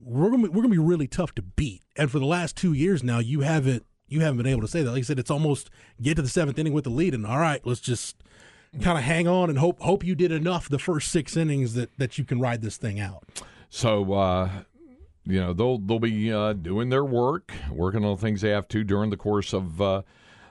we're 0.00 0.30
gonna 0.30 0.44
be, 0.44 0.48
we're 0.48 0.62
gonna 0.62 0.68
be 0.68 0.78
really 0.78 1.08
tough 1.08 1.34
to 1.36 1.42
beat. 1.42 1.82
And 1.96 2.10
for 2.10 2.18
the 2.18 2.26
last 2.26 2.56
two 2.56 2.72
years 2.72 3.02
now, 3.02 3.18
you 3.18 3.40
haven't 3.40 3.84
you 4.06 4.20
haven't 4.20 4.38
been 4.38 4.46
able 4.46 4.62
to 4.62 4.68
say 4.68 4.82
that. 4.82 4.90
Like 4.90 5.00
I 5.00 5.02
said, 5.02 5.18
it's 5.18 5.30
almost 5.30 5.70
get 6.00 6.16
to 6.16 6.22
the 6.22 6.28
seventh 6.28 6.58
inning 6.58 6.72
with 6.72 6.84
the 6.84 6.90
lead, 6.90 7.14
and 7.14 7.26
all 7.26 7.38
right, 7.38 7.60
let's 7.64 7.80
just 7.80 8.22
kind 8.80 8.98
of 8.98 9.04
hang 9.04 9.26
on 9.26 9.50
and 9.50 9.58
hope 9.58 9.80
hope 9.80 10.04
you 10.04 10.14
did 10.14 10.32
enough 10.32 10.68
the 10.68 10.78
first 10.78 11.10
six 11.10 11.36
innings 11.36 11.74
that 11.74 11.96
that 11.98 12.18
you 12.18 12.24
can 12.24 12.40
ride 12.40 12.62
this 12.62 12.76
thing 12.76 13.00
out. 13.00 13.24
So 13.70 14.12
uh, 14.12 14.50
you 15.24 15.40
know 15.40 15.52
they'll 15.52 15.78
they'll 15.78 15.98
be 15.98 16.32
uh, 16.32 16.54
doing 16.54 16.88
their 16.90 17.04
work, 17.04 17.52
working 17.70 18.04
on 18.04 18.16
the 18.16 18.20
things 18.20 18.40
they 18.40 18.50
have 18.50 18.68
to 18.68 18.84
during 18.84 19.10
the 19.10 19.16
course 19.16 19.52
of 19.52 19.80
uh, 19.80 20.02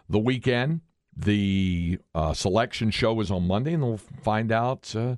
the 0.09 0.19
weekend. 0.19 0.81
The 1.19 1.99
uh, 2.13 2.33
selection 2.33 2.91
show 2.91 3.19
is 3.21 3.31
on 3.31 3.47
Monday, 3.47 3.73
and 3.73 3.83
we'll 3.83 3.97
find 3.97 4.51
out. 4.51 4.95
Uh, 4.95 5.15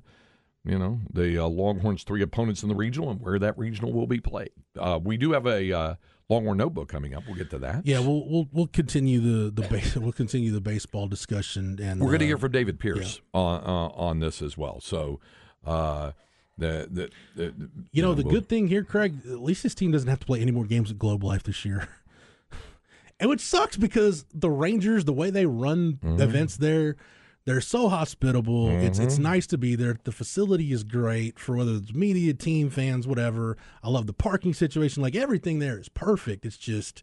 you 0.64 0.78
know 0.78 1.00
the 1.10 1.38
uh, 1.38 1.46
Longhorns' 1.46 2.04
three 2.04 2.22
opponents 2.22 2.62
in 2.62 2.68
the 2.68 2.74
regional 2.74 3.10
and 3.10 3.20
where 3.20 3.38
that 3.38 3.56
regional 3.58 3.92
will 3.92 4.06
be 4.06 4.20
played. 4.20 4.50
Uh, 4.78 5.00
we 5.02 5.16
do 5.16 5.32
have 5.32 5.46
a 5.46 5.72
uh, 5.72 5.94
Longhorn 6.28 6.58
notebook 6.58 6.88
coming 6.88 7.14
up. 7.14 7.24
We'll 7.26 7.36
get 7.36 7.50
to 7.50 7.58
that. 7.58 7.86
Yeah, 7.86 8.00
we'll 8.00 8.28
we'll 8.28 8.48
we'll 8.52 8.66
continue 8.66 9.20
the 9.20 9.50
the 9.50 9.68
base, 9.68 9.96
we'll 9.96 10.12
continue 10.12 10.52
the 10.52 10.60
baseball 10.60 11.08
discussion 11.08 11.78
and 11.82 12.00
We're 12.00 12.08
going 12.08 12.20
to 12.20 12.26
uh, 12.26 12.28
hear 12.28 12.38
from 12.38 12.52
David 12.52 12.78
Pierce 12.78 13.20
on 13.32 13.60
uh, 13.60 13.88
on 13.94 14.20
this 14.20 14.42
as 14.42 14.56
well. 14.56 14.80
So, 14.80 15.18
uh, 15.64 16.12
the, 16.56 16.88
the, 16.90 17.10
the 17.34 17.70
You 17.90 18.02
know, 18.02 18.14
the 18.14 18.22
good 18.22 18.48
thing 18.48 18.68
here, 18.68 18.84
Craig, 18.84 19.14
at 19.24 19.40
least 19.40 19.62
this 19.62 19.74
team 19.74 19.90
doesn't 19.90 20.08
have 20.08 20.20
to 20.20 20.26
play 20.26 20.40
any 20.40 20.52
more 20.52 20.66
games 20.66 20.90
at 20.90 20.98
Globe 20.98 21.24
Life 21.24 21.42
this 21.42 21.64
year. 21.64 21.88
and 23.20 23.30
which 23.30 23.40
sucks 23.40 23.76
because 23.76 24.24
the 24.34 24.50
Rangers, 24.50 25.04
the 25.04 25.12
way 25.12 25.30
they 25.30 25.46
run 25.46 25.98
Mm-hmm. 26.02 26.20
events 26.20 26.56
there, 26.56 26.96
they're 27.44 27.60
so 27.60 27.88
hospitable. 27.88 28.68
It's 28.70 28.98
it's 28.98 29.18
nice 29.18 29.46
to 29.48 29.58
be 29.58 29.74
there. 29.76 29.96
The 30.04 30.12
facility 30.12 30.72
is 30.72 30.82
great 30.84 31.38
for 31.38 31.56
whether 31.56 31.72
it's 31.76 31.92
media, 31.94 32.34
team, 32.34 32.68
fans, 32.70 33.06
whatever. 33.06 33.56
I 33.82 33.88
love 33.90 34.06
the 34.06 34.12
parking 34.12 34.52
situation. 34.54 35.02
Like 35.02 35.14
everything 35.16 35.58
there 35.58 35.78
is 35.78 35.88
perfect. 35.88 36.44
It's 36.44 36.58
just 36.58 37.02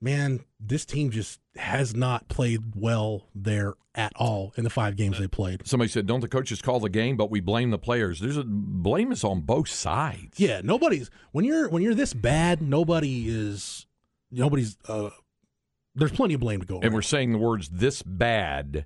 man, 0.00 0.40
this 0.60 0.84
team 0.84 1.10
just 1.10 1.40
has 1.56 1.94
not 1.94 2.28
played 2.28 2.60
well 2.74 3.28
there 3.34 3.74
at 3.94 4.12
all 4.16 4.52
in 4.56 4.64
the 4.64 4.68
five 4.70 4.94
games 4.96 5.18
they 5.18 5.26
played. 5.28 5.66
Somebody 5.66 5.88
said, 5.90 6.06
"Don't 6.06 6.20
the 6.20 6.28
coaches 6.28 6.60
call 6.62 6.80
the 6.80 6.88
game, 6.90 7.16
but 7.16 7.30
we 7.30 7.40
blame 7.40 7.70
the 7.70 7.78
players?" 7.78 8.20
There's 8.20 8.36
a 8.38 8.44
blame 8.46 9.12
is 9.12 9.24
on 9.24 9.40
both 9.42 9.68
sides. 9.68 10.38
Yeah, 10.40 10.60
nobody's 10.64 11.10
when 11.32 11.44
you're 11.44 11.68
when 11.68 11.82
you're 11.82 11.94
this 11.94 12.12
bad, 12.14 12.60
nobody 12.62 13.28
is 13.28 13.86
nobody's 14.30 14.76
uh 14.88 15.10
there's 15.96 16.12
plenty 16.12 16.34
of 16.34 16.40
blame 16.40 16.60
to 16.60 16.66
go 16.66 16.76
and 16.76 16.84
around. 16.84 16.92
we're 16.94 17.02
saying 17.02 17.32
the 17.32 17.38
words 17.38 17.68
"this 17.70 18.02
bad" 18.02 18.84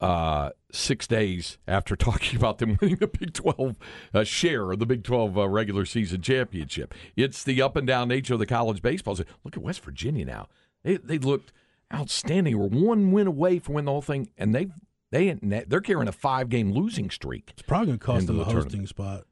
uh, 0.00 0.50
six 0.70 1.06
days 1.06 1.58
after 1.66 1.96
talking 1.96 2.36
about 2.38 2.58
them 2.58 2.78
winning 2.80 2.96
the 2.96 3.06
Big 3.08 3.32
Twelve 3.32 3.76
uh, 4.14 4.24
share 4.24 4.70
of 4.72 4.78
the 4.78 4.86
Big 4.86 5.04
Twelve 5.04 5.36
uh, 5.38 5.48
regular 5.48 5.84
season 5.84 6.22
championship. 6.22 6.94
It's 7.16 7.42
the 7.42 7.60
up 7.62 7.76
and 7.76 7.86
down 7.86 8.08
nature 8.08 8.34
of 8.34 8.40
the 8.40 8.46
college 8.46 8.82
baseball. 8.82 9.16
So 9.16 9.24
Look 9.44 9.56
at 9.56 9.62
West 9.62 9.80
Virginia 9.82 10.24
now; 10.24 10.48
they 10.84 10.96
they 10.98 11.18
looked 11.18 11.52
outstanding. 11.92 12.58
We're 12.58 12.66
one 12.66 13.12
win 13.12 13.26
away 13.26 13.58
from 13.58 13.74
winning 13.74 13.86
the 13.86 13.92
whole 13.92 14.02
thing, 14.02 14.28
and 14.36 14.54
they 14.54 14.68
they 15.10 15.32
they're 15.66 15.80
carrying 15.80 16.08
a 16.08 16.12
five 16.12 16.48
game 16.48 16.72
losing 16.72 17.10
streak. 17.10 17.50
it's 17.52 17.62
probably 17.62 17.86
going 17.86 17.98
to 17.98 18.04
cost 18.04 18.26
them 18.26 18.36
a 18.36 18.38
the 18.40 18.44
hosting 18.44 18.62
tournament. 18.62 18.88
spot. 18.88 19.24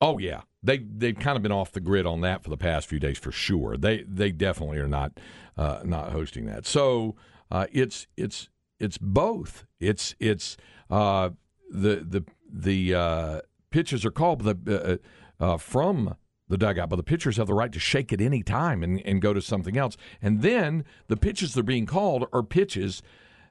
Oh 0.00 0.18
yeah, 0.18 0.42
they 0.62 0.78
they've 0.78 1.18
kind 1.18 1.36
of 1.36 1.42
been 1.42 1.52
off 1.52 1.72
the 1.72 1.80
grid 1.80 2.06
on 2.06 2.20
that 2.22 2.42
for 2.44 2.50
the 2.50 2.56
past 2.56 2.86
few 2.88 2.98
days 3.00 3.18
for 3.18 3.32
sure. 3.32 3.76
They 3.76 4.04
they 4.04 4.30
definitely 4.32 4.78
are 4.78 4.88
not 4.88 5.18
uh, 5.58 5.80
not 5.84 6.12
hosting 6.12 6.46
that. 6.46 6.64
So 6.64 7.16
uh, 7.50 7.66
it's 7.72 8.06
it's 8.16 8.48
it's 8.78 8.96
both. 8.96 9.66
It's 9.80 10.14
it's 10.18 10.56
uh, 10.88 11.30
the 11.70 11.96
the 11.96 12.24
the 12.50 12.94
uh, 12.94 13.40
pitches 13.70 14.04
are 14.06 14.10
called 14.10 14.44
the 14.44 15.00
uh, 15.40 15.56
from 15.58 16.16
the 16.48 16.56
dugout, 16.56 16.88
but 16.88 16.96
the 16.96 17.02
pitchers 17.02 17.36
have 17.36 17.46
the 17.46 17.54
right 17.54 17.72
to 17.72 17.78
shake 17.78 18.12
at 18.12 18.20
any 18.20 18.42
time 18.42 18.82
and, 18.82 19.04
and 19.04 19.20
go 19.20 19.34
to 19.34 19.42
something 19.42 19.76
else. 19.76 19.96
And 20.22 20.40
then 20.40 20.84
the 21.08 21.16
pitches 21.16 21.52
that 21.52 21.60
are 21.60 21.64
being 21.64 21.84
called 21.84 22.26
are 22.32 22.42
pitches 22.42 23.02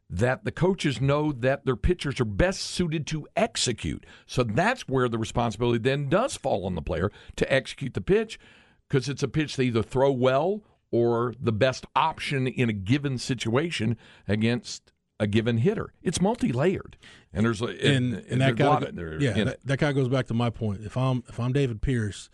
that 0.09 0.45
the 0.45 0.51
coaches 0.51 1.01
know 1.01 1.31
that 1.31 1.65
their 1.65 1.75
pitchers 1.75 2.19
are 2.19 2.25
best 2.25 2.61
suited 2.61 3.05
to 3.07 3.27
execute. 3.35 4.05
So 4.25 4.43
that's 4.43 4.87
where 4.87 5.09
the 5.09 5.17
responsibility 5.17 5.79
then 5.79 6.09
does 6.09 6.37
fall 6.37 6.65
on 6.65 6.75
the 6.75 6.81
player 6.81 7.11
to 7.35 7.53
execute 7.53 7.93
the 7.93 8.01
pitch 8.01 8.39
because 8.87 9.09
it's 9.09 9.23
a 9.23 9.27
pitch 9.27 9.57
they 9.57 9.65
either 9.65 9.83
throw 9.83 10.11
well 10.11 10.63
or 10.91 11.33
the 11.39 11.51
best 11.51 11.85
option 11.95 12.47
in 12.47 12.69
a 12.69 12.73
given 12.73 13.17
situation 13.17 13.97
against 14.27 14.91
a 15.19 15.27
given 15.27 15.57
hitter. 15.57 15.93
It's 16.01 16.21
multi-layered. 16.21 16.97
And 17.33 17.45
there's 17.45 17.61
a, 17.61 17.65
And 17.65 18.15
and, 18.15 18.25
and 18.29 18.41
that 18.41 18.57
there's 18.57 18.67
a 18.67 18.71
lot 18.71 18.83
of 18.83 19.21
yeah, 19.21 19.33
that, 19.33 19.47
it. 19.47 19.59
that 19.65 19.77
kind 19.77 19.89
of 19.89 19.95
goes 19.95 20.09
back 20.09 20.27
to 20.27 20.33
my 20.33 20.49
point. 20.49 20.81
If 20.83 20.95
I'm 20.97 21.23
if 21.27 21.39
I'm 21.39 21.53
David 21.53 21.81
Pierce, 21.81 22.29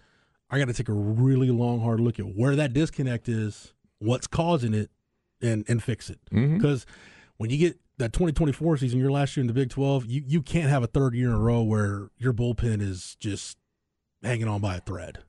I 0.50 0.60
got 0.60 0.68
to 0.68 0.74
take 0.74 0.90
a 0.90 0.94
really 0.94 1.50
long 1.50 1.82
hard 1.82 2.00
look 2.00 2.20
at 2.20 2.26
where 2.26 2.56
that 2.56 2.74
disconnect 2.74 3.28
is, 3.28 3.74
what's 4.00 4.28
causing 4.28 4.74
it, 4.74 4.92
and 5.42 5.66
and 5.68 5.82
fix 5.82 6.10
it. 6.10 6.20
Mm-hmm. 6.32 6.58
Because 6.58 6.86
when 7.38 7.50
you 7.50 7.58
get 7.58 7.80
that 7.98 8.14
2024 8.14 8.78
season, 8.78 9.00
your 9.00 9.12
last 9.12 9.36
year 9.36 9.42
in 9.42 9.48
the 9.48 9.54
Big 9.54 9.70
12, 9.70 10.06
you 10.06 10.24
you 10.26 10.42
can't 10.42 10.70
have 10.70 10.84
a 10.84 10.88
third 10.88 11.16
year 11.16 11.30
in 11.30 11.36
a 11.36 11.40
row 11.40 11.62
where 11.64 12.10
your 12.18 12.34
bullpen 12.34 12.82
is 12.82 13.16
just 13.20 13.58
hanging 14.22 14.48
on 14.48 14.62
by 14.62 14.76
a 14.76 14.80
thread. 14.80 15.20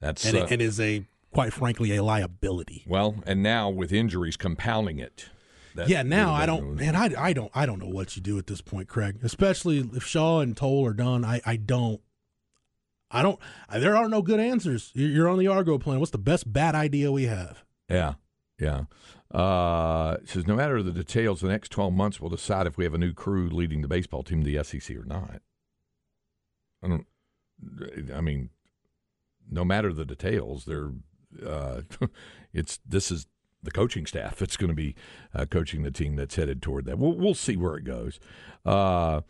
That's 0.00 0.24
and, 0.24 0.36
uh, 0.36 0.44
it, 0.44 0.52
and 0.52 0.62
is 0.62 0.80
a 0.80 1.04
quite 1.34 1.52
frankly 1.52 1.94
a 1.96 2.02
liability. 2.02 2.84
well, 2.86 3.16
and 3.26 3.42
now 3.42 3.68
with 3.68 3.92
injuries 3.92 4.36
compounding 4.36 4.98
it. 4.98 5.26
yeah, 5.86 6.02
now 6.02 6.32
I 6.32 6.46
don't, 6.46 6.76
man, 6.76 6.94
I, 6.94 7.10
I 7.18 7.32
don't, 7.32 7.50
I 7.52 7.66
don't 7.66 7.80
know 7.80 7.88
what 7.88 8.14
you 8.16 8.22
do 8.22 8.38
at 8.38 8.46
this 8.46 8.60
point, 8.60 8.88
Craig. 8.88 9.18
Especially 9.22 9.78
if 9.78 10.04
Shaw 10.04 10.40
and 10.40 10.56
Tole 10.56 10.86
are 10.86 10.94
done, 10.94 11.24
I, 11.24 11.40
I 11.44 11.56
don't, 11.56 12.00
I 13.10 13.22
don't. 13.22 13.38
I, 13.68 13.80
there 13.80 13.96
are 13.96 14.08
no 14.08 14.22
good 14.22 14.40
answers. 14.40 14.92
You're 14.94 15.28
on 15.28 15.38
the 15.38 15.48
Argo 15.48 15.76
plan. 15.78 15.98
What's 15.98 16.12
the 16.12 16.18
best 16.18 16.52
bad 16.52 16.74
idea 16.74 17.10
we 17.12 17.24
have? 17.24 17.64
Yeah, 17.88 18.14
yeah. 18.58 18.84
Uh, 19.32 20.16
it 20.22 20.28
says 20.28 20.46
no 20.46 20.54
matter 20.54 20.82
the 20.82 20.92
details, 20.92 21.40
the 21.40 21.48
next 21.48 21.70
twelve 21.70 21.92
months 21.92 22.20
will 22.20 22.30
decide 22.30 22.66
if 22.68 22.76
we 22.76 22.84
have 22.84 22.94
a 22.94 22.98
new 22.98 23.12
crew 23.12 23.48
leading 23.48 23.82
the 23.82 23.88
baseball 23.88 24.22
team 24.22 24.44
to 24.44 24.50
the 24.50 24.62
SEC 24.62 24.96
or 24.96 25.04
not. 25.04 25.40
I 26.82 26.88
don't. 26.88 27.06
I 28.14 28.20
mean, 28.20 28.50
no 29.50 29.64
matter 29.64 29.92
the 29.92 30.04
details, 30.04 30.64
they're. 30.64 30.92
Uh, 31.44 31.82
it's 32.52 32.78
this 32.86 33.10
is 33.10 33.26
the 33.62 33.70
coaching 33.70 34.06
staff 34.06 34.36
that's 34.36 34.56
going 34.56 34.68
to 34.68 34.74
be 34.74 34.94
uh, 35.34 35.46
coaching 35.46 35.82
the 35.82 35.90
team 35.90 36.16
that's 36.16 36.36
headed 36.36 36.60
toward 36.62 36.84
that. 36.86 36.98
We'll 36.98 37.14
we'll 37.14 37.34
see 37.34 37.56
where 37.56 37.76
it 37.76 37.84
goes. 37.84 38.20
Uh, 38.64 39.22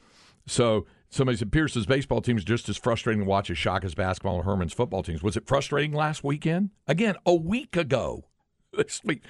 so 0.47 0.87
somebody 1.09 1.39
said 1.39 1.53
Pierce's 1.53 1.87
baseball 1.87 2.21
team 2.21 2.37
is 2.37 2.45
just 2.45 2.69
as 2.69 2.77
frustrating 2.77 3.23
to 3.23 3.29
watch 3.29 3.51
as 3.51 3.57
Shaka's 3.57 3.95
basketball 3.95 4.37
and 4.37 4.45
Herman's 4.45 4.73
football 4.73 5.03
teams. 5.03 5.23
Was 5.23 5.37
it 5.37 5.47
frustrating 5.47 5.93
last 5.93 6.25
weekend? 6.25 6.71
Again, 6.87 7.17
a 7.25 7.35
week 7.35 7.77
ago. 7.77 8.25
This 8.77 9.01
week. 9.05 9.23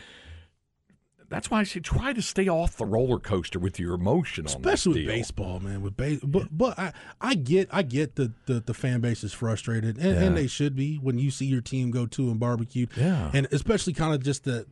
That's 1.34 1.50
why 1.50 1.58
I 1.58 1.64
say 1.64 1.80
try 1.80 2.12
to 2.12 2.22
stay 2.22 2.48
off 2.48 2.76
the 2.76 2.86
roller 2.86 3.18
coaster 3.18 3.58
with 3.58 3.80
your 3.80 3.94
emotion 3.94 4.44
on 4.44 4.46
Especially 4.46 5.04
with 5.04 5.14
baseball, 5.14 5.58
man. 5.58 5.82
With 5.82 5.96
base, 5.96 6.20
but 6.22 6.46
but 6.56 6.78
I, 6.78 6.92
I 7.20 7.34
get 7.34 7.68
I 7.72 7.82
get 7.82 8.14
the, 8.14 8.32
the, 8.46 8.60
the 8.60 8.72
fan 8.72 9.00
base 9.00 9.24
is 9.24 9.32
frustrated, 9.32 9.98
and, 9.98 10.14
Yeah. 10.14 10.22
and 10.22 10.36
they 10.36 10.46
should 10.46 10.76
be 10.76 10.96
when 10.96 11.18
you 11.18 11.32
see 11.32 11.46
your 11.46 11.60
team 11.60 11.90
go 11.90 12.06
to 12.06 12.30
and 12.30 12.38
barbecued. 12.38 12.90
Yeah. 12.96 13.32
and 13.34 13.48
especially 13.50 13.94
kind 13.94 14.14
of 14.14 14.22
just 14.22 14.44
the 14.44 14.66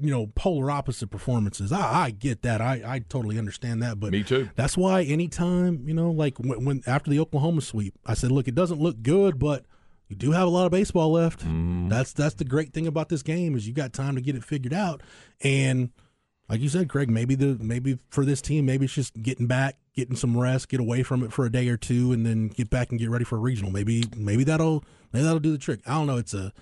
you 0.00 0.10
know 0.10 0.26
polar 0.34 0.68
opposite 0.70 1.10
performances. 1.10 1.70
I, 1.70 2.06
I 2.06 2.10
get 2.10 2.42
that. 2.42 2.60
I, 2.60 2.82
I 2.84 2.98
totally 3.08 3.38
understand 3.38 3.80
that. 3.84 4.00
But 4.00 4.10
Me 4.10 4.24
too. 4.24 4.50
That's 4.56 4.76
why 4.76 5.02
anytime 5.02 5.84
you 5.86 5.94
know, 5.94 6.10
like 6.10 6.38
when, 6.38 6.64
when 6.64 6.82
after 6.88 7.08
the 7.08 7.20
Oklahoma 7.20 7.60
sweep, 7.60 7.94
I 8.04 8.14
said, 8.14 8.32
look, 8.32 8.48
it 8.48 8.54
doesn't 8.56 8.80
look 8.80 9.00
good, 9.02 9.38
but 9.38 9.64
you 10.08 10.16
do 10.16 10.32
have 10.32 10.46
a 10.46 10.50
lot 10.50 10.66
of 10.66 10.72
baseball 10.72 11.12
left. 11.12 11.40
Mm-hmm. 11.40 11.88
That's 11.88 12.12
that's 12.12 12.34
the 12.34 12.44
great 12.44 12.72
thing 12.72 12.86
about 12.86 13.08
this 13.08 13.22
game 13.22 13.54
is 13.54 13.68
you 13.68 13.74
got 13.74 13.92
time 13.92 14.14
to 14.14 14.20
get 14.20 14.34
it 14.34 14.44
figured 14.44 14.72
out. 14.72 15.02
And 15.42 15.90
like 16.48 16.60
you 16.60 16.68
said, 16.68 16.88
Craig, 16.88 17.10
maybe 17.10 17.34
the 17.34 17.58
maybe 17.60 17.98
for 18.08 18.24
this 18.24 18.40
team, 18.40 18.64
maybe 18.64 18.86
it's 18.86 18.94
just 18.94 19.20
getting 19.22 19.46
back, 19.46 19.76
getting 19.94 20.16
some 20.16 20.36
rest, 20.36 20.68
get 20.68 20.80
away 20.80 21.02
from 21.02 21.22
it 21.22 21.32
for 21.32 21.44
a 21.44 21.52
day 21.52 21.68
or 21.68 21.76
two, 21.76 22.12
and 22.12 22.24
then 22.24 22.48
get 22.48 22.70
back 22.70 22.90
and 22.90 22.98
get 22.98 23.10
ready 23.10 23.24
for 23.24 23.36
a 23.36 23.40
regional. 23.40 23.70
Maybe 23.70 24.04
maybe 24.16 24.44
that'll 24.44 24.82
maybe 25.12 25.24
that'll 25.24 25.40
do 25.40 25.52
the 25.52 25.58
trick. 25.58 25.80
I 25.86 25.92
don't 25.92 26.06
know. 26.06 26.16
It's 26.16 26.34
a 26.34 26.52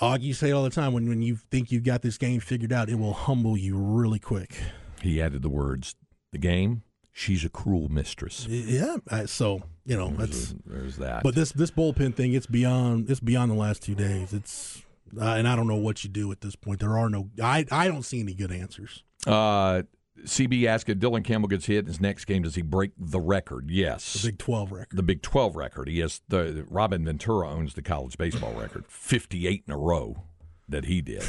Augie 0.00 0.34
say 0.34 0.52
all 0.52 0.62
the 0.62 0.70
time 0.70 0.92
when 0.92 1.08
when 1.08 1.22
you 1.22 1.36
think 1.36 1.72
you've 1.72 1.84
got 1.84 2.02
this 2.02 2.18
game 2.18 2.40
figured 2.40 2.72
out, 2.72 2.88
it 2.88 2.96
will 2.96 3.14
humble 3.14 3.56
you 3.56 3.76
really 3.76 4.18
quick. 4.18 4.60
He 5.00 5.20
added 5.20 5.42
the 5.42 5.48
words, 5.48 5.96
"The 6.30 6.38
game. 6.38 6.82
She's 7.12 7.44
a 7.44 7.48
cruel 7.48 7.88
mistress." 7.88 8.46
Yeah. 8.46 8.96
So 9.26 9.62
you 9.84 9.96
know 9.96 10.08
that's. 10.16 10.48
There's, 10.48 10.54
there's 10.66 10.96
that. 10.96 11.22
But 11.22 11.34
this 11.34 11.52
this 11.52 11.70
bullpen 11.70 12.14
thing, 12.14 12.32
it's 12.32 12.46
beyond 12.46 13.10
it's 13.10 13.20
beyond 13.20 13.50
the 13.50 13.56
last 13.56 13.82
two 13.82 13.94
days. 13.94 14.32
It's 14.32 14.82
uh, 15.20 15.34
and 15.34 15.46
I 15.46 15.56
don't 15.56 15.66
know 15.66 15.76
what 15.76 16.04
you 16.04 16.10
do 16.10 16.30
at 16.32 16.40
this 16.40 16.56
point. 16.56 16.80
There 16.80 16.96
are 16.96 17.08
no, 17.08 17.28
I, 17.42 17.66
I 17.70 17.88
don't 17.88 18.02
see 18.02 18.20
any 18.20 18.34
good 18.34 18.50
answers. 18.50 19.02
Uh, 19.26 19.82
CB 20.24 20.64
asked 20.66 20.88
if 20.88 20.98
Dylan 20.98 21.24
Campbell 21.24 21.48
gets 21.48 21.66
hit 21.66 21.80
in 21.80 21.86
his 21.86 22.00
next 22.00 22.24
game, 22.24 22.42
does 22.42 22.54
he 22.54 22.62
break 22.62 22.92
the 22.98 23.20
record? 23.20 23.70
Yes. 23.70 24.14
The 24.14 24.28
Big 24.28 24.38
12 24.38 24.72
record. 24.72 24.96
The 24.96 25.02
Big 25.02 25.22
12 25.22 25.56
record. 25.56 25.88
He 25.88 25.98
has 26.00 26.22
the 26.28 26.64
Robin 26.68 27.04
Ventura 27.04 27.48
owns 27.48 27.74
the 27.74 27.82
college 27.82 28.16
baseball 28.16 28.52
record, 28.54 28.84
58 28.88 29.64
in 29.66 29.72
a 29.72 29.78
row 29.78 30.22
that 30.68 30.86
he 30.86 31.00
did. 31.00 31.24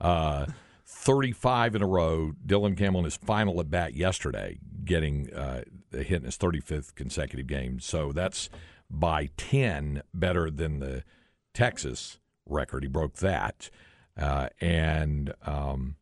Uh, 0.00 0.46
35 0.84 1.76
in 1.76 1.82
a 1.82 1.86
row. 1.86 2.32
Dylan 2.44 2.76
Campbell 2.76 3.00
in 3.00 3.04
his 3.04 3.16
final 3.16 3.60
at 3.60 3.70
bat 3.70 3.94
yesterday, 3.94 4.58
getting 4.84 5.32
uh, 5.32 5.62
a 5.92 5.98
hit 6.02 6.16
in 6.18 6.24
his 6.24 6.36
35th 6.38 6.94
consecutive 6.94 7.46
game. 7.46 7.80
So 7.80 8.12
that's 8.12 8.48
by 8.90 9.30
10 9.36 10.02
better 10.12 10.50
than 10.50 10.78
the 10.80 11.04
Texas 11.54 12.18
record. 12.46 12.82
He 12.82 12.88
broke 12.88 13.14
that. 13.16 13.70
Uh, 14.16 14.48
and 14.60 15.32
um, 15.46 15.96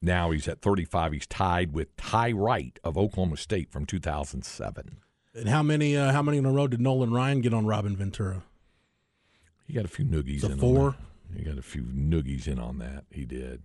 now 0.00 0.30
he's 0.32 0.48
at 0.48 0.60
35. 0.62 1.12
He's 1.12 1.26
tied 1.26 1.72
with 1.72 1.96
Ty 1.96 2.32
Wright 2.32 2.78
of 2.82 2.98
Oklahoma 2.98 3.36
State 3.36 3.70
from 3.70 3.86
2007. 3.86 4.96
And 5.34 5.48
how 5.48 5.62
many 5.62 5.96
uh, 5.96 6.12
how 6.12 6.20
many 6.22 6.36
in 6.38 6.44
a 6.44 6.52
row 6.52 6.66
did 6.66 6.80
Nolan 6.80 7.12
Ryan 7.12 7.40
get 7.40 7.54
on 7.54 7.64
Robin 7.64 7.96
Ventura? 7.96 8.42
He 9.66 9.72
got 9.72 9.84
a 9.84 9.88
few 9.88 10.04
noogies 10.04 10.42
The 10.42 10.50
in 10.52 10.58
four? 10.58 10.78
on 10.88 10.96
that. 11.30 11.38
He 11.38 11.44
got 11.44 11.56
a 11.56 11.62
few 11.62 11.82
noogies 11.84 12.46
in 12.46 12.58
on 12.58 12.78
that. 12.78 13.04
He 13.10 13.24
did. 13.24 13.62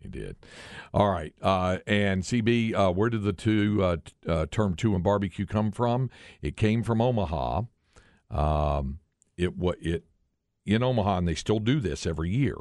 He 0.00 0.08
did. 0.08 0.36
All 0.94 1.10
right. 1.10 1.34
Uh, 1.42 1.78
and 1.86 2.22
CB, 2.22 2.74
uh, 2.74 2.92
where 2.92 3.10
did 3.10 3.22
the 3.22 3.32
two 3.32 3.82
uh, 3.82 3.96
uh, 4.26 4.46
term 4.50 4.74
two 4.74 4.94
and 4.94 5.02
barbecue 5.02 5.46
come 5.46 5.72
from? 5.72 6.10
It 6.40 6.56
came 6.56 6.82
from 6.82 7.00
Omaha. 7.00 7.62
Um, 8.30 9.00
it 9.36 9.56
wa 9.56 9.72
it 9.80 10.04
in 10.64 10.82
Omaha, 10.82 11.18
and 11.18 11.28
they 11.28 11.34
still 11.34 11.58
do 11.58 11.80
this 11.80 12.06
every 12.06 12.30
year. 12.30 12.56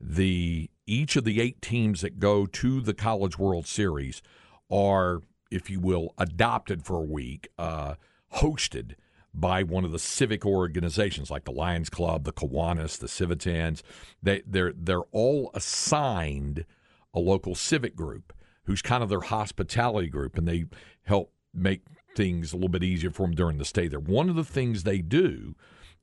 The 0.00 0.70
each 0.86 1.16
of 1.16 1.24
the 1.24 1.40
eight 1.40 1.60
teams 1.60 2.00
that 2.00 2.18
go 2.18 2.46
to 2.46 2.80
the 2.80 2.94
College 2.94 3.38
World 3.38 3.66
Series 3.66 4.22
are, 4.70 5.20
if 5.50 5.68
you 5.68 5.80
will, 5.80 6.14
adopted 6.18 6.84
for 6.84 6.96
a 6.96 7.04
week, 7.04 7.48
uh, 7.58 7.94
hosted 8.34 8.94
by 9.34 9.64
one 9.64 9.84
of 9.84 9.92
the 9.92 9.98
civic 9.98 10.46
organizations 10.46 11.30
like 11.30 11.44
the 11.44 11.50
Lions 11.50 11.90
Club, 11.90 12.24
the 12.24 12.32
Kiwanis, 12.32 12.98
the 12.98 13.08
Civitans. 13.08 13.82
They 14.22 14.42
they're 14.46 14.72
they're 14.76 15.00
all 15.10 15.50
assigned 15.54 16.64
a 17.12 17.18
local 17.18 17.54
civic 17.54 17.96
group 17.96 18.32
who's 18.64 18.80
kind 18.80 19.02
of 19.02 19.08
their 19.08 19.20
hospitality 19.20 20.08
group, 20.08 20.38
and 20.38 20.46
they 20.46 20.64
help 21.02 21.32
make 21.52 21.82
things 22.16 22.52
a 22.52 22.56
little 22.56 22.68
bit 22.68 22.84
easier 22.84 23.10
for 23.10 23.22
them 23.22 23.34
during 23.34 23.58
the 23.58 23.64
stay 23.64 23.88
there. 23.88 24.00
One 24.00 24.30
of 24.30 24.36
the 24.36 24.44
things 24.44 24.82
they 24.82 24.98
do 24.98 25.54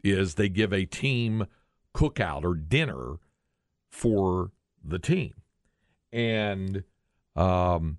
is 0.04 0.36
they 0.36 0.50
give 0.50 0.74
a 0.74 0.86
team 0.86 1.48
cookout 1.96 2.44
or 2.44 2.56
dinner 2.56 3.16
for 3.90 4.52
the 4.84 5.00
team, 5.00 5.34
and 6.12 6.84
um, 7.36 7.98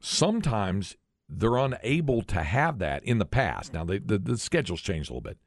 sometimes 0.00 0.96
they're 1.30 1.56
unable 1.56 2.22
to 2.22 2.42
have 2.42 2.78
that 2.80 3.04
in 3.04 3.18
the 3.18 3.24
past. 3.24 3.72
Now, 3.72 3.84
they, 3.84 3.98
the, 3.98 4.18
the 4.18 4.36
schedule's 4.36 4.80
changed 4.80 5.10
a 5.10 5.12
little 5.12 5.22
bit. 5.22 5.38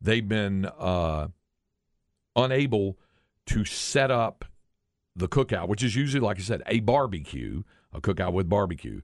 They've 0.00 0.26
been 0.26 0.66
uh, 0.66 1.28
unable 2.34 2.98
to 3.46 3.64
set 3.64 4.10
up 4.10 4.44
the 5.14 5.28
cookout, 5.28 5.68
which 5.68 5.82
is 5.82 5.94
usually, 5.94 6.20
like 6.20 6.38
I 6.38 6.42
said, 6.42 6.62
a 6.66 6.80
barbecue, 6.80 7.62
a 7.92 8.00
cookout 8.00 8.32
with 8.32 8.48
barbecue, 8.48 9.00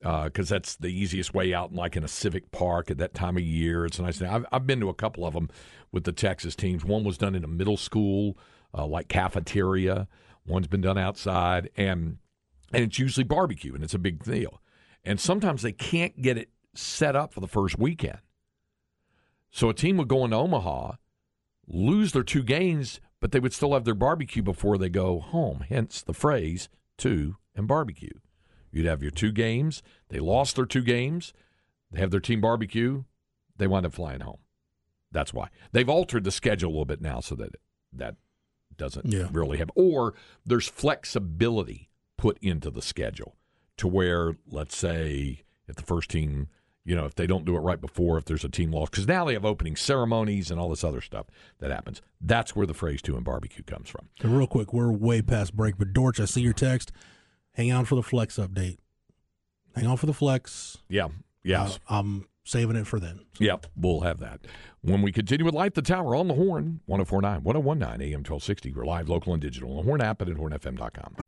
because 0.00 0.48
that's 0.48 0.76
the 0.76 0.88
easiest 0.88 1.34
way 1.34 1.52
out, 1.52 1.74
like 1.74 1.96
in 1.96 2.04
a 2.04 2.08
civic 2.08 2.52
park 2.52 2.90
at 2.90 2.98
that 2.98 3.14
time 3.14 3.36
of 3.36 3.42
year. 3.42 3.84
It's 3.86 3.98
a 3.98 4.02
nice 4.02 4.18
thing. 4.18 4.28
I've, 4.28 4.46
I've 4.52 4.66
been 4.66 4.80
to 4.80 4.88
a 4.88 4.94
couple 4.94 5.26
of 5.26 5.34
them 5.34 5.48
with 5.90 6.04
the 6.04 6.12
Texas 6.12 6.54
teams. 6.54 6.84
One 6.84 7.02
was 7.02 7.18
done 7.18 7.34
in 7.34 7.42
a 7.42 7.48
middle 7.48 7.76
school, 7.76 8.38
uh, 8.72 8.86
like 8.86 9.08
cafeteria. 9.08 10.06
One's 10.46 10.68
been 10.68 10.82
done 10.82 10.98
outside, 10.98 11.70
and 11.76 12.18
and 12.72 12.84
it's 12.84 12.98
usually 12.98 13.24
barbecue, 13.24 13.74
and 13.74 13.82
it's 13.82 13.94
a 13.94 13.98
big 13.98 14.22
deal. 14.22 14.60
And 15.06 15.20
sometimes 15.20 15.62
they 15.62 15.72
can't 15.72 16.20
get 16.20 16.36
it 16.36 16.50
set 16.74 17.14
up 17.16 17.32
for 17.32 17.40
the 17.40 17.46
first 17.48 17.78
weekend. 17.78 18.18
So 19.50 19.70
a 19.70 19.74
team 19.74 19.96
would 19.96 20.08
go 20.08 20.24
into 20.24 20.36
Omaha, 20.36 20.96
lose 21.68 22.12
their 22.12 22.24
two 22.24 22.42
games, 22.42 23.00
but 23.20 23.30
they 23.32 23.40
would 23.40 23.52
still 23.54 23.72
have 23.72 23.84
their 23.84 23.94
barbecue 23.94 24.42
before 24.42 24.76
they 24.76 24.88
go 24.90 25.20
home. 25.20 25.64
Hence 25.68 26.02
the 26.02 26.12
phrase 26.12 26.68
two 26.98 27.36
and 27.54 27.66
barbecue. 27.68 28.18
You'd 28.72 28.86
have 28.86 29.00
your 29.00 29.12
two 29.12 29.32
games. 29.32 29.82
They 30.08 30.18
lost 30.18 30.56
their 30.56 30.66
two 30.66 30.82
games. 30.82 31.32
They 31.90 32.00
have 32.00 32.10
their 32.10 32.20
team 32.20 32.40
barbecue. 32.40 33.04
They 33.56 33.66
wind 33.66 33.86
up 33.86 33.94
flying 33.94 34.20
home. 34.20 34.40
That's 35.12 35.32
why. 35.32 35.48
They've 35.72 35.88
altered 35.88 36.24
the 36.24 36.30
schedule 36.32 36.68
a 36.70 36.72
little 36.72 36.84
bit 36.84 37.00
now 37.00 37.20
so 37.20 37.34
that 37.36 37.50
that 37.92 38.16
doesn't 38.76 39.06
Yeah. 39.10 39.28
really 39.32 39.56
have 39.58 39.70
or 39.74 40.14
there's 40.44 40.68
flexibility 40.68 41.88
put 42.18 42.38
into 42.42 42.70
the 42.70 42.82
schedule 42.82 43.36
to 43.78 43.88
where 43.88 44.36
let's 44.50 44.76
say 44.76 45.42
if 45.68 45.76
the 45.76 45.82
first 45.82 46.10
team 46.10 46.48
you 46.84 46.94
know 46.94 47.04
if 47.04 47.14
they 47.14 47.26
don't 47.26 47.44
do 47.44 47.56
it 47.56 47.60
right 47.60 47.80
before 47.80 48.16
if 48.18 48.24
there's 48.24 48.44
a 48.44 48.48
team 48.48 48.70
loss 48.72 48.88
because 48.90 49.06
now 49.08 49.24
they 49.24 49.34
have 49.34 49.44
opening 49.44 49.74
ceremonies 49.76 50.50
and 50.50 50.60
all 50.60 50.68
this 50.70 50.84
other 50.84 51.00
stuff 51.00 51.26
that 51.58 51.70
happens 51.70 52.00
that's 52.20 52.54
where 52.54 52.66
the 52.66 52.74
phrase 52.74 53.02
two 53.02 53.16
and 53.16 53.24
barbecue 53.24 53.62
comes 53.64 53.88
from 53.88 54.08
And 54.22 54.36
real 54.36 54.46
quick, 54.46 54.72
we're 54.72 54.90
way 54.92 55.20
past 55.22 55.54
break, 55.56 55.76
but 55.78 55.92
Dorch, 55.92 56.20
I 56.20 56.24
see 56.24 56.40
your 56.40 56.52
text. 56.52 56.92
Hang 57.52 57.72
on 57.72 57.84
for 57.86 57.94
the 57.96 58.02
flex 58.02 58.36
update. 58.36 58.78
Hang 59.74 59.86
on 59.86 59.96
for 59.96 60.06
the 60.06 60.14
flex. 60.14 60.78
yeah 60.88 61.08
yes 61.42 61.78
Uh, 61.88 61.98
I'm 61.98 62.26
saving 62.44 62.76
it 62.76 62.86
for 62.86 63.00
then. 63.00 63.20
Yep, 63.40 63.66
we'll 63.76 64.00
have 64.02 64.18
that. 64.20 64.40
When 64.80 65.02
we 65.02 65.10
continue 65.10 65.44
with 65.44 65.54
Light 65.54 65.74
the 65.74 65.82
Tower 65.82 66.14
on 66.14 66.28
the 66.28 66.34
Horn, 66.34 66.80
1049, 66.86 67.42
1019, 67.42 68.00
AM 68.12 68.18
1260. 68.20 68.72
We're 68.72 68.84
live, 68.86 69.08
local, 69.08 69.32
and 69.32 69.42
digital 69.42 69.70
on 69.72 69.76
the 69.78 69.82
Horn 69.82 70.00
app 70.00 70.20
and 70.22 70.30
at 70.30 70.36
hornfm.com. 70.36 71.16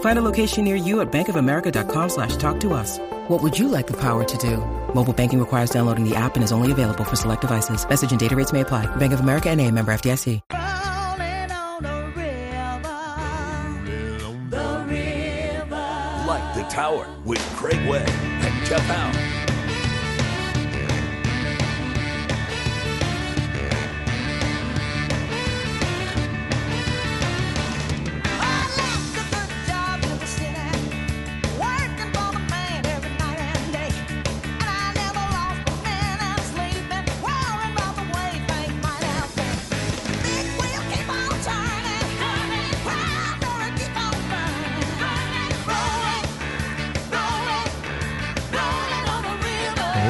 Find 0.00 0.18
a 0.18 0.22
location 0.22 0.64
near 0.64 0.76
you 0.76 1.00
at 1.00 1.10
bankofamerica.com 1.10 2.08
slash 2.08 2.36
talk 2.36 2.60
to 2.60 2.72
us. 2.72 2.98
What 3.28 3.42
would 3.42 3.58
you 3.58 3.68
like 3.68 3.86
the 3.88 3.98
power 4.00 4.22
to 4.24 4.38
do? 4.38 4.58
Mobile 4.94 5.12
banking 5.12 5.40
requires 5.40 5.70
downloading 5.70 6.08
the 6.08 6.14
app 6.14 6.36
and 6.36 6.44
is 6.44 6.52
only 6.52 6.70
available 6.70 7.04
for 7.04 7.16
select 7.16 7.40
devices. 7.40 7.88
Message 7.88 8.12
and 8.12 8.20
data 8.20 8.36
rates 8.36 8.52
may 8.52 8.60
apply. 8.60 8.86
Bank 8.96 9.12
of 9.12 9.20
America 9.20 9.50
and 9.50 9.60
a 9.60 9.70
member 9.70 9.92
FDIC. 9.92 10.40
Light 16.26 16.54
the 16.54 16.62
Tower 16.64 17.06
with 17.24 17.40
Craig 17.56 17.88
Way 17.88 18.04
and 18.06 18.66
Jeff 18.66 18.80
Howe. 18.82 19.33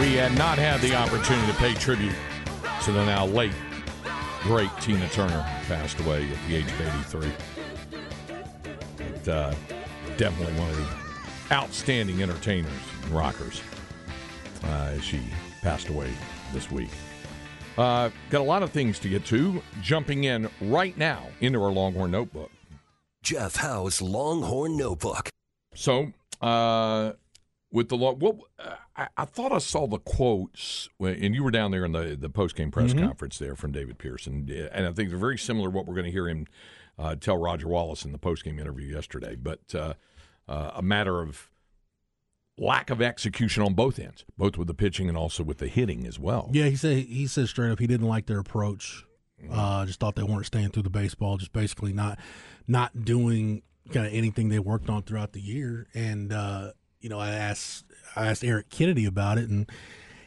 We 0.00 0.14
had 0.14 0.36
not 0.36 0.58
had 0.58 0.80
the 0.80 0.94
opportunity 0.94 1.46
to 1.46 1.58
pay 1.58 1.74
tribute 1.74 2.14
to 2.82 2.92
the 2.92 3.04
now 3.04 3.26
late, 3.26 3.52
great 4.42 4.70
Tina 4.80 5.08
Turner, 5.10 5.42
passed 5.66 6.00
away 6.00 6.28
at 6.28 6.48
the 6.48 6.56
age 6.56 6.66
of 6.66 6.80
83. 6.80 7.30
But, 8.98 9.28
uh, 9.28 9.54
definitely 10.16 10.58
one 10.58 10.70
of 10.70 10.76
the 10.76 11.54
outstanding 11.54 12.22
entertainers 12.22 12.72
and 13.04 13.12
rockers 13.12 13.62
uh, 14.64 14.90
as 14.94 15.04
she 15.04 15.20
passed 15.62 15.88
away 15.88 16.12
this 16.52 16.70
week. 16.70 16.90
Uh, 17.78 18.10
got 18.30 18.40
a 18.40 18.44
lot 18.44 18.62
of 18.62 18.70
things 18.70 18.98
to 18.98 19.08
get 19.08 19.24
to. 19.26 19.62
Jumping 19.80 20.24
in 20.24 20.48
right 20.60 20.96
now 20.98 21.24
into 21.40 21.62
our 21.62 21.70
Longhorn 21.70 22.10
Notebook. 22.10 22.50
Jeff 23.22 23.56
Howe's 23.56 24.02
Longhorn 24.02 24.76
Notebook. 24.76 25.28
So, 25.74 26.12
uh, 26.40 27.12
with 27.74 27.88
the 27.88 27.96
law, 27.96 28.14
what 28.14 28.36
I, 28.96 29.08
I 29.16 29.24
thought 29.24 29.50
I 29.50 29.58
saw 29.58 29.88
the 29.88 29.98
quotes, 29.98 30.88
and 31.00 31.34
you 31.34 31.42
were 31.42 31.50
down 31.50 31.72
there 31.72 31.84
in 31.84 31.90
the 31.90 32.16
the 32.18 32.30
post 32.30 32.54
game 32.54 32.70
press 32.70 32.94
conference 32.94 33.36
there 33.38 33.56
from 33.56 33.72
David 33.72 33.98
Pearson, 33.98 34.48
and 34.72 34.86
I 34.86 34.92
think 34.92 35.10
they're 35.10 35.18
very 35.18 35.36
similar 35.36 35.68
to 35.68 35.76
what 35.76 35.84
we're 35.84 35.94
going 35.94 36.06
to 36.06 36.12
hear 36.12 36.28
him 36.28 36.46
uh, 36.98 37.16
tell 37.16 37.36
Roger 37.36 37.66
Wallace 37.66 38.04
in 38.04 38.12
the 38.12 38.18
post 38.18 38.44
game 38.44 38.60
interview 38.60 38.94
yesterday. 38.94 39.34
But 39.34 39.74
uh, 39.74 39.94
uh, 40.48 40.70
a 40.76 40.82
matter 40.82 41.20
of 41.20 41.50
lack 42.56 42.90
of 42.90 43.02
execution 43.02 43.64
on 43.64 43.74
both 43.74 43.98
ends, 43.98 44.24
both 44.38 44.56
with 44.56 44.68
the 44.68 44.74
pitching 44.74 45.08
and 45.08 45.18
also 45.18 45.42
with 45.42 45.58
the 45.58 45.66
hitting 45.66 46.06
as 46.06 46.16
well. 46.16 46.50
Yeah, 46.52 46.66
he 46.66 46.76
said 46.76 46.96
he 46.96 47.26
said 47.26 47.48
straight 47.48 47.72
up 47.72 47.80
he 47.80 47.88
didn't 47.88 48.06
like 48.08 48.26
their 48.26 48.38
approach. 48.38 49.04
Uh, 49.50 49.84
just 49.84 49.98
thought 49.98 50.14
they 50.14 50.22
weren't 50.22 50.46
staying 50.46 50.70
through 50.70 50.84
the 50.84 50.90
baseball, 50.90 51.36
just 51.38 51.52
basically 51.52 51.92
not 51.92 52.20
not 52.68 53.04
doing 53.04 53.62
kind 53.92 54.06
of 54.06 54.14
anything 54.14 54.48
they 54.48 54.60
worked 54.60 54.88
on 54.88 55.02
throughout 55.02 55.32
the 55.32 55.40
year. 55.40 55.88
And 55.92 56.32
uh, 56.32 56.70
you 57.04 57.10
know, 57.10 57.18
I 57.18 57.32
asked 57.32 57.84
I 58.16 58.28
asked 58.28 58.42
Eric 58.42 58.70
Kennedy 58.70 59.04
about 59.04 59.36
it, 59.36 59.50
and 59.50 59.70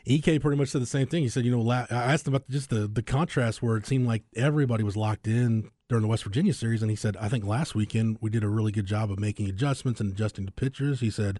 Ek 0.05 0.23
pretty 0.23 0.55
much 0.55 0.69
said 0.69 0.81
the 0.81 0.85
same 0.85 1.07
thing. 1.07 1.23
He 1.23 1.29
said, 1.29 1.43
you 1.43 1.51
know, 1.51 1.67
I 1.69 1.87
asked 1.89 2.27
him 2.27 2.35
about 2.35 2.47
just 2.49 2.69
the 2.69 2.87
the 2.87 3.01
contrast 3.01 3.63
where 3.63 3.77
it 3.77 3.87
seemed 3.87 4.05
like 4.05 4.23
everybody 4.35 4.83
was 4.83 4.95
locked 4.95 5.27
in 5.27 5.71
during 5.89 6.03
the 6.03 6.07
West 6.07 6.23
Virginia 6.23 6.53
series, 6.53 6.83
and 6.83 6.91
he 6.91 6.95
said, 6.95 7.17
I 7.17 7.29
think 7.29 7.43
last 7.45 7.73
weekend 7.73 8.19
we 8.21 8.29
did 8.29 8.43
a 8.43 8.47
really 8.47 8.71
good 8.71 8.85
job 8.85 9.11
of 9.11 9.19
making 9.19 9.49
adjustments 9.49 9.99
and 9.99 10.13
adjusting 10.13 10.45
the 10.45 10.51
pitchers. 10.51 10.99
He 10.99 11.09
said, 11.09 11.39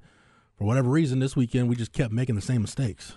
for 0.58 0.64
whatever 0.66 0.90
reason, 0.90 1.20
this 1.20 1.36
weekend 1.36 1.70
we 1.70 1.76
just 1.76 1.94
kept 1.94 2.12
making 2.12 2.34
the 2.34 2.42
same 2.42 2.64
mistakes. 2.64 3.14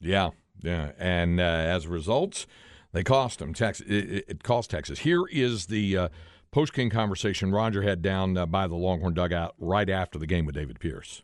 Yeah, 0.00 0.30
yeah, 0.62 0.92
and 0.98 1.40
uh, 1.40 1.44
as 1.44 1.86
a 1.86 1.88
result, 1.88 2.44
they 2.92 3.02
cost 3.02 3.38
them. 3.38 3.54
Texas, 3.54 3.86
it, 3.88 4.26
it 4.28 4.42
cost 4.42 4.68
Texas. 4.68 4.98
Here 4.98 5.24
is 5.32 5.66
the 5.66 5.96
uh, 5.96 6.08
post 6.52 6.74
game 6.74 6.90
conversation 6.90 7.52
Roger 7.52 7.80
had 7.80 8.02
down 8.02 8.36
uh, 8.36 8.44
by 8.44 8.66
the 8.66 8.74
Longhorn 8.74 9.14
dugout 9.14 9.54
right 9.58 9.88
after 9.88 10.18
the 10.18 10.26
game 10.26 10.44
with 10.44 10.54
David 10.54 10.78
Pierce. 10.78 11.22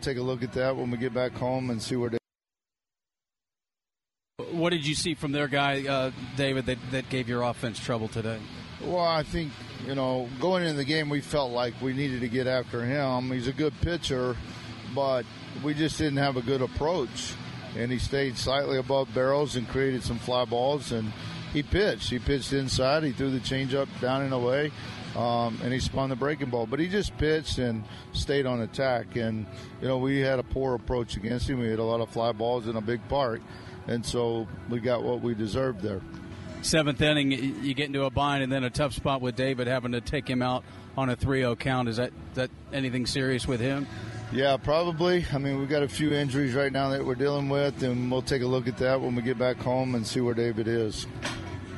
Take 0.00 0.18
a 0.18 0.22
look 0.22 0.42
at 0.42 0.52
that 0.52 0.76
when 0.76 0.90
we 0.90 0.96
get 0.96 1.12
back 1.12 1.32
home 1.32 1.70
and 1.70 1.82
see 1.82 1.96
where. 1.96 2.10
They- 2.10 2.18
what 4.52 4.70
did 4.70 4.86
you 4.86 4.94
see 4.94 5.14
from 5.14 5.32
their 5.32 5.48
guy, 5.48 5.86
uh, 5.86 6.10
David, 6.36 6.66
that, 6.66 6.78
that 6.92 7.08
gave 7.08 7.28
your 7.28 7.42
offense 7.42 7.78
trouble 7.78 8.08
today? 8.08 8.38
Well, 8.80 9.00
I 9.04 9.24
think 9.24 9.52
you 9.86 9.94
know 9.94 10.28
going 10.40 10.62
into 10.62 10.76
the 10.76 10.84
game, 10.84 11.08
we 11.08 11.20
felt 11.20 11.50
like 11.50 11.74
we 11.82 11.92
needed 11.92 12.20
to 12.20 12.28
get 12.28 12.46
after 12.46 12.84
him. 12.84 13.32
He's 13.32 13.48
a 13.48 13.52
good 13.52 13.74
pitcher, 13.80 14.36
but 14.94 15.26
we 15.64 15.74
just 15.74 15.98
didn't 15.98 16.18
have 16.18 16.36
a 16.36 16.42
good 16.42 16.62
approach, 16.62 17.34
and 17.76 17.90
he 17.90 17.98
stayed 17.98 18.38
slightly 18.38 18.78
above 18.78 19.12
barrels 19.12 19.56
and 19.56 19.68
created 19.68 20.04
some 20.04 20.18
fly 20.18 20.44
balls. 20.44 20.92
And 20.92 21.12
he 21.52 21.62
pitched. 21.62 22.10
He 22.10 22.18
pitched 22.18 22.52
inside. 22.52 23.02
He 23.02 23.12
threw 23.12 23.30
the 23.30 23.40
changeup 23.40 23.88
down 24.00 24.22
and 24.22 24.32
away, 24.32 24.70
um, 25.16 25.58
and 25.62 25.72
he 25.72 25.80
spun 25.80 26.08
the 26.10 26.16
breaking 26.16 26.50
ball. 26.50 26.66
But 26.66 26.80
he 26.80 26.88
just 26.88 27.16
pitched 27.18 27.58
and 27.58 27.84
stayed 28.12 28.46
on 28.46 28.60
attack. 28.60 29.16
And 29.16 29.46
you 29.80 29.88
know 29.88 29.98
we 29.98 30.18
had 30.20 30.38
a 30.38 30.44
poor 30.44 30.74
approach 30.74 31.16
against 31.16 31.48
him. 31.48 31.60
We 31.60 31.68
had 31.68 31.78
a 31.78 31.84
lot 31.84 32.00
of 32.00 32.10
fly 32.10 32.32
balls 32.32 32.66
in 32.66 32.76
a 32.76 32.80
big 32.80 33.06
park, 33.08 33.40
and 33.86 34.04
so 34.04 34.46
we 34.68 34.80
got 34.80 35.02
what 35.02 35.20
we 35.20 35.34
deserved 35.34 35.82
there 35.82 36.02
seventh 36.62 37.00
inning, 37.00 37.32
you 37.32 37.74
get 37.74 37.86
into 37.86 38.04
a 38.04 38.10
bind, 38.10 38.42
and 38.42 38.52
then 38.52 38.64
a 38.64 38.70
tough 38.70 38.92
spot 38.92 39.20
with 39.20 39.36
David 39.36 39.66
having 39.66 39.92
to 39.92 40.00
take 40.00 40.28
him 40.28 40.42
out 40.42 40.64
on 40.96 41.08
a 41.10 41.16
3-0 41.16 41.58
count. 41.58 41.88
Is 41.88 41.96
that 41.96 42.12
that 42.34 42.50
anything 42.72 43.06
serious 43.06 43.46
with 43.46 43.60
him? 43.60 43.86
Yeah, 44.32 44.56
probably. 44.58 45.24
I 45.32 45.38
mean, 45.38 45.58
we've 45.58 45.68
got 45.68 45.82
a 45.82 45.88
few 45.88 46.12
injuries 46.12 46.54
right 46.54 46.72
now 46.72 46.90
that 46.90 47.04
we're 47.04 47.14
dealing 47.14 47.48
with, 47.48 47.82
and 47.82 48.10
we'll 48.10 48.22
take 48.22 48.42
a 48.42 48.46
look 48.46 48.68
at 48.68 48.76
that 48.78 49.00
when 49.00 49.14
we 49.14 49.22
get 49.22 49.38
back 49.38 49.56
home 49.56 49.94
and 49.94 50.06
see 50.06 50.20
where 50.20 50.34
David 50.34 50.68
is. 50.68 51.06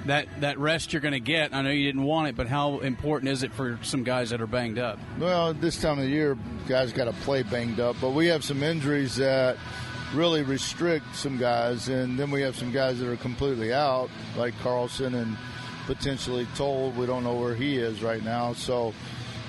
That 0.06 0.28
that 0.40 0.58
rest 0.58 0.92
you're 0.92 1.02
going 1.02 1.12
to 1.12 1.20
get, 1.20 1.54
I 1.54 1.60
know 1.60 1.70
you 1.70 1.84
didn't 1.86 2.04
want 2.04 2.28
it, 2.28 2.36
but 2.36 2.46
how 2.46 2.78
important 2.78 3.30
is 3.30 3.42
it 3.42 3.52
for 3.52 3.78
some 3.82 4.02
guys 4.02 4.30
that 4.30 4.40
are 4.40 4.46
banged 4.46 4.78
up? 4.78 4.98
Well, 5.18 5.52
this 5.52 5.80
time 5.80 5.98
of 5.98 6.04
the 6.04 6.10
year, 6.10 6.38
guys 6.66 6.92
got 6.92 7.04
to 7.04 7.12
play 7.12 7.42
banged 7.42 7.80
up, 7.80 7.96
but 8.00 8.10
we 8.10 8.26
have 8.28 8.42
some 8.42 8.62
injuries 8.62 9.16
that 9.16 9.58
really 10.14 10.42
restrict 10.42 11.14
some 11.14 11.36
guys, 11.38 11.88
and 11.88 12.18
then 12.18 12.30
we 12.30 12.40
have 12.42 12.56
some 12.56 12.72
guys 12.72 12.98
that 12.98 13.10
are 13.10 13.16
completely 13.16 13.72
out, 13.72 14.08
like 14.36 14.58
Carlson 14.60 15.14
and 15.14 15.36
potentially 15.86 16.46
Tole. 16.56 16.92
We 16.92 17.06
don't 17.06 17.24
know 17.24 17.34
where 17.34 17.54
he 17.54 17.76
is 17.76 18.02
right 18.02 18.24
now, 18.24 18.54
so 18.54 18.94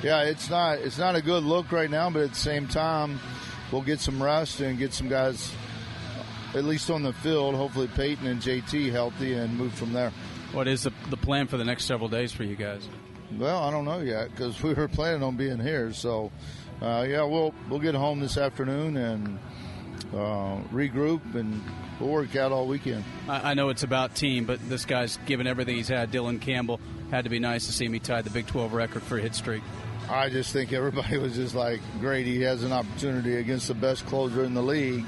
yeah, 0.03 0.23
it's 0.23 0.49
not 0.49 0.79
it's 0.79 0.97
not 0.97 1.15
a 1.15 1.21
good 1.21 1.43
look 1.43 1.71
right 1.71 1.89
now. 1.89 2.09
But 2.09 2.23
at 2.23 2.29
the 2.31 2.35
same 2.35 2.67
time, 2.67 3.19
we'll 3.71 3.83
get 3.83 3.99
some 3.99 4.21
rest 4.21 4.59
and 4.59 4.77
get 4.77 4.93
some 4.93 5.07
guys 5.07 5.53
at 6.53 6.65
least 6.65 6.89
on 6.89 7.03
the 7.03 7.13
field. 7.13 7.55
Hopefully, 7.55 7.87
Peyton 7.87 8.27
and 8.27 8.41
JT 8.41 8.91
healthy 8.91 9.33
and 9.33 9.57
move 9.57 9.73
from 9.73 9.93
there. 9.93 10.11
What 10.53 10.67
is 10.67 10.83
the, 10.83 10.91
the 11.09 11.17
plan 11.17 11.47
for 11.47 11.57
the 11.57 11.63
next 11.63 11.85
several 11.85 12.09
days 12.09 12.31
for 12.31 12.43
you 12.43 12.55
guys? 12.55 12.87
Well, 13.37 13.63
I 13.63 13.71
don't 13.71 13.85
know 13.85 13.99
yet 13.99 14.31
because 14.31 14.61
we 14.61 14.73
were 14.73 14.87
planning 14.87 15.23
on 15.23 15.37
being 15.37 15.59
here. 15.59 15.93
So, 15.93 16.31
uh, 16.81 17.05
yeah, 17.07 17.23
we'll 17.23 17.53
we'll 17.69 17.79
get 17.79 17.95
home 17.95 18.19
this 18.19 18.37
afternoon 18.37 18.97
and 18.97 19.39
uh, 20.13 20.57
regroup 20.73 21.35
and 21.35 21.61
we'll 21.99 22.09
work 22.09 22.35
out 22.35 22.51
all 22.51 22.67
weekend. 22.67 23.03
I, 23.29 23.51
I, 23.51 23.53
know 23.53 23.69
it's 23.69 23.83
about 23.83 24.15
team, 24.15 24.45
but 24.45 24.59
this 24.67 24.85
guy's 24.85 25.17
given 25.25 25.47
everything 25.47 25.77
he's 25.77 25.87
had. 25.87 26.11
Dylan 26.11 26.41
Campbell 26.41 26.79
had 27.11 27.23
to 27.23 27.29
be 27.29 27.39
nice 27.39 27.67
to 27.67 27.71
see 27.71 27.85
him. 27.85 27.93
He 27.93 27.99
tied 27.99 28.25
the 28.25 28.29
Big 28.29 28.47
12 28.47 28.73
record 28.73 29.03
for 29.03 29.17
a 29.17 29.21
hit 29.21 29.35
streak. 29.35 29.63
I 30.09 30.29
just 30.29 30.51
think 30.51 30.73
everybody 30.73 31.17
was 31.19 31.35
just 31.35 31.55
like, 31.55 31.79
great. 31.99 32.25
He 32.25 32.41
has 32.41 32.63
an 32.63 32.73
opportunity 32.73 33.37
against 33.37 33.67
the 33.67 33.73
best 33.73 34.05
closer 34.07 34.43
in 34.43 34.53
the 34.53 34.63
league, 34.63 35.05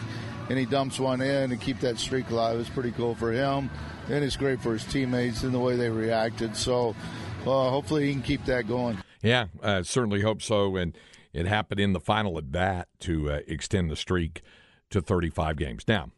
and 0.49 0.57
he 0.57 0.65
dumps 0.65 0.99
one 0.99 1.21
in 1.21 1.49
to 1.49 1.57
keep 1.57 1.79
that 1.81 1.97
streak 1.97 2.29
alive. 2.29 2.59
It's 2.59 2.69
pretty 2.69 2.91
cool 2.91 3.15
for 3.15 3.31
him, 3.31 3.69
and 4.09 4.23
it's 4.23 4.35
great 4.35 4.61
for 4.61 4.73
his 4.73 4.83
teammates 4.85 5.43
and 5.43 5.53
the 5.53 5.59
way 5.59 5.75
they 5.75 5.89
reacted. 5.89 6.55
So, 6.55 6.95
uh, 7.41 7.69
hopefully, 7.69 8.07
he 8.07 8.13
can 8.13 8.21
keep 8.21 8.45
that 8.45 8.67
going. 8.67 8.97
Yeah, 9.21 9.47
uh, 9.61 9.83
certainly 9.83 10.21
hope 10.21 10.41
so. 10.41 10.75
And 10.75 10.97
it 11.33 11.47
happened 11.47 11.79
in 11.79 11.93
the 11.93 11.99
final 11.99 12.37
at 12.37 12.51
bat 12.51 12.87
to 13.01 13.31
uh, 13.31 13.39
extend 13.47 13.89
the 13.89 13.95
streak 13.95 14.41
to 14.89 15.01
35 15.01 15.57
games. 15.57 15.83
Now, 15.87 16.11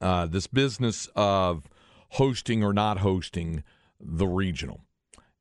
uh, 0.00 0.26
this 0.26 0.46
business 0.46 1.08
of 1.14 1.64
hosting 2.10 2.62
or 2.64 2.72
not 2.72 2.98
hosting 2.98 3.62
the 4.00 4.26
regional, 4.26 4.80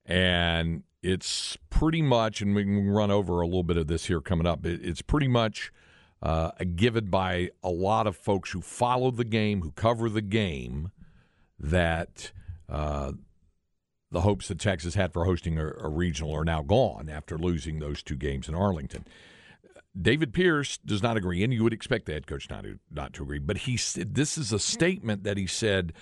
and 0.06 0.84
it's 1.02 1.58
pretty 1.70 2.02
much, 2.02 2.42
and 2.42 2.56
we 2.56 2.64
can 2.64 2.90
run 2.90 3.12
over 3.12 3.42
a 3.42 3.46
little 3.46 3.64
bit 3.64 3.78
of 3.78 3.88
this 3.88 4.06
here 4.06 4.22
coming 4.22 4.48
up. 4.48 4.66
It's 4.66 5.02
pretty 5.02 5.28
much 5.28 5.72
uh, 6.22 6.52
given 6.76 7.06
by 7.06 7.50
a 7.62 7.70
lot 7.70 8.08
of 8.08 8.16
folks 8.16 8.52
who 8.52 8.62
follow 8.62 9.12
the 9.12 9.26
game, 9.26 9.62
who 9.62 9.72
cover 9.72 10.10
the 10.10 10.22
game, 10.22 10.92
that 11.60 12.32
uh, 12.70 13.12
the 14.12 14.22
hopes 14.22 14.48
that 14.48 14.60
Texas 14.60 14.96
had 14.96 15.14
for 15.14 15.26
hosting 15.26 15.58
a, 15.58 15.68
a 15.68 15.90
regional 15.90 16.36
are 16.36 16.46
now 16.46 16.62
gone 16.62 17.10
after 17.10 17.38
losing 17.38 17.80
those 17.80 18.04
two 18.04 18.16
games 18.16 18.48
in 18.48 18.56
Arlington. 18.56 19.06
David 20.00 20.34
Pierce 20.34 20.78
does 20.80 21.04
not 21.04 21.18
agree, 21.18 21.44
and 21.44 21.54
you 21.54 21.64
would 21.64 21.74
expect 21.74 22.06
the 22.06 22.14
head 22.14 22.26
coach 22.26 22.50
not 22.50 22.64
to, 22.64 22.80
not 22.92 23.14
to 23.14 23.24
agree. 23.24 23.40
But 23.40 23.58
he 23.58 23.78
said 23.78 24.16
this 24.16 24.38
is 24.38 24.52
a 24.52 24.60
statement 24.60 25.24
that 25.24 25.38
he 25.38 25.46
said 25.46 25.94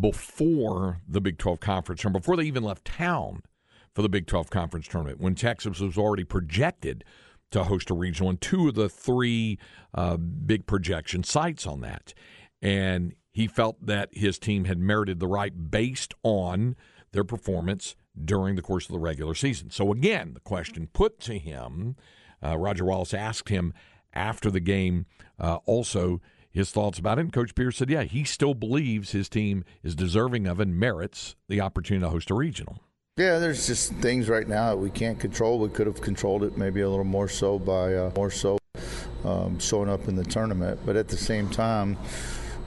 before 0.00 1.00
the 1.06 1.20
Big 1.20 1.38
12 1.38 1.60
conference 1.60 2.00
tournament, 2.00 2.22
before 2.22 2.36
they 2.36 2.44
even 2.44 2.62
left 2.62 2.84
town 2.84 3.42
for 3.94 4.02
the 4.02 4.08
Big 4.08 4.26
12 4.26 4.48
conference 4.48 4.88
tournament, 4.88 5.20
when 5.20 5.34
Texas 5.34 5.80
was 5.80 5.98
already 5.98 6.24
projected 6.24 7.04
to 7.50 7.64
host 7.64 7.90
a 7.90 7.94
regional, 7.94 8.30
and 8.30 8.40
two 8.40 8.68
of 8.68 8.74
the 8.74 8.88
three 8.88 9.58
uh, 9.94 10.16
big 10.16 10.66
projection 10.66 11.24
sites 11.24 11.66
on 11.66 11.80
that. 11.80 12.14
And 12.62 13.14
he 13.32 13.46
felt 13.46 13.84
that 13.84 14.08
his 14.12 14.38
team 14.38 14.64
had 14.64 14.78
merited 14.78 15.20
the 15.20 15.26
right 15.26 15.70
based 15.70 16.14
on 16.22 16.76
their 17.12 17.24
performance 17.24 17.96
during 18.22 18.56
the 18.56 18.62
course 18.62 18.86
of 18.86 18.92
the 18.92 18.98
regular 18.98 19.34
season. 19.34 19.70
So, 19.70 19.92
again, 19.92 20.34
the 20.34 20.40
question 20.40 20.88
put 20.92 21.20
to 21.20 21.38
him 21.38 21.96
uh, 22.44 22.56
Roger 22.56 22.84
Wallace 22.84 23.14
asked 23.14 23.48
him 23.48 23.74
after 24.12 24.50
the 24.50 24.60
game 24.60 25.06
uh, 25.38 25.56
also 25.66 26.20
his 26.50 26.70
thoughts 26.70 26.98
about 26.98 27.18
it. 27.18 27.22
And 27.22 27.32
Coach 27.32 27.54
Pierce 27.54 27.76
said, 27.76 27.90
yeah, 27.90 28.02
he 28.02 28.24
still 28.24 28.54
believes 28.54 29.12
his 29.12 29.28
team 29.28 29.64
is 29.82 29.94
deserving 29.94 30.46
of 30.46 30.58
and 30.60 30.76
merits 30.76 31.36
the 31.48 31.60
opportunity 31.60 32.04
to 32.04 32.10
host 32.10 32.30
a 32.30 32.34
regional. 32.34 32.80
Yeah, 33.16 33.38
there's 33.38 33.66
just 33.66 33.92
things 33.94 34.28
right 34.28 34.48
now 34.48 34.70
that 34.70 34.78
we 34.78 34.90
can't 34.90 35.20
control. 35.20 35.58
We 35.58 35.68
could 35.68 35.86
have 35.86 36.00
controlled 36.00 36.42
it 36.42 36.56
maybe 36.56 36.80
a 36.80 36.88
little 36.88 37.04
more 37.04 37.28
so 37.28 37.58
by 37.58 37.94
uh, 37.94 38.10
more 38.16 38.30
so 38.30 38.58
um, 39.24 39.58
showing 39.58 39.90
up 39.90 40.08
in 40.08 40.16
the 40.16 40.24
tournament. 40.24 40.80
But 40.86 40.96
at 40.96 41.08
the 41.08 41.16
same 41.16 41.50
time, 41.50 41.98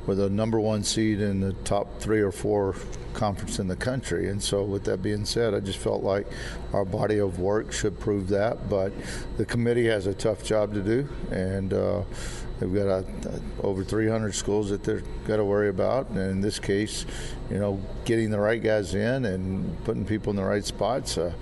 we're 0.06 0.16
the 0.16 0.30
number 0.30 0.60
one 0.60 0.84
seed 0.84 1.22
in 1.22 1.39
the 1.39 1.54
top 1.64 1.99
three 1.99 2.22
or 2.22 2.32
four 2.32 2.76
conference 3.14 3.60
in 3.60 3.68
the 3.68 3.76
country. 3.76 4.30
And 4.30 4.41
so, 4.41 4.64
with 4.64 4.84
that 4.86 5.01
being 5.01 5.26
said, 5.26 5.54
I 5.54 5.60
just 5.60 5.80
felt 5.80 6.04
like 6.04 6.28
our 6.74 6.84
body 6.84 7.20
of 7.20 7.39
work 7.39 7.72
should 7.72 7.99
prove 7.99 8.28
that. 8.30 8.70
But 8.70 8.91
the 9.38 9.45
committee 9.45 9.88
has 9.88 10.08
a 10.08 10.14
tough 10.14 10.43
job 10.43 10.74
to 10.74 10.82
do, 10.82 11.08
and 11.32 11.74
uh, 11.74 12.01
they've 12.60 12.74
got 12.74 12.88
a, 12.88 13.06
a, 13.30 13.66
over 13.66 13.84
300 13.84 14.34
schools 14.36 14.70
that 14.70 14.84
they've 14.84 15.04
got 15.26 15.38
to 15.38 15.45
worry 15.45 15.70
about. 15.70 16.10
And 16.10 16.20
in 16.20 16.41
this 16.41 16.60
case, 16.60 17.06
you 17.49 17.60
know, 17.60 17.80
getting 18.06 18.30
the 18.30 18.39
right 18.39 18.62
guys 18.62 18.95
in 18.95 19.26
and 19.26 19.84
putting 19.86 20.06
people 20.06 20.32
in 20.32 20.36
the 20.36 20.43
right 20.43 20.66
spots. 20.66 21.18
Uh, 21.18 21.34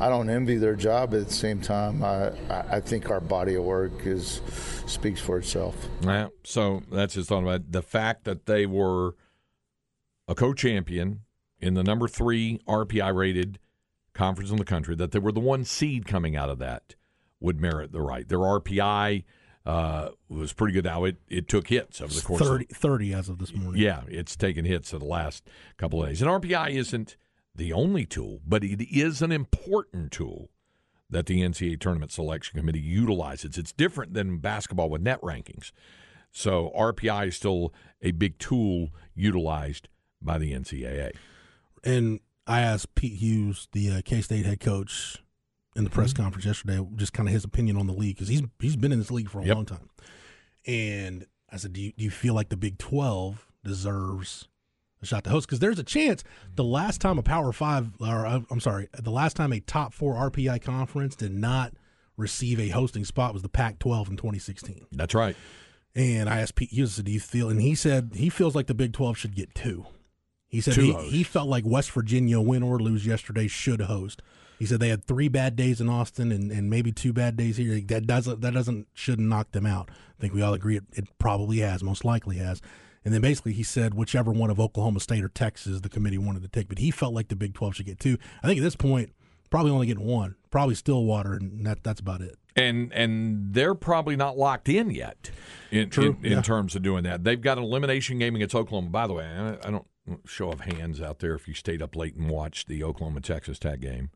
I 0.00 0.08
don't 0.08 0.28
envy 0.28 0.56
their 0.56 0.74
job. 0.74 1.14
At 1.14 1.28
the 1.28 1.34
same 1.34 1.60
time, 1.60 2.02
I, 2.02 2.32
I 2.50 2.80
think 2.80 3.10
our 3.10 3.20
body 3.20 3.54
of 3.54 3.64
work 3.64 4.06
is 4.06 4.40
speaks 4.86 5.20
for 5.20 5.38
itself. 5.38 5.88
Yeah. 6.02 6.28
So 6.44 6.82
that's 6.90 7.14
his 7.14 7.26
thought 7.26 7.42
about 7.42 7.54
it. 7.56 7.72
the 7.72 7.82
fact 7.82 8.24
that 8.24 8.46
they 8.46 8.66
were 8.66 9.14
a 10.28 10.34
co-champion 10.34 11.20
in 11.60 11.74
the 11.74 11.82
number 11.82 12.08
three 12.08 12.60
RPI 12.66 13.14
rated 13.14 13.58
conference 14.12 14.50
in 14.50 14.56
the 14.56 14.64
country. 14.64 14.94
That 14.94 15.12
they 15.12 15.18
were 15.18 15.32
the 15.32 15.40
one 15.40 15.64
seed 15.64 16.06
coming 16.06 16.36
out 16.36 16.48
of 16.48 16.58
that 16.58 16.94
would 17.40 17.60
merit 17.60 17.92
the 17.92 18.00
right. 18.00 18.26
Their 18.28 18.38
RPI 18.38 19.24
uh, 19.66 20.08
was 20.28 20.52
pretty 20.52 20.72
good. 20.72 20.84
Now 20.84 21.04
it, 21.04 21.16
it 21.28 21.48
took 21.48 21.68
hits 21.68 22.00
over 22.00 22.12
the 22.12 22.22
course 22.22 22.40
30, 22.40 22.66
of 22.70 22.76
30 22.76 23.14
as 23.14 23.28
of 23.28 23.38
this 23.38 23.54
morning. 23.54 23.82
Yeah, 23.82 24.02
it's 24.08 24.36
taken 24.36 24.64
hits 24.64 24.92
in 24.92 25.00
the 25.00 25.04
last 25.04 25.48
couple 25.76 26.02
of 26.02 26.08
days. 26.08 26.22
And 26.22 26.30
RPI 26.30 26.70
isn't 26.70 27.16
the 27.54 27.72
only 27.72 28.06
tool, 28.06 28.40
but 28.46 28.64
it 28.64 28.82
is 28.82 29.22
an 29.22 29.32
important 29.32 30.12
tool 30.12 30.50
that 31.10 31.26
the 31.26 31.40
NCAA 31.42 31.78
tournament 31.80 32.10
selection 32.12 32.58
committee 32.58 32.80
utilizes. 32.80 33.58
It's 33.58 33.72
different 33.72 34.14
than 34.14 34.38
basketball 34.38 34.88
with 34.90 35.02
net 35.02 35.20
rankings. 35.20 35.70
So 36.32 36.72
RPI 36.76 37.28
is 37.28 37.36
still 37.36 37.72
a 38.02 38.10
big 38.10 38.38
tool 38.38 38.88
utilized 39.14 39.88
by 40.20 40.38
the 40.38 40.52
NCAA. 40.52 41.12
And 41.84 42.20
I 42.46 42.60
asked 42.62 42.94
Pete 42.94 43.18
Hughes, 43.20 43.68
the 43.72 43.90
uh, 43.90 44.00
K 44.04 44.20
State 44.20 44.44
head 44.46 44.60
coach, 44.60 45.18
in 45.76 45.84
the 45.84 45.90
press 45.90 46.12
Mm-hmm. 46.12 46.22
conference 46.22 46.46
yesterday, 46.46 46.84
just 46.96 47.12
kind 47.12 47.28
of 47.28 47.32
his 47.32 47.44
opinion 47.44 47.76
on 47.76 47.86
the 47.86 47.92
league 47.92 48.14
because 48.16 48.28
he's 48.28 48.42
he's 48.60 48.76
been 48.76 48.92
in 48.92 48.98
this 48.98 49.10
league 49.10 49.28
for 49.28 49.40
a 49.40 49.44
Yep. 49.44 49.54
long 49.56 49.66
time. 49.66 49.90
And 50.66 51.26
I 51.50 51.56
said, 51.56 51.72
do 51.72 51.80
you, 51.80 51.92
do 51.96 52.04
you 52.04 52.10
feel 52.10 52.34
like 52.34 52.48
the 52.48 52.56
Big 52.56 52.78
Twelve 52.78 53.46
deserves 53.64 54.48
shot 55.04 55.24
to 55.24 55.30
host? 55.30 55.46
Because 55.46 55.60
there's 55.60 55.78
a 55.78 55.84
chance 55.84 56.24
the 56.54 56.64
last 56.64 57.00
time 57.00 57.18
a 57.18 57.22
Power 57.22 57.52
Five, 57.52 57.90
or 58.00 58.26
uh, 58.26 58.40
I'm 58.50 58.60
sorry, 58.60 58.88
the 58.92 59.10
last 59.10 59.36
time 59.36 59.52
a 59.52 59.60
Top 59.60 59.92
Four 59.92 60.14
RPI 60.30 60.62
conference 60.62 61.16
did 61.16 61.32
not 61.32 61.72
receive 62.16 62.60
a 62.60 62.68
hosting 62.68 63.04
spot 63.04 63.32
was 63.32 63.42
the 63.42 63.48
Pac-12 63.48 64.10
in 64.10 64.16
2016. 64.16 64.86
That's 64.92 65.14
right. 65.14 65.36
And 65.96 66.28
I 66.28 66.40
asked 66.40 66.54
Pete 66.56 66.70
Hughes, 66.70 66.96
do 66.96 67.10
you 67.10 67.20
feel? 67.20 67.48
And 67.48 67.60
he 67.60 67.74
said 67.74 68.12
he 68.14 68.28
feels 68.28 68.54
like 68.54 68.66
the 68.66 68.74
Big 68.74 68.92
12 68.92 69.16
should 69.16 69.34
get 69.34 69.54
two. 69.54 69.86
He 70.48 70.60
said 70.60 70.74
Two 70.74 70.82
he, 70.82 70.92
hosts. 70.92 71.12
he 71.12 71.22
felt 71.24 71.48
like 71.48 71.64
West 71.66 71.90
Virginia, 71.90 72.40
win 72.40 72.62
or 72.62 72.78
lose 72.78 73.04
yesterday, 73.06 73.48
should 73.48 73.80
host. 73.80 74.22
He 74.58 74.66
said 74.66 74.78
they 74.78 74.88
had 74.88 75.04
three 75.04 75.28
bad 75.28 75.56
days 75.56 75.80
in 75.80 75.88
Austin 75.88 76.30
and, 76.30 76.52
and 76.52 76.70
maybe 76.70 76.92
two 76.92 77.12
bad 77.12 77.36
days 77.36 77.56
here. 77.56 77.80
That 77.80 78.06
doesn't 78.06 78.40
that 78.40 78.54
doesn't 78.54 78.86
shouldn't 78.94 79.28
knock 79.28 79.50
them 79.50 79.66
out. 79.66 79.90
I 79.90 80.20
think 80.20 80.32
we 80.32 80.42
all 80.42 80.54
agree 80.54 80.76
it, 80.76 80.84
it 80.92 81.18
probably 81.18 81.58
has, 81.58 81.82
most 81.82 82.04
likely 82.04 82.36
has. 82.36 82.62
And 83.04 83.12
then 83.12 83.20
basically 83.20 83.52
he 83.52 83.62
said 83.62 83.94
whichever 83.94 84.32
one 84.32 84.50
of 84.50 84.58
Oklahoma 84.58 85.00
State 85.00 85.22
or 85.22 85.28
Texas 85.28 85.80
the 85.80 85.88
committee 85.88 86.18
wanted 86.18 86.42
to 86.42 86.48
take, 86.48 86.68
but 86.68 86.78
he 86.78 86.90
felt 86.90 87.12
like 87.12 87.28
the 87.28 87.36
Big 87.36 87.54
12 87.54 87.76
should 87.76 87.86
get 87.86 88.00
two. 88.00 88.16
I 88.42 88.46
think 88.46 88.58
at 88.58 88.64
this 88.64 88.76
point 88.76 89.12
probably 89.50 89.70
only 89.70 89.86
getting 89.86 90.06
one, 90.06 90.34
probably 90.50 90.74
Stillwater, 90.74 91.34
and 91.34 91.64
that 91.66 91.82
that's 91.82 92.00
about 92.00 92.20
it. 92.20 92.36
and 92.56 92.92
and 92.92 93.52
they're 93.52 93.74
probably 93.74 94.16
not 94.16 94.36
locked 94.38 94.68
in 94.68 94.90
yet 94.90 95.30
in 95.70 95.90
True, 95.90 96.16
in, 96.22 96.32
in 96.32 96.42
terms 96.42 96.74
of 96.74 96.82
doing 96.82 97.04
that. 97.04 97.24
They've 97.24 97.40
got 97.40 97.58
an 97.58 97.64
elimination 97.64 98.18
game 98.18 98.34
against 98.36 98.54
Oklahoma. 98.54 98.90
By 98.90 99.06
the 99.06 99.12
way, 99.12 99.26
I, 99.26 99.68
I 99.68 99.70
don't 99.70 99.86
show 100.26 100.50
of 100.50 100.60
hands 100.60 101.00
out 101.00 101.18
there 101.20 101.34
if 101.34 101.46
you 101.48 101.54
stayed 101.54 101.82
up 101.82 101.96
late 101.96 102.14
and 102.14 102.28
watched 102.28 102.68
the 102.68 102.82
Oklahoma 102.82 103.20
Texas 103.20 103.58
Tech 103.58 103.80
game. 103.80 104.10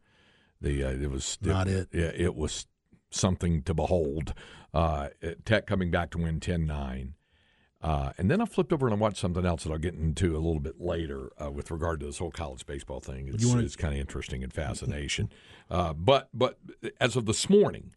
The 0.61 0.85
uh, 0.85 0.91
it 0.91 1.11
was 1.11 1.39
Not 1.41 1.69
it. 1.69 1.89
Yeah, 1.93 2.11
it 2.15 2.35
was 2.35 2.67
something 3.11 3.63
to 3.63 3.75
behold. 3.75 4.35
Uh, 4.75 5.09
Tech 5.45 5.67
coming 5.67 5.91
back 5.91 6.11
to 6.11 6.19
win 6.19 6.41
10-9. 6.41 7.13
Uh, 7.81 8.13
and 8.19 8.29
then 8.29 8.41
I 8.41 8.45
flipped 8.45 8.73
over 8.73 8.87
and 8.89 8.95
I 8.95 8.99
watched 8.99 9.19
something 9.19 9.47
else 9.47 9.63
that 9.65 9.71
I'll 9.71 9.79
get 9.79 9.95
into 9.95 10.35
a 10.35 10.41
little 10.41 10.59
bit 10.59 10.81
later 10.81 11.31
uh, 11.43 11.51
with 11.51 11.71
regard 11.71 12.01
to 12.01 12.07
this 12.07 12.19
whole 12.19 12.33
college 12.33 12.67
baseball 12.67 12.99
thing. 13.01 13.29
It's, 13.29 13.45
wanna- 13.47 13.63
it's 13.63 13.77
kind 13.77 13.95
of 13.95 14.01
interesting 14.01 14.43
and 14.43 14.53
fascination. 14.65 15.31
Uh, 15.71 15.93
but 15.93 16.29
but 16.35 16.59
as 17.01 17.15
of 17.15 17.27
this 17.27 17.49
morning, 17.49 17.95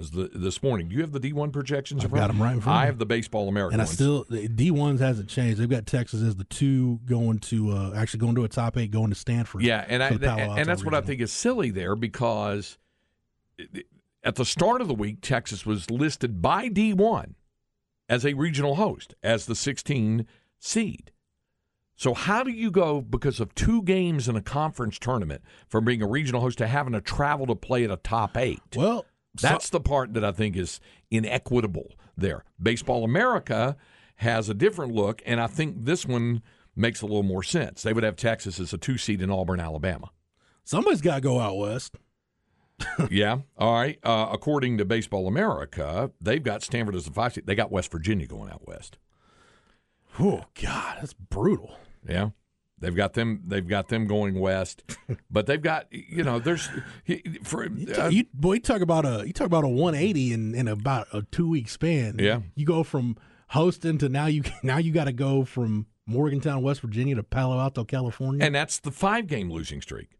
as 0.00 0.10
the 0.10 0.28
this 0.34 0.60
morning, 0.60 0.88
do 0.88 0.96
you 0.96 1.02
have 1.02 1.12
the 1.12 1.20
D 1.20 1.32
one 1.32 1.52
projections? 1.52 2.04
I've 2.04 2.10
got 2.10 2.30
of 2.30 2.36
'em 2.36 2.38
you? 2.38 2.44
right 2.44 2.54
in 2.54 2.60
front 2.62 2.78
I 2.78 2.86
have 2.86 2.98
the 2.98 3.06
Baseball 3.06 3.48
America. 3.48 3.74
And 3.74 3.82
I 3.82 3.84
ones. 3.84 3.92
still 3.94 4.24
D 4.24 4.72
ones 4.72 4.98
hasn't 5.00 5.28
changed. 5.28 5.60
They've 5.60 5.68
got 5.70 5.86
Texas 5.86 6.20
as 6.22 6.34
the 6.34 6.44
two 6.44 6.98
going 7.04 7.38
to 7.40 7.70
uh, 7.70 7.92
actually 7.94 8.20
going 8.20 8.34
to 8.34 8.44
a 8.44 8.48
top 8.48 8.76
eight, 8.76 8.90
going 8.90 9.10
to 9.10 9.14
Stanford. 9.14 9.62
Yeah, 9.62 9.84
and 9.86 10.02
I, 10.02 10.08
and, 10.08 10.24
Alto 10.24 10.64
that's 10.64 10.84
what 10.84 10.94
I 10.94 11.00
think 11.00 11.20
is 11.20 11.30
silly 11.30 11.70
there 11.70 11.94
because 11.94 12.76
at 14.24 14.34
the 14.34 14.44
start 14.44 14.80
of 14.80 14.88
the 14.88 14.94
week, 14.94 15.18
Texas 15.20 15.64
was 15.64 15.90
listed 15.90 16.42
by 16.42 16.68
D1 16.68 17.34
as 18.08 18.24
a 18.26 18.34
regional 18.34 18.74
host, 18.76 19.14
as 19.22 19.46
the 19.46 19.54
16 19.54 20.26
seed. 20.58 21.10
So 21.96 22.14
how 22.14 22.42
do 22.42 22.50
you 22.50 22.70
go 22.70 23.00
because 23.00 23.38
of 23.38 23.54
two 23.54 23.82
games 23.82 24.28
in 24.28 24.34
a 24.36 24.42
conference 24.42 24.98
tournament 24.98 25.42
from 25.68 25.84
being 25.84 26.02
a 26.02 26.06
regional 26.08 26.40
host 26.40 26.58
to 26.58 26.66
having 26.66 26.94
to 26.94 27.00
travel 27.00 27.46
to 27.46 27.54
play 27.54 27.84
at 27.84 27.90
a 27.90 27.96
top 27.96 28.36
eight? 28.36 28.60
Well, 28.74 29.04
so- 29.36 29.48
That's 29.48 29.70
the 29.70 29.80
part 29.80 30.14
that 30.14 30.24
I 30.24 30.32
think 30.32 30.56
is 30.56 30.80
inequitable 31.10 31.92
there. 32.16 32.44
Baseball 32.60 33.04
America 33.04 33.76
has 34.16 34.48
a 34.48 34.54
different 34.54 34.92
look, 34.94 35.22
and 35.26 35.40
I 35.40 35.46
think 35.46 35.84
this 35.84 36.04
one 36.06 36.42
makes 36.74 37.02
a 37.02 37.06
little 37.06 37.22
more 37.22 37.42
sense. 37.42 37.82
They 37.82 37.92
would 37.92 38.04
have 38.04 38.16
Texas 38.16 38.58
as 38.58 38.72
a 38.72 38.78
two 38.78 38.98
seed 38.98 39.20
in 39.22 39.30
Auburn, 39.30 39.60
Alabama. 39.60 40.10
somebody's 40.64 41.00
got 41.02 41.16
to 41.16 41.20
go 41.20 41.38
out 41.40 41.56
west. 41.58 41.96
yeah. 43.10 43.38
All 43.56 43.74
right. 43.74 43.98
Uh, 44.02 44.28
according 44.30 44.78
to 44.78 44.84
Baseball 44.84 45.26
America, 45.28 46.10
they've 46.20 46.42
got 46.42 46.62
Stanford 46.62 46.94
as 46.94 47.04
the 47.04 47.12
five 47.12 47.34
seed. 47.34 47.46
They 47.46 47.54
got 47.54 47.70
West 47.70 47.90
Virginia 47.90 48.26
going 48.26 48.50
out 48.50 48.66
west. 48.66 48.98
Oh 50.18 50.44
God, 50.60 50.98
that's 51.00 51.14
brutal. 51.14 51.76
Yeah. 52.08 52.30
They've 52.78 52.94
got 52.94 53.12
them. 53.12 53.42
They've 53.46 53.66
got 53.66 53.88
them 53.88 54.08
going 54.08 54.40
west, 54.40 54.82
but 55.30 55.46
they've 55.46 55.62
got 55.62 55.86
you 55.92 56.24
know. 56.24 56.40
There's 56.40 56.68
for 57.44 57.64
uh, 57.64 58.08
you 58.08 58.24
boy, 58.34 58.54
you 58.54 58.60
talk 58.60 58.80
about 58.80 59.04
a 59.04 59.22
you 59.24 59.32
talk 59.32 59.46
about 59.46 59.62
a 59.62 59.68
180 59.68 60.32
in, 60.32 60.54
in 60.56 60.66
about 60.66 61.06
a 61.12 61.22
two 61.30 61.48
week 61.48 61.68
span. 61.68 62.16
Yeah. 62.18 62.40
you 62.56 62.66
go 62.66 62.82
from 62.82 63.16
hosting 63.50 63.98
to 63.98 64.08
now 64.08 64.26
you 64.26 64.42
now 64.64 64.78
you 64.78 64.90
got 64.92 65.04
to 65.04 65.12
go 65.12 65.44
from 65.44 65.86
Morgantown, 66.06 66.60
West 66.62 66.80
Virginia 66.80 67.14
to 67.14 67.22
Palo 67.22 67.60
Alto, 67.60 67.84
California. 67.84 68.44
and 68.44 68.52
that's 68.52 68.80
the 68.80 68.90
five 68.90 69.28
game 69.28 69.48
losing 69.48 69.80
streak. 69.80 70.18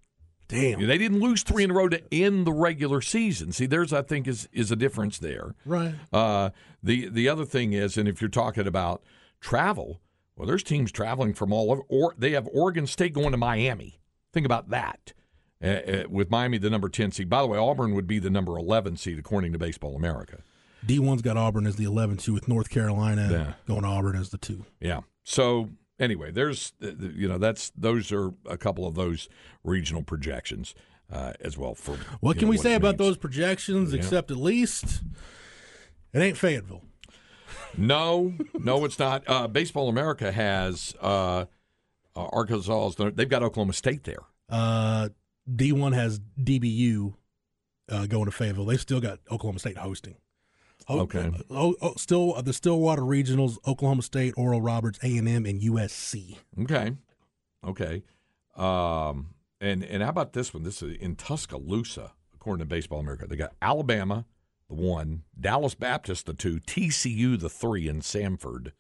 Damn, 0.53 0.87
They 0.87 0.99
didn't 0.99 1.21
lose 1.21 1.43
three 1.43 1.65
in 1.65 1.71
a 1.71 1.75
row 1.75 1.89
to 1.89 2.03
end 2.15 2.47
the 2.47 2.53
regular 2.53 3.01
season. 3.01 3.53
See, 3.53 3.67
there's 3.67 3.93
I 3.93 4.03
think 4.03 4.29
is 4.29 4.49
is 4.53 4.71
a 4.71 4.77
difference 4.77 5.19
there. 5.19 5.55
right? 5.65 5.95
Uh, 6.13 6.51
the 6.83 7.09
the 7.09 7.29
other 7.29 7.45
thing 7.45 7.73
is, 7.73 7.97
and 7.97 8.09
if 8.09 8.21
you're 8.21 8.29
talking 8.31 8.67
about 8.67 9.03
travel, 9.41 10.01
well, 10.37 10.47
there's 10.47 10.63
teams 10.63 10.93
traveling 10.93 11.35
from 11.35 11.53
all 11.53 11.73
over. 11.73 11.83
Or 11.89 12.15
they 12.19 12.33
have 12.33 12.49
Oregon 12.53 12.87
State 12.87 13.13
going 13.15 13.31
to 13.33 13.37
Miami. 13.37 14.01
Think 14.33 14.47
about 14.47 14.71
that. 14.71 15.13
Uh, 15.63 15.67
uh, 15.67 16.05
with 16.09 16.31
Miami, 16.31 16.59
the 16.59 16.71
number 16.71 16.89
ten 16.89 17.13
seed. 17.13 17.29
By 17.31 17.41
the 17.43 17.47
way, 17.49 17.59
Auburn 17.59 17.95
would 17.95 18.07
be 18.07 18.19
the 18.19 18.31
number 18.31 18.59
eleven 18.59 18.97
seed 18.97 19.19
according 19.19 19.53
to 19.53 19.59
Baseball 19.59 19.95
America. 19.97 20.39
D 20.85 20.99
one's 20.99 21.23
got 21.23 21.37
Auburn 21.37 21.67
as 21.67 21.77
the 21.77 21.85
11 21.85 22.17
two 22.17 22.33
with 22.35 22.49
North 22.49 22.69
Carolina 22.69 23.29
Yeah. 23.31 23.53
going 23.69 23.83
to 23.83 23.89
Auburn 23.89 24.17
as 24.17 24.31
the 24.31 24.39
two. 24.39 24.65
Yeah. 24.81 25.03
So 25.23 25.71
anyway, 26.03 26.31
there's 26.31 26.73
you 26.81 27.29
know 27.29 27.39
that's 27.39 27.71
those 27.71 28.13
are 28.13 28.35
a 28.47 28.59
couple 28.59 28.87
of 28.87 28.95
those 28.95 29.29
regional 29.65 30.03
projections 30.03 30.75
uh, 31.11 31.33
as 31.41 31.57
well. 31.57 31.75
For 31.75 31.97
What 32.21 32.37
can 32.37 32.47
know, 32.47 32.51
we 32.51 32.57
it 32.57 32.63
say 32.63 32.75
about 32.75 32.99
those 32.99 33.17
projections? 33.17 33.93
Yeah. 33.93 33.99
Except 33.99 34.31
at 34.31 34.37
least 34.37 35.03
it 36.13 36.21
ain't 36.21 36.37
Fayetteville. 36.37 36.83
No, 37.77 38.35
no, 38.55 38.85
it's 38.85 38.99
not. 38.99 39.23
Uh, 39.27 39.49
Baseball 39.49 39.89
America 39.89 40.31
has 40.31 40.95
uh, 41.01 41.07
uh, 41.37 41.45
Arkansas. 42.15 42.91
They've 43.15 43.29
got 43.29 43.43
Oklahoma 43.43 43.73
State 43.73 44.05
there. 44.05 44.21
Uh, 44.49 45.09
D 45.55 45.73
one 45.73 45.93
has 45.93 46.21
DBU 46.39 47.15
uh, 47.89 48.07
going 48.07 48.27
to 48.27 48.31
Fayetteville. 48.31 48.67
They've 48.67 48.81
still 48.81 49.01
got 49.01 49.21
Oklahoma 49.31 49.59
State 49.59 49.79
hosting. 49.79 50.17
O- 50.93 51.01
Okay. 51.01 51.31
Oh, 51.51 51.75
oh, 51.83 51.95
still 51.97 52.41
the 52.43 52.53
Stillwater 52.53 53.03
Regionals, 53.03 53.59
Oklahoma 53.67 54.03
State, 54.03 54.35
Oral 54.37 54.61
Roberts, 54.61 54.99
A 55.03 55.17
and 55.19 55.29
M, 55.29 55.47
and 55.47 55.61
USC. 55.61 56.39
Okay, 56.63 56.93
okay. 57.67 58.03
Um, 58.57 59.35
and 59.61 59.83
and 59.85 60.03
how 60.03 60.11
about 60.11 60.33
this 60.33 60.53
one? 60.53 60.63
This 60.63 60.83
is 60.83 60.97
in 60.99 61.17
Tuscaloosa, 61.17 62.13
according 62.35 62.61
to 62.61 62.67
Baseball 62.69 63.01
America. 63.01 63.27
They 63.27 63.37
got 63.37 63.53
Alabama, 63.63 64.27
the 64.69 64.75
one, 64.75 65.23
Dallas 65.39 65.75
Baptist, 65.75 66.27
the 66.27 66.35
two, 66.35 66.59
TCU, 66.61 67.39
the 67.39 67.49
three, 67.49 67.89
and 67.89 68.03
Samford 68.03 68.73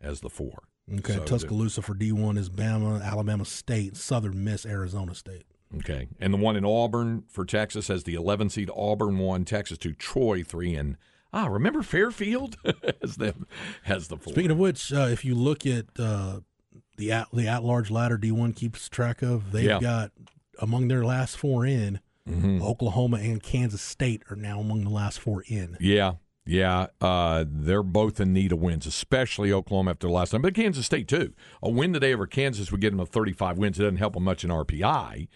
as 0.00 0.20
the 0.20 0.30
four. 0.30 0.64
Okay, 0.92 1.14
So 1.14 1.24
Tuscaloosa 1.24 1.82
for 1.82 1.94
D 1.94 2.12
one 2.12 2.36
is 2.38 2.48
Bama, 2.48 3.02
Alabama 3.02 3.44
State, 3.44 3.96
Southern 3.96 4.42
Miss, 4.44 4.64
Arizona 4.64 5.14
State. 5.14 5.44
Okay, 5.78 6.06
and 6.20 6.32
the 6.32 6.38
one 6.38 6.54
in 6.56 6.64
Auburn 6.64 7.24
for 7.28 7.44
Texas 7.44 7.88
has 7.88 8.04
the 8.04 8.14
11 8.14 8.50
seed 8.50 8.70
Auburn 8.74 9.18
one, 9.18 9.44
Texas 9.44 9.78
two, 9.78 9.92
Troy 9.94 10.42
three, 10.44 10.74
and 10.76 10.96
ah, 11.32 11.46
remember 11.46 11.82
Fairfield 11.82 12.56
has 13.02 13.16
them 13.16 13.46
has 13.84 14.08
the 14.08 14.16
four. 14.16 14.32
Speaking 14.32 14.50
of 14.50 14.58
which, 14.58 14.92
uh, 14.92 15.08
if 15.10 15.24
you 15.24 15.34
look 15.34 15.66
at 15.66 15.86
uh, 15.98 16.40
the 16.96 17.12
at 17.12 17.28
the 17.32 17.46
at 17.48 17.62
large 17.62 17.90
ladder 17.90 18.16
D 18.18 18.30
one 18.32 18.52
keeps 18.52 18.88
track 18.88 19.22
of, 19.22 19.52
they've 19.52 19.64
Yeah. 19.64 19.80
got 19.80 20.12
among 20.60 20.88
their 20.88 21.04
last 21.04 21.36
four 21.36 21.66
in, 21.66 22.00
Mhm. 22.28 22.60
Oklahoma 22.62 23.18
and 23.18 23.42
Kansas 23.42 23.82
State 23.82 24.22
are 24.30 24.36
now 24.36 24.58
among 24.60 24.82
the 24.84 24.90
last 24.90 25.20
four 25.20 25.44
in. 25.46 25.76
Yeah, 25.78 26.14
yeah, 26.46 26.86
uh, 27.00 27.44
they're 27.46 27.82
both 27.82 28.20
in 28.20 28.32
need 28.32 28.52
of 28.52 28.60
wins, 28.60 28.86
especially 28.86 29.52
Oklahoma 29.52 29.90
after 29.90 30.06
the 30.06 30.12
last 30.12 30.30
time, 30.30 30.42
but 30.42 30.54
Kansas 30.54 30.86
State 30.86 31.08
too. 31.08 31.32
A 31.62 31.68
win 31.68 31.92
today 31.92 32.14
over 32.14 32.26
Kansas 32.26 32.70
would 32.70 32.80
get 32.80 32.90
them 32.90 33.00
to 33.00 33.06
35 33.06 33.58
wins. 33.58 33.78
It 33.78 33.82
doesn't 33.82 33.96
help 33.96 34.14
them 34.14 34.24
much 34.24 34.44
in 34.44 34.50
RPI, 34.50 35.28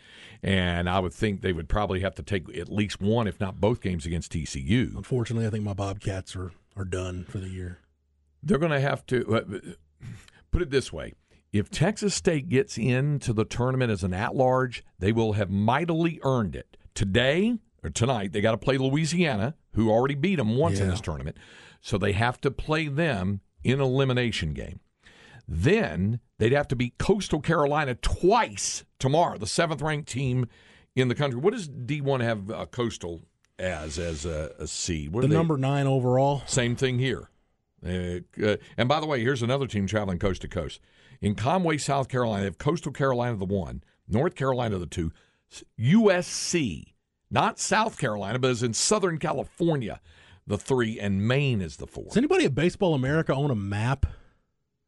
and 0.43 0.89
I 0.89 1.01
would 1.01 1.13
think 1.13 1.41
they 1.41 1.53
would 1.53 1.69
probably 1.69 2.01
have 2.01 2.15
to 2.15 2.23
take 2.23 2.57
at 2.57 2.69
least 2.69 3.01
one, 3.01 3.27
if 3.27 3.41
not 3.41 3.61
both, 3.61 3.81
games 3.81 4.07
against 4.07 4.33
TCU. 4.33 4.97
Unfortunately, 4.97 5.47
I 5.47 5.51
think 5.51 5.65
my 5.65 5.75
Bobcats 5.75 6.37
are 6.37 6.53
are 6.77 6.85
done 6.85 7.25
for 7.25 7.39
the 7.39 7.49
year. 7.49 7.79
They're 8.43 8.59
going 8.59 8.73
to 8.73 8.81
have 8.81 9.05
to 9.07 9.35
uh, 9.35 9.73
put 10.51 10.63
it 10.63 10.71
this 10.71 10.93
way. 10.93 11.15
If 11.53 11.69
Texas 11.69 12.15
State 12.15 12.49
gets 12.49 12.79
into 12.79 13.33
the 13.33 13.45
tournament 13.45 13.91
as 13.91 14.05
an 14.05 14.15
at 14.15 14.37
large, 14.37 14.85
they 15.01 15.11
will 15.11 15.33
have 15.33 15.51
mightily 15.51 16.21
earned 16.23 16.55
it. 16.55 16.77
Today 16.95 17.59
tonight, 17.89 18.33
they 18.33 18.41
got 18.41 18.51
to 18.51 18.59
play 18.59 18.77
Louisiana, 18.77 19.55
who 19.73 19.91
already 19.91 20.15
beat 20.15 20.37
them 20.37 20.57
once 20.57 20.81
in 20.81 20.89
this 20.91 21.01
tournament. 21.01 21.39
So 21.81 21.97
they 21.97 22.13
have 22.13 22.41
to 22.43 22.51
play 22.51 22.89
them 22.89 23.41
in 23.65 23.81
elimination 23.81 24.53
game. 24.53 24.81
Then 25.49 26.21
they'd 26.39 26.53
have 26.53 26.69
to 26.69 26.77
beat 26.77 26.99
Coastal 26.99 27.41
Carolina 27.41 27.95
twice 27.95 28.85
tomorrow. 28.99 29.39
The 29.39 29.47
seventh 29.47 29.83
ranked 29.83 30.09
team 30.09 30.47
in 30.95 31.09
the 31.09 31.15
country. 31.15 31.41
What 31.41 31.55
does 31.55 31.69
D1 31.69 32.21
have 32.21 32.51
uh, 32.51 32.67
Coastal 32.67 33.23
as 33.59 33.99
as 33.99 34.25
a, 34.25 34.53
a 34.59 34.67
C? 34.67 35.09
What 35.09 35.23
The 35.23 35.29
number 35.29 35.57
nine 35.57 35.87
overall. 35.87 36.43
Same 36.47 36.77
thing 36.77 36.99
here. 36.99 37.31
Uh, 37.85 38.21
uh, 38.43 38.57
and 38.77 38.89
by 38.89 39.01
the 39.01 39.07
way, 39.07 39.21
here's 39.21 39.43
another 39.43 39.67
team 39.67 39.87
traveling 39.87 40.19
coast 40.19 40.43
to 40.43 40.49
coast. 40.49 40.81
In 41.21 41.35
Conway, 41.35 41.79
South 41.79 42.09
Carolina, 42.09 42.43
they 42.43 42.47
have 42.47 42.59
Coastal 42.59 42.93
Carolina 42.93 43.37
the 43.37 43.45
one, 43.45 43.83
North 44.09 44.35
Carolina 44.35 44.79
the 44.79 44.87
two, 44.87 45.13
USC, 45.79 46.90
not 47.31 47.59
South 47.59 47.99
Carolina, 47.99 48.39
but 48.39 48.51
is 48.51 48.63
in 48.63 48.75
Southern 48.75 49.19
California, 49.19 50.01
the 50.47 50.59
three, 50.59 50.99
and 50.99 51.27
Maine 51.27 51.61
is 51.61 51.77
the 51.77 51.87
four. 51.87 52.05
Does 52.05 52.17
anybody 52.17 52.45
at 52.45 52.55
Baseball 52.55 52.95
America 52.95 53.35
own 53.35 53.51
a 53.51 53.55
map? 53.57 54.07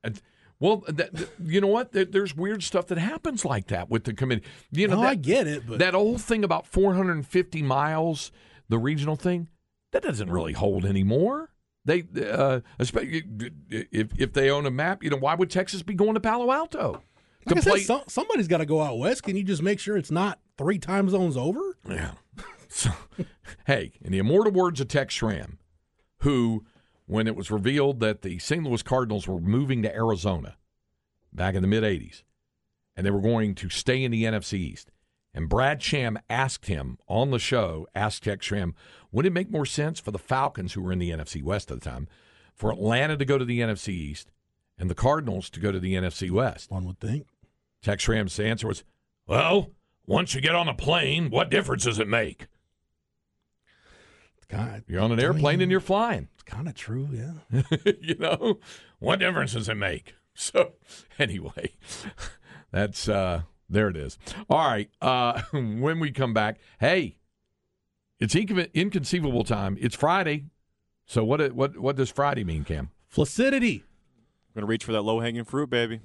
And- 0.02 0.20
well, 0.58 0.84
that, 0.88 1.12
that- 1.14 1.30
you 1.44 1.60
know 1.60 1.66
what? 1.68 1.92
There, 1.92 2.04
there's 2.04 2.36
weird 2.36 2.62
stuff 2.62 2.86
that 2.88 2.98
happens 2.98 3.44
like 3.44 3.66
that 3.68 3.90
with 3.90 4.04
the 4.04 4.14
committee. 4.14 4.44
You 4.70 4.86
know, 4.88 4.96
no, 4.96 5.02
that, 5.02 5.08
I 5.08 5.14
get 5.16 5.46
it, 5.48 5.66
but 5.66 5.78
that 5.80 5.94
old 5.94 6.20
thing 6.20 6.44
about 6.44 6.66
450 6.66 7.62
miles, 7.62 8.30
the 8.68 8.78
regional 8.78 9.16
thing, 9.16 9.48
that 9.92 10.02
doesn't 10.02 10.30
really 10.30 10.52
hold 10.52 10.84
anymore. 10.86 11.50
They, 11.84 12.04
uh, 12.24 12.60
especially 12.78 13.24
if 13.68 14.08
if 14.16 14.32
they 14.32 14.50
own 14.50 14.66
a 14.66 14.70
map, 14.70 15.02
you 15.02 15.10
know, 15.10 15.16
why 15.16 15.34
would 15.34 15.50
Texas 15.50 15.82
be 15.82 15.94
going 15.94 16.14
to 16.14 16.20
Palo 16.20 16.52
Alto 16.52 17.02
like 17.44 17.56
to 17.56 17.56
I 17.56 17.60
said, 17.60 17.70
play? 17.70 17.80
some, 17.80 18.02
somebody's 18.06 18.46
got 18.46 18.58
to 18.58 18.66
go 18.66 18.80
out 18.80 18.98
west. 18.98 19.24
Can 19.24 19.36
you 19.36 19.42
just 19.42 19.62
make 19.64 19.80
sure 19.80 19.96
it's 19.96 20.12
not 20.12 20.38
three 20.56 20.78
time 20.78 21.08
zones 21.08 21.36
over? 21.36 21.76
Yeah. 21.88 22.12
So, 22.74 22.90
hey, 23.66 23.92
in 24.00 24.12
the 24.12 24.18
immortal 24.18 24.50
words 24.50 24.80
of 24.80 24.88
Tex 24.88 25.12
Schramm, 25.12 25.58
who, 26.20 26.64
when 27.04 27.26
it 27.26 27.36
was 27.36 27.50
revealed 27.50 28.00
that 28.00 28.22
the 28.22 28.38
St. 28.38 28.64
Louis 28.64 28.82
Cardinals 28.82 29.28
were 29.28 29.42
moving 29.42 29.82
to 29.82 29.94
Arizona 29.94 30.56
back 31.34 31.54
in 31.54 31.60
the 31.60 31.68
mid 31.68 31.82
80s, 31.82 32.22
and 32.96 33.04
they 33.04 33.10
were 33.10 33.20
going 33.20 33.54
to 33.56 33.68
stay 33.68 34.02
in 34.02 34.10
the 34.10 34.24
NFC 34.24 34.54
East, 34.54 34.90
and 35.34 35.50
Brad 35.50 35.82
Sham 35.82 36.18
asked 36.30 36.64
him 36.64 36.96
on 37.08 37.30
the 37.30 37.38
show, 37.38 37.86
asked 37.94 38.24
Tex 38.24 38.46
Schramm, 38.46 38.74
would 39.10 39.26
it 39.26 39.34
make 39.34 39.50
more 39.50 39.66
sense 39.66 40.00
for 40.00 40.10
the 40.10 40.18
Falcons, 40.18 40.72
who 40.72 40.80
were 40.80 40.92
in 40.92 40.98
the 40.98 41.10
NFC 41.10 41.42
West 41.42 41.70
at 41.70 41.80
the 41.80 41.90
time, 41.90 42.08
for 42.54 42.72
Atlanta 42.72 43.18
to 43.18 43.24
go 43.26 43.36
to 43.36 43.44
the 43.44 43.60
NFC 43.60 43.88
East 43.88 44.30
and 44.78 44.88
the 44.88 44.94
Cardinals 44.94 45.50
to 45.50 45.60
go 45.60 45.72
to 45.72 45.80
the 45.80 45.94
NFC 45.94 46.30
West? 46.30 46.70
One 46.70 46.86
would 46.86 47.00
think. 47.00 47.26
Tex 47.82 48.02
Schramm's 48.02 48.38
answer 48.40 48.68
was, 48.68 48.84
well, 49.26 49.70
once 50.06 50.34
you 50.34 50.40
get 50.40 50.54
on 50.54 50.68
a 50.68 50.74
plane, 50.74 51.30
what 51.30 51.50
difference 51.50 51.84
does 51.84 51.98
it 51.98 52.08
make? 52.08 52.46
God, 54.48 54.84
You're 54.86 55.00
on 55.00 55.12
an 55.12 55.20
airplane 55.20 55.62
and 55.62 55.70
you're 55.70 55.80
flying. 55.80 56.28
it's 56.34 56.42
kind 56.42 56.68
of 56.68 56.74
true, 56.74 57.08
yeah. 57.10 57.62
you 58.00 58.16
know, 58.16 58.58
what 58.98 59.18
difference 59.20 59.54
does 59.54 59.68
it 59.68 59.76
make? 59.76 60.14
So, 60.34 60.72
anyway, 61.18 61.72
that's 62.70 63.06
uh 63.06 63.42
there 63.68 63.88
it 63.88 63.98
is. 63.98 64.16
All 64.48 64.66
right, 64.66 64.88
uh 65.02 65.42
when 65.52 66.00
we 66.00 66.10
come 66.10 66.32
back, 66.32 66.58
hey, 66.80 67.16
it's 68.18 68.34
incon- 68.34 68.72
inconceivable 68.72 69.44
time. 69.44 69.76
It's 69.78 69.94
Friday. 69.94 70.46
So 71.04 71.22
what 71.22 71.52
what 71.52 71.76
what 71.76 71.96
does 71.96 72.10
Friday 72.10 72.44
mean, 72.44 72.64
Cam? 72.64 72.88
Flaccidity. 73.10 73.84
I'm 73.84 74.54
gonna 74.54 74.66
reach 74.66 74.84
for 74.84 74.92
that 74.92 75.02
low 75.02 75.20
hanging 75.20 75.44
fruit, 75.44 75.68
baby. 75.68 76.00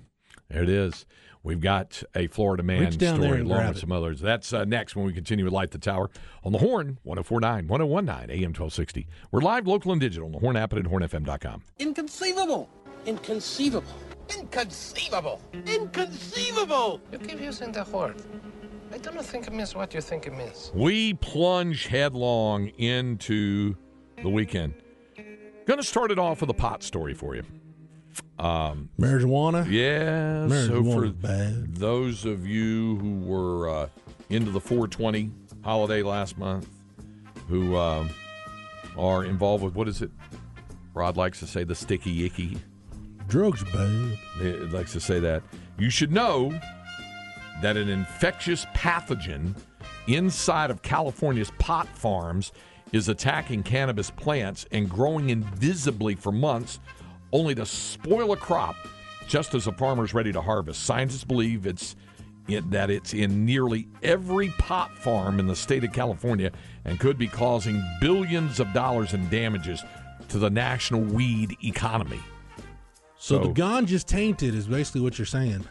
There 0.50 0.64
it 0.64 0.70
is. 0.70 1.06
We've 1.44 1.62
got 1.62 2.04
a 2.14 2.28
Florida 2.28 2.64
man 2.64 2.92
down 2.98 3.22
story 3.22 3.42
along 3.42 3.68
with 3.68 3.78
it. 3.78 3.80
some 3.80 3.92
others. 3.92 4.20
That's 4.20 4.52
uh, 4.52 4.66
next 4.66 4.96
when 4.96 5.06
we 5.06 5.14
continue 5.14 5.46
with 5.46 5.54
Light 5.54 5.72
the 5.72 5.78
Tower 5.78 6.10
on 6.44 6.52
the 6.52 6.58
Horn, 6.58 6.98
1049, 7.04 7.68
1019, 7.68 8.30
AM 8.30 8.50
1260. 8.50 9.08
We're 9.32 9.42
live, 9.42 9.66
local, 9.66 9.92
and 9.92 10.02
digital 10.02 10.26
on 10.26 10.34
the 10.34 10.40
Horn 10.40 10.58
app 10.58 10.74
and 10.74 10.86
at 10.86 10.92
hornfm.com. 10.92 11.64
Inconceivable. 11.80 12.70
Inconceivable. 13.06 13.94
Inconceivable. 14.38 15.42
Inconceivable. 15.66 17.02
You 17.14 17.20
keep 17.20 17.40
using 17.40 17.72
the 17.72 17.86
word. 17.86 18.22
I 18.92 18.98
do 18.98 19.12
not 19.12 19.26
think 19.26 19.48
it 19.48 19.54
means 19.54 19.76
what 19.76 19.94
you 19.94 20.02
think 20.02 20.28
it 20.28 20.34
means. 20.36 20.72
We 20.74 21.14
plunge 21.14 21.88
headlong 21.88 22.68
into 22.78 23.76
the 24.22 24.30
weekend. 24.30 24.74
Going 25.66 25.80
to 25.80 25.86
start 25.86 26.12
it 26.12 26.20
off 26.20 26.42
with 26.42 26.50
a 26.50 26.54
pot 26.54 26.84
story 26.84 27.14
for 27.14 27.36
you. 27.36 27.44
Um, 28.40 28.90
Marijuana. 29.00 29.66
yeah, 29.70 30.48
so 30.68 30.84
for 30.84 31.08
bad. 31.08 31.76
those 31.76 32.26
of 32.26 32.46
you 32.46 32.98
who 32.98 33.20
were 33.22 33.70
uh, 33.70 33.88
into 34.30 34.52
the 34.52 34.60
420 34.62 35.32
holiday 35.64 36.04
last 36.04 36.38
month, 36.38 36.70
who 37.48 37.76
um, 37.76 38.10
are 38.98 39.24
involved 39.26 39.64
with 39.64 39.74
what 39.76 39.88
is 39.88 40.02
it? 40.02 40.12
Rod 40.94 41.18
likes 41.18 41.40
to 41.40 41.48
say 41.48 41.64
the 41.64 41.76
sticky 41.76 42.26
icky. 42.26 42.58
Drugs 43.28 43.64
bad. 43.66 44.18
He 44.40 44.54
likes 44.54 44.94
to 44.94 45.00
say 45.00 45.20
that. 45.20 45.44
You 45.78 45.90
should 45.90 46.12
know 46.12 46.52
that 47.62 47.76
an 47.78 47.90
infectious 47.90 48.66
pathogen 48.74 49.56
inside 50.08 50.72
of 50.72 50.82
California's 50.82 51.52
pot 51.60 51.88
farms 51.88 52.52
is 52.94 53.10
attacking 53.10 53.64
cannabis 53.64 54.10
plants 54.10 54.66
and 54.72 54.90
growing 54.90 55.30
invisibly 55.30 56.16
for 56.16 56.32
months, 56.32 56.80
only 57.32 57.56
to 57.56 57.66
spoil 57.66 58.32
a 58.34 58.38
crop 58.38 58.76
just 59.28 59.54
as 59.54 59.68
a 59.68 59.72
farmer's 59.72 60.14
ready 60.14 60.32
to 60.32 60.42
harvest. 60.42 60.84
Scientists 60.84 61.24
believe 61.24 61.66
it's 61.66 61.96
in, 62.48 62.70
that 62.70 62.90
it's 62.90 63.14
in 63.14 63.46
nearly 63.46 63.88
every 64.04 64.50
pot 64.58 64.98
farm 64.98 65.40
in 65.40 65.48
the 65.48 65.56
state 65.56 65.84
of 65.84 65.92
California 65.92 66.52
and 66.86 67.00
could 67.00 67.18
be 67.18 67.28
causing 67.28 67.84
billions 68.00 68.60
of 68.60 68.72
dollars 68.74 69.14
in 69.14 69.28
damages 69.30 69.84
to 70.30 70.40
the 70.40 70.50
national 70.50 71.02
weed 71.02 71.56
economy. 71.64 72.22
So, 73.18 73.42
So- 73.42 73.48
the 73.48 73.54
ganja's 73.54 74.04
tainted 74.04 74.56
is 74.56 74.68
basically 74.68 75.02
what 75.02 75.18
you're 75.20 75.26
saying. 75.26 75.66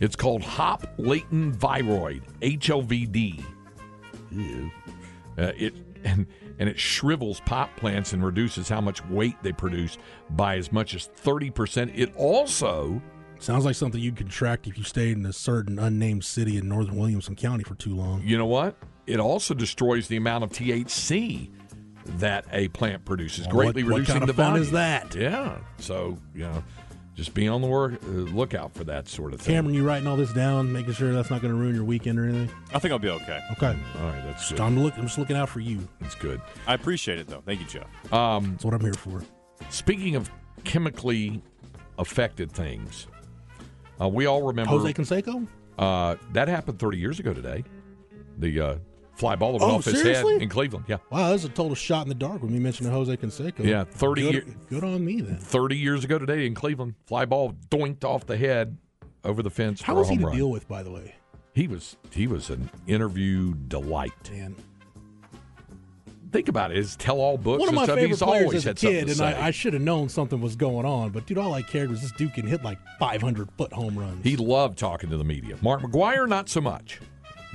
It's 0.00 0.16
called 0.16 0.42
hop 0.42 0.86
latent 0.98 1.56
viroid, 1.58 2.22
HLVD. 2.40 3.44
Uh, 5.38 5.52
it 5.56 5.74
and 6.04 6.26
and 6.58 6.68
it 6.68 6.78
shrivels 6.78 7.40
pot 7.40 7.74
plants 7.76 8.12
and 8.12 8.24
reduces 8.24 8.68
how 8.68 8.80
much 8.80 9.04
weight 9.06 9.36
they 9.42 9.52
produce 9.52 9.98
by 10.30 10.56
as 10.56 10.70
much 10.72 10.94
as 10.94 11.06
thirty 11.06 11.50
percent. 11.50 11.90
It 11.94 12.14
also 12.16 13.02
Sounds 13.40 13.64
like 13.66 13.74
something 13.74 14.00
you'd 14.00 14.16
contract 14.16 14.66
if 14.68 14.78
you 14.78 14.84
stayed 14.84 15.18
in 15.18 15.26
a 15.26 15.32
certain 15.32 15.78
unnamed 15.78 16.24
city 16.24 16.56
in 16.56 16.66
northern 16.68 16.96
Williamson 16.96 17.34
County 17.34 17.62
for 17.64 17.74
too 17.74 17.94
long. 17.94 18.22
You 18.24 18.38
know 18.38 18.46
what? 18.46 18.76
It 19.06 19.20
also 19.20 19.52
destroys 19.52 20.08
the 20.08 20.16
amount 20.16 20.44
of 20.44 20.50
THC 20.50 21.50
that 22.20 22.46
a 22.52 22.68
plant 22.68 23.04
produces, 23.04 23.46
Well, 23.48 23.56
greatly 23.56 23.82
what- 23.82 23.90
what 23.92 23.98
reducing 24.00 24.20
kind 24.20 24.28
the 24.28 24.34
fun 24.34 24.52
value. 24.52 24.62
is 24.62 24.70
that? 24.70 25.14
Yeah. 25.14 25.58
So 25.78 26.18
you 26.34 26.42
know, 26.44 26.64
just 27.14 27.32
be 27.34 27.46
on 27.48 27.60
the 27.62 27.68
work, 27.68 27.94
uh, 28.04 28.08
lookout 28.08 28.74
for 28.74 28.84
that 28.84 29.08
sort 29.08 29.32
of 29.32 29.40
thing. 29.40 29.54
Cameron, 29.54 29.74
you 29.74 29.86
writing 29.86 30.06
all 30.08 30.16
this 30.16 30.32
down, 30.32 30.72
making 30.72 30.92
sure 30.94 31.12
that's 31.12 31.30
not 31.30 31.40
going 31.40 31.52
to 31.54 31.58
ruin 31.58 31.74
your 31.74 31.84
weekend 31.84 32.18
or 32.18 32.24
anything? 32.24 32.50
I 32.72 32.78
think 32.78 32.92
I'll 32.92 32.98
be 32.98 33.08
okay. 33.10 33.40
Okay. 33.52 33.76
All 34.00 34.06
right, 34.08 34.22
that's 34.24 34.50
good. 34.50 34.60
I'm, 34.60 34.78
look, 34.82 34.96
I'm 34.96 35.04
just 35.04 35.18
looking 35.18 35.36
out 35.36 35.48
for 35.48 35.60
you. 35.60 35.86
That's 36.00 36.14
good. 36.16 36.40
I 36.66 36.74
appreciate 36.74 37.18
it 37.18 37.28
though. 37.28 37.42
Thank 37.46 37.60
you, 37.60 37.66
Jeff. 37.66 38.12
Um, 38.12 38.52
That's 38.52 38.64
what 38.64 38.74
I'm 38.74 38.80
here 38.80 38.94
for. 38.94 39.22
Speaking 39.70 40.16
of 40.16 40.30
chemically 40.64 41.40
affected 41.98 42.50
things, 42.50 43.06
uh, 44.00 44.08
we 44.08 44.26
all 44.26 44.42
remember 44.42 44.70
Jose 44.70 44.92
Canseco? 44.92 45.46
uh, 45.78 46.16
that 46.32 46.48
happened 46.48 46.78
30 46.78 46.98
years 46.98 47.20
ago 47.20 47.32
today. 47.32 47.62
The 48.38 48.60
uh, 48.60 48.76
fly 49.16 49.36
ball 49.36 49.52
that 49.52 49.60
went 49.60 49.72
Oh, 49.72 49.76
off 49.76 49.84
his 49.84 50.00
seriously? 50.00 50.34
head 50.34 50.42
in 50.42 50.48
Cleveland. 50.48 50.84
Yeah, 50.88 50.96
Wow, 51.10 51.26
that 51.28 51.32
was 51.32 51.44
a 51.44 51.48
total 51.48 51.74
shot 51.74 52.02
in 52.02 52.08
the 52.08 52.14
dark 52.14 52.42
when 52.42 52.52
we 52.52 52.58
mentioned 52.58 52.90
Jose 52.90 53.16
Canseco. 53.16 53.64
Yeah, 53.64 53.84
30 53.84 54.22
good, 54.22 54.32
year- 54.34 54.44
good 54.70 54.84
on 54.84 55.04
me 55.04 55.20
then. 55.20 55.36
30 55.38 55.76
years 55.78 56.04
ago 56.04 56.18
today 56.18 56.46
in 56.46 56.54
Cleveland, 56.54 56.94
fly 57.06 57.24
ball 57.24 57.54
doinked 57.70 58.04
off 58.04 58.26
the 58.26 58.36
head 58.36 58.76
over 59.24 59.42
the 59.42 59.50
fence 59.50 59.80
How 59.82 59.92
for 59.94 59.98
a 59.98 60.00
was 60.00 60.08
he 60.10 60.16
to 60.18 60.26
run. 60.26 60.36
deal 60.36 60.50
with, 60.50 60.66
by 60.68 60.82
the 60.82 60.90
way? 60.90 61.14
He 61.54 61.68
was 61.68 61.96
he 62.10 62.26
was 62.26 62.50
an 62.50 62.68
interview 62.88 63.54
delight. 63.68 64.30
Man, 64.32 64.56
Think 66.32 66.48
about 66.48 66.72
it. 66.72 66.76
His 66.78 66.96
tell-all 66.96 67.38
books 67.38 67.60
one 67.60 67.68
of 67.68 67.72
and 67.74 67.76
my 67.76 67.84
stuff. 67.84 67.94
favorite 67.94 68.08
He's 68.08 68.18
players 68.18 68.42
always 68.42 68.56
as 68.56 68.64
a 68.66 68.68
had 68.70 68.78
something 68.80 69.06
kid, 69.06 69.10
and. 69.10 69.20
I, 69.20 69.46
I 69.46 69.50
should 69.52 69.72
have 69.72 69.82
known 69.82 70.08
something 70.08 70.40
was 70.40 70.56
going 70.56 70.84
on. 70.84 71.10
But 71.10 71.26
dude, 71.26 71.38
all 71.38 71.54
I 71.54 71.62
cared 71.62 71.90
was 71.90 72.02
this 72.02 72.10
dude 72.10 72.34
can 72.34 72.44
hit 72.44 72.64
like 72.64 72.78
500 72.98 73.48
foot 73.56 73.72
home 73.72 73.96
runs. 73.96 74.24
He 74.24 74.36
loved 74.36 74.76
talking 74.76 75.10
to 75.10 75.16
the 75.16 75.22
media. 75.22 75.56
Mark 75.62 75.82
McGwire, 75.82 76.28
not 76.28 76.48
so 76.48 76.60
much, 76.60 76.98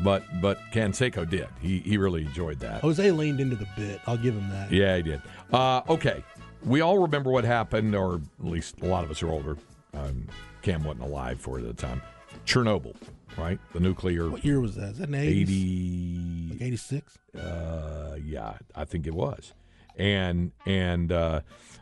but 0.04 0.24
but 0.41 0.60
Canseco 0.72 1.30
did. 1.30 1.47
He 1.62 1.80
he 1.80 1.97
really 1.97 2.22
enjoyed 2.26 2.60
that. 2.60 2.82
Jose 2.82 3.12
leaned 3.12 3.39
into 3.39 3.56
the 3.56 3.68
bit. 3.78 4.00
I'll 4.08 4.18
give 4.18 4.36
him 4.36 4.50
that. 4.50 4.72
Yeah, 4.72 4.95
he 4.97 5.04
did. 5.04 5.22
Uh, 5.52 5.82
okay, 5.89 6.24
we 6.64 6.82
all 6.82 7.00
remember 7.00 7.32
what 7.32 7.43
happened, 7.43 7.95
or 7.95 8.16
at 8.39 8.45
least 8.45 8.82
a 8.82 8.86
lot 8.86 9.04
of 9.04 9.12
us 9.12 9.22
are 9.24 9.30
older. 9.30 9.58
Um, 9.93 10.28
Cam 10.62 10.84
wasn't 10.84 11.04
alive 11.06 11.39
for 11.39 11.58
it 11.60 11.64
at 11.66 11.76
the 11.76 11.82
time. 11.82 12.02
Chernobyl, 12.45 12.95
right? 13.38 13.60
The 13.74 13.80
nuclear 13.80 14.30
What 14.30 14.45
year 14.45 14.60
was 14.60 14.76
that? 14.76 14.89
Is 14.91 14.97
that 15.00 15.06
in 15.06 15.12
the 15.12 15.18
80s? 15.18 15.41
eighty. 15.41 16.47
Like 16.52 16.62
86? 16.62 17.18
Uh, 17.38 18.18
yeah, 18.24 18.54
I 18.76 18.86
think 18.86 19.08
it 19.08 19.14
was, 19.14 19.54
and 19.97 20.52
and 20.66 21.12
uh, 21.12 21.41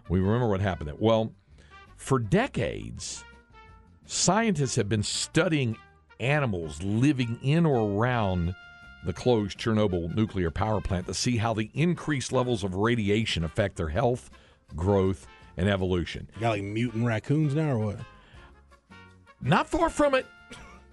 we 0.09 0.19
remember 0.19 0.47
what 0.47 0.61
happened. 0.61 0.87
There. 0.89 0.95
Well, 0.97 1.33
for 1.97 2.19
decades, 2.19 3.23
scientists 4.05 4.75
have 4.75 4.87
been 4.89 5.03
studying 5.03 5.77
animals 6.19 6.81
living 6.81 7.39
in 7.41 7.65
or 7.65 7.89
around 7.89 8.55
the 9.05 9.13
closed 9.13 9.57
Chernobyl 9.57 10.13
nuclear 10.15 10.51
power 10.51 10.81
plant 10.81 11.07
to 11.07 11.13
see 11.13 11.37
how 11.37 11.53
the 11.53 11.69
increased 11.73 12.31
levels 12.31 12.63
of 12.63 12.75
radiation 12.75 13.43
affect 13.43 13.77
their 13.77 13.89
health, 13.89 14.29
growth, 14.75 15.27
and 15.55 15.69
evolution. 15.69 16.29
You 16.35 16.41
got 16.41 16.49
like 16.51 16.63
mutant 16.63 17.05
raccoons 17.05 17.55
now 17.55 17.71
or 17.71 17.79
what? 17.79 17.99
Not 19.41 19.67
far 19.67 19.89
from 19.89 20.15
it. 20.15 20.25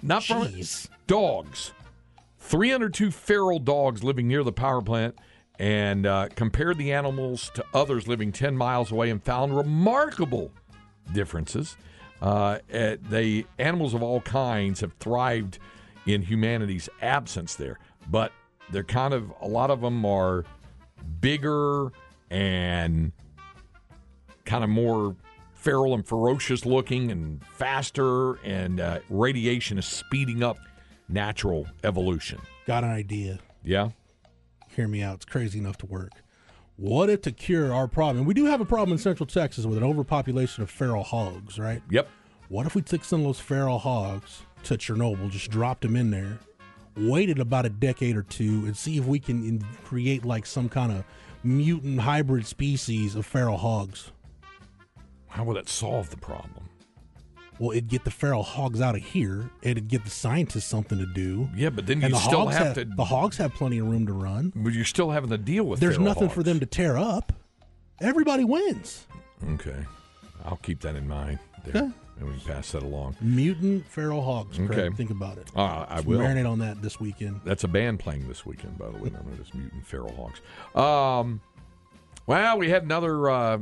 Not 0.03 0.25
from 0.25 0.45
it. 0.45 0.89
Dogs. 1.07 1.73
302 2.39 3.11
feral 3.11 3.59
dogs 3.59 4.05
living 4.05 4.29
near 4.29 4.45
the 4.45 4.53
power 4.53 4.83
plant 4.83 5.17
and 5.59 6.07
uh, 6.07 6.29
compared 6.35 6.79
the 6.79 6.93
animals 6.93 7.51
to 7.55 7.65
others 7.73 8.07
living 8.07 8.33
10 8.33 8.57
miles 8.57 8.93
away 8.93 9.11
and 9.11 9.23
found 9.23 9.57
remarkable 9.57 10.53
differences. 11.13 11.77
Uh, 12.25 12.59
eh, 12.71 12.97
they 13.03 13.45
animals 13.59 13.93
of 13.93 14.03
all 14.03 14.23
kinds 14.23 14.81
have 14.81 14.95
thrived 14.95 15.59
in 16.07 16.23
humanity's 16.23 16.89
absence 17.03 17.55
there, 17.55 17.79
but 18.11 18.33
they're 18.71 18.83
kind 18.83 19.13
of 19.13 19.31
a 19.43 19.47
lot 19.47 19.71
of 19.71 19.83
them 19.83 20.07
are 20.07 20.47
bigger 21.21 21.93
and 22.31 23.13
kind 24.47 24.65
of 24.65 24.71
more 24.71 25.15
feral 25.53 25.93
and 25.93 26.07
ferocious 26.07 26.65
looking 26.65 27.11
and 27.11 27.45
faster, 27.45 28.37
and 28.37 28.81
uh, 28.81 29.01
radiation 29.11 29.77
is 29.77 29.85
speeding 29.85 30.43
up 30.43 30.57
natural 31.11 31.67
evolution. 31.85 32.41
Got 32.67 32.85
an 32.85 32.91
idea. 32.91 33.39
Yeah. 33.63 33.91
Hear 34.71 34.89
me 34.89 35.03
out. 35.03 35.17
It's 35.17 35.25
crazy 35.27 35.59
enough 35.59 35.77
to 35.79 35.87
work. 35.87 36.13
What 36.77 37.09
if 37.09 37.23
to 37.23 37.33
cure 37.33 37.73
our 37.73 37.87
problem? 37.87 38.19
And 38.19 38.27
we 38.27 38.35
do 38.35 38.47
have 38.47 38.61
a 38.61 38.65
problem 38.65 38.93
in 38.93 38.99
Central 38.99 39.27
Texas 39.27 39.65
with 39.65 39.79
an 39.79 39.85
overpopulation 39.85 40.63
of 40.63 40.71
feral 40.71 41.05
hogs, 41.05 41.59
right? 41.59 41.81
Yep. 41.91 42.09
What 42.49 42.67
if 42.67 42.75
we 42.75 42.83
took 42.83 43.05
some 43.05 43.21
of 43.21 43.27
those 43.27 43.41
feral 43.41 43.79
hogs 43.79 44.43
to 44.65 44.77
Chernobyl, 44.77 45.31
just 45.31 45.51
dropped 45.51 45.83
them 45.83 45.95
in 45.95 46.11
there, 46.11 46.39
waited 46.97 47.39
about 47.39 47.65
a 47.65 47.71
decade 47.71 48.17
or 48.17 48.23
two, 48.23 48.67
and 48.67 48.77
see 48.77 48.99
if 48.99 49.05
we 49.05 49.21
can 49.21 49.63
create 49.85 50.25
like 50.25 50.47
some 50.47 50.69
kind 50.69 50.91
of 50.91 51.05
mutant 51.45 52.01
hybrid 52.01 52.47
species 52.47 53.15
of 53.15 53.25
feral 53.25 53.57
hogs? 53.57 54.11
How 55.29 55.45
would 55.45 55.57
that 55.57 55.69
solve 55.69 56.11
the 56.11 56.17
problem? 56.17 56.69
Well, 57.59 57.71
it'd 57.71 57.89
get 57.89 58.05
the 58.05 58.11
feral 58.11 58.43
hogs 58.43 58.81
out 58.81 58.97
of 58.97 59.03
here. 59.03 59.49
It'd 59.63 59.89
get 59.89 60.05
the 60.05 60.11
scientists 60.11 60.65
something 60.65 60.99
to 60.99 61.07
do. 61.07 61.49
Yeah, 61.55 61.71
but 61.71 61.87
then 61.87 62.01
you 62.01 62.09
the 62.09 62.17
still 62.17 62.41
hogs 62.41 62.57
have 62.57 62.75
to. 62.75 62.85
The 62.85 63.05
hogs 63.05 63.37
have 63.37 63.55
plenty 63.55 63.79
of 63.79 63.87
room 63.87 64.07
to 64.07 64.13
run. 64.13 64.53
But 64.57 64.73
you're 64.73 64.85
still 64.85 65.11
having 65.11 65.31
to 65.31 65.39
deal 65.39 65.65
with. 65.65 65.81
There's 65.81 65.99
nothing 65.99 66.29
for 66.29 66.43
them 66.43 66.61
to 66.61 66.67
tear 66.67 66.97
up. 66.97 67.33
Everybody 68.01 68.45
wins. 68.45 69.07
Okay, 69.53 69.85
I'll 70.45 70.57
keep 70.57 70.81
that 70.81 70.97
in 70.97 71.07
mind. 71.07 71.39
There. 71.65 71.83
Okay. 71.85 71.93
And 72.21 72.29
we 72.29 72.39
can 72.39 72.55
pass 72.55 72.71
that 72.73 72.83
along. 72.85 73.17
Mutant 73.21 73.87
feral 73.89 74.23
hogs. 74.23 74.57
Craig. 74.57 74.71
Okay. 74.71 74.97
Think 74.97 75.11
about 75.11 75.37
it. 75.39 75.51
Uh, 75.57 75.85
I 75.89 75.97
Just 75.97 76.07
will. 76.07 76.21
marinate 76.21 76.49
on 76.49 76.61
that 76.61 76.81
this 76.81 77.01
weekend. 77.01 77.41
That's 77.45 77.65
a 77.65 77.69
band 77.69 77.99
playing 77.99 78.29
this 78.29 78.47
weekend, 78.47 78.79
by 78.79 78.87
the 78.91 78.99
way. 78.99 79.11
Known 79.11 79.37
as 79.41 79.53
Mutant 79.53 79.85
Feral 79.85 80.15
Hogs. 80.15 80.41
Um, 80.77 81.41
well, 82.27 82.57
we 82.59 82.71
had 82.71 82.85
another 82.85 83.29
uh, 83.29 83.59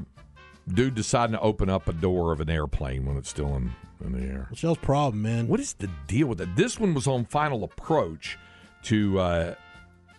dude 0.73 0.95
deciding 0.95 1.35
to 1.35 1.41
open 1.41 1.69
up 1.69 1.89
a 1.89 1.93
door 1.93 2.33
of 2.33 2.41
an 2.41 2.51
airplane 2.51 3.05
when 3.05 3.17
it's 3.17 3.29
still 3.29 3.55
in, 3.57 3.73
in 4.05 4.13
the 4.13 4.27
air. 4.27 4.47
What's 4.49 4.63
y'all's 4.63 4.79
problem, 4.79 5.23
man? 5.23 5.49
What 5.49 5.61
is 5.61 5.75
the 5.75 5.89
deal 6.07 6.27
with 6.27 6.41
it? 6.41 6.55
This 6.57 6.79
one 6.81 6.95
was 6.95 7.07
on 7.07 7.25
final 7.27 7.65
approach 7.65 8.39
to 8.85 9.19
uh, 9.19 9.55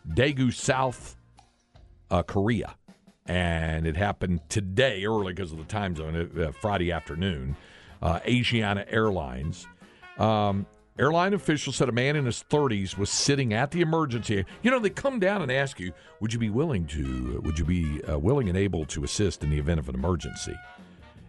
Daegu, 0.10 0.54
South 0.54 1.18
uh, 2.12 2.24
Korea, 2.24 2.76
and 3.26 3.88
it 3.88 3.98
happened 3.98 4.42
today 4.50 5.06
early 5.06 5.34
because 5.34 5.52
of 5.52 5.58
the 5.58 5.64
time 5.66 5.96
zone, 5.96 6.32
uh, 6.40 6.52
Friday 6.52 6.92
afternoon. 6.92 7.56
Uh, 8.02 8.20
Asiana 8.22 8.86
Airlines. 8.90 9.66
Um, 10.18 10.66
airline 10.98 11.34
officials 11.34 11.76
said 11.76 11.90
a 11.90 11.94
man 11.94 12.16
in 12.16 12.26
his 12.26 12.44
30s 12.50 12.98
was 12.98 13.10
sitting 13.10 13.54
at 13.54 13.72
the 13.72 13.82
emergency. 13.82 14.46
You 14.62 14.72
know, 14.72 14.80
they 14.80 14.90
come 14.90 15.20
down 15.20 15.42
and 15.42 15.52
ask 15.52 15.80
you, 15.80 15.94
"Would 16.20 16.34
you 16.34 16.40
be 16.40 16.50
willing 16.50 16.86
to? 16.88 17.42
Would 17.44 17.60
you 17.60 17.66
be 17.66 18.02
uh, 18.04 18.20
willing 18.20 18.50
and 18.50 18.58
able 18.58 18.86
to 18.86 19.04
assist 19.04 19.44
in 19.44 19.50
the 19.50 19.60
event 19.60 19.80
of 19.80 19.90
an 19.90 19.96
emergency?" 19.96 20.56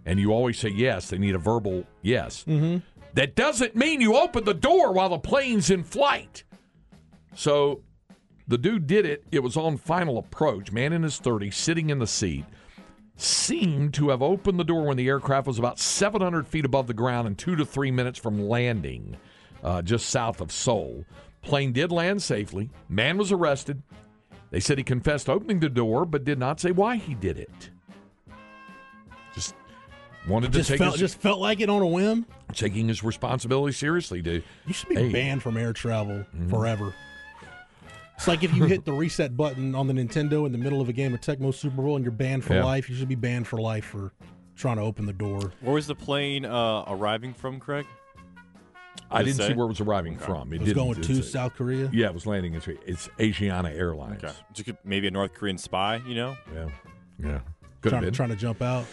And 0.06 0.20
you 0.20 0.32
always 0.32 0.58
say 0.58 0.68
yes. 0.68 1.08
They 1.08 1.18
need 1.18 1.34
a 1.34 1.38
verbal 1.38 1.84
yes. 2.02 2.44
Mm-hmm. 2.46 2.78
That 3.14 3.34
doesn't 3.34 3.74
mean 3.76 4.00
you 4.00 4.16
open 4.16 4.44
the 4.44 4.54
door 4.54 4.92
while 4.92 5.08
the 5.08 5.18
plane's 5.18 5.70
in 5.70 5.84
flight. 5.84 6.44
So 7.34 7.82
the 8.46 8.58
dude 8.58 8.86
did 8.86 9.06
it. 9.06 9.24
It 9.30 9.42
was 9.42 9.56
on 9.56 9.76
final 9.76 10.18
approach. 10.18 10.72
Man 10.72 10.92
in 10.92 11.02
his 11.02 11.20
30s, 11.20 11.54
sitting 11.54 11.90
in 11.90 12.00
the 12.00 12.06
seat, 12.06 12.44
seemed 13.16 13.94
to 13.94 14.08
have 14.10 14.22
opened 14.22 14.58
the 14.58 14.64
door 14.64 14.86
when 14.86 14.96
the 14.96 15.08
aircraft 15.08 15.46
was 15.46 15.58
about 15.58 15.78
700 15.78 16.46
feet 16.46 16.64
above 16.64 16.86
the 16.86 16.94
ground 16.94 17.26
and 17.28 17.38
two 17.38 17.56
to 17.56 17.64
three 17.64 17.90
minutes 17.90 18.18
from 18.18 18.48
landing 18.48 19.16
uh, 19.64 19.82
just 19.82 20.10
south 20.10 20.40
of 20.40 20.52
Seoul. 20.52 21.04
Plane 21.42 21.72
did 21.72 21.90
land 21.90 22.22
safely. 22.22 22.70
Man 22.88 23.16
was 23.18 23.32
arrested. 23.32 23.82
They 24.50 24.60
said 24.60 24.78
he 24.78 24.84
confessed 24.84 25.28
opening 25.28 25.58
the 25.60 25.68
door, 25.68 26.04
but 26.04 26.24
did 26.24 26.38
not 26.38 26.60
say 26.60 26.70
why 26.70 26.96
he 26.96 27.14
did 27.14 27.38
it. 27.38 27.70
Just 29.34 29.54
wanted 30.28 30.52
to 30.52 30.58
Just 30.58 30.70
take 30.70 30.78
felt 30.78 30.92
his, 30.92 31.00
just 31.00 31.18
felt 31.20 31.40
like 31.40 31.60
it 31.60 31.68
on 31.68 31.82
a 31.82 31.86
whim. 31.86 32.24
taking 32.52 32.86
his 32.88 33.02
responsibility 33.02 33.72
seriously, 33.72 34.22
dude. 34.22 34.44
You 34.66 34.72
should 34.72 34.88
be 34.90 34.94
Hey. 34.94 35.10
banned 35.12 35.42
from 35.42 35.56
air 35.56 35.72
travel 35.72 36.24
Mhm. 36.36 36.50
forever. 36.50 36.94
It's 38.16 38.28
like 38.28 38.44
if 38.44 38.54
you 38.54 38.64
hit 38.66 38.84
the 38.84 38.92
reset 38.92 39.36
button 39.36 39.74
on 39.74 39.88
the 39.88 39.92
Nintendo 39.92 40.46
in 40.46 40.52
the 40.52 40.58
middle 40.58 40.80
of 40.80 40.88
a 40.88 40.92
game 40.92 41.12
of 41.14 41.20
Tecmo 41.20 41.52
Super 41.52 41.82
Bowl 41.82 41.96
and 41.96 42.04
you're 42.04 42.12
banned 42.12 42.44
for 42.44 42.54
Yeah. 42.54 42.64
life. 42.64 42.88
You 42.88 42.94
should 42.94 43.08
be 43.08 43.16
banned 43.16 43.48
for 43.48 43.60
life 43.60 43.84
for 43.86 44.12
trying 44.54 44.76
to 44.76 44.82
open 44.82 45.06
the 45.06 45.12
door. 45.12 45.52
Where 45.60 45.74
was 45.74 45.88
the 45.88 45.96
plane 45.96 46.44
uh, 46.44 46.84
arriving 46.86 47.34
from, 47.34 47.58
Craig? 47.58 47.86
I 49.14 49.22
Did 49.22 49.28
it 49.28 49.36
didn't 49.38 49.48
see 49.48 49.54
where 49.54 49.64
it 49.66 49.68
was 49.68 49.80
arriving 49.80 50.16
Okay. 50.16 50.24
from. 50.26 50.52
It, 50.52 50.56
It 50.56 50.60
was 50.62 50.72
going 50.74 51.00
to 51.00 51.14
say- 51.16 51.22
South 51.22 51.54
Korea. 51.54 51.88
Yeah, 51.92 52.06
it 52.06 52.14
was 52.14 52.26
landing 52.26 52.54
in. 52.54 52.60
It's 52.86 53.08
Asiana 53.18 53.74
Airlines. 53.74 54.22
Okay. 54.24 54.32
So 54.32 54.42
you 54.56 54.64
could- 54.64 54.78
maybe 54.84 55.06
a 55.06 55.10
North 55.10 55.32
Korean 55.34 55.56
spy, 55.58 56.02
you 56.06 56.14
know? 56.14 56.36
Yeah. 56.54 56.68
Yeah. 57.18 57.38
Could 57.80 57.92
have 57.92 58.00
Trying, 58.00 58.02
been. 58.04 58.12
trying 58.14 58.28
to 58.30 58.36
jump 58.36 58.60
out. 58.62 58.86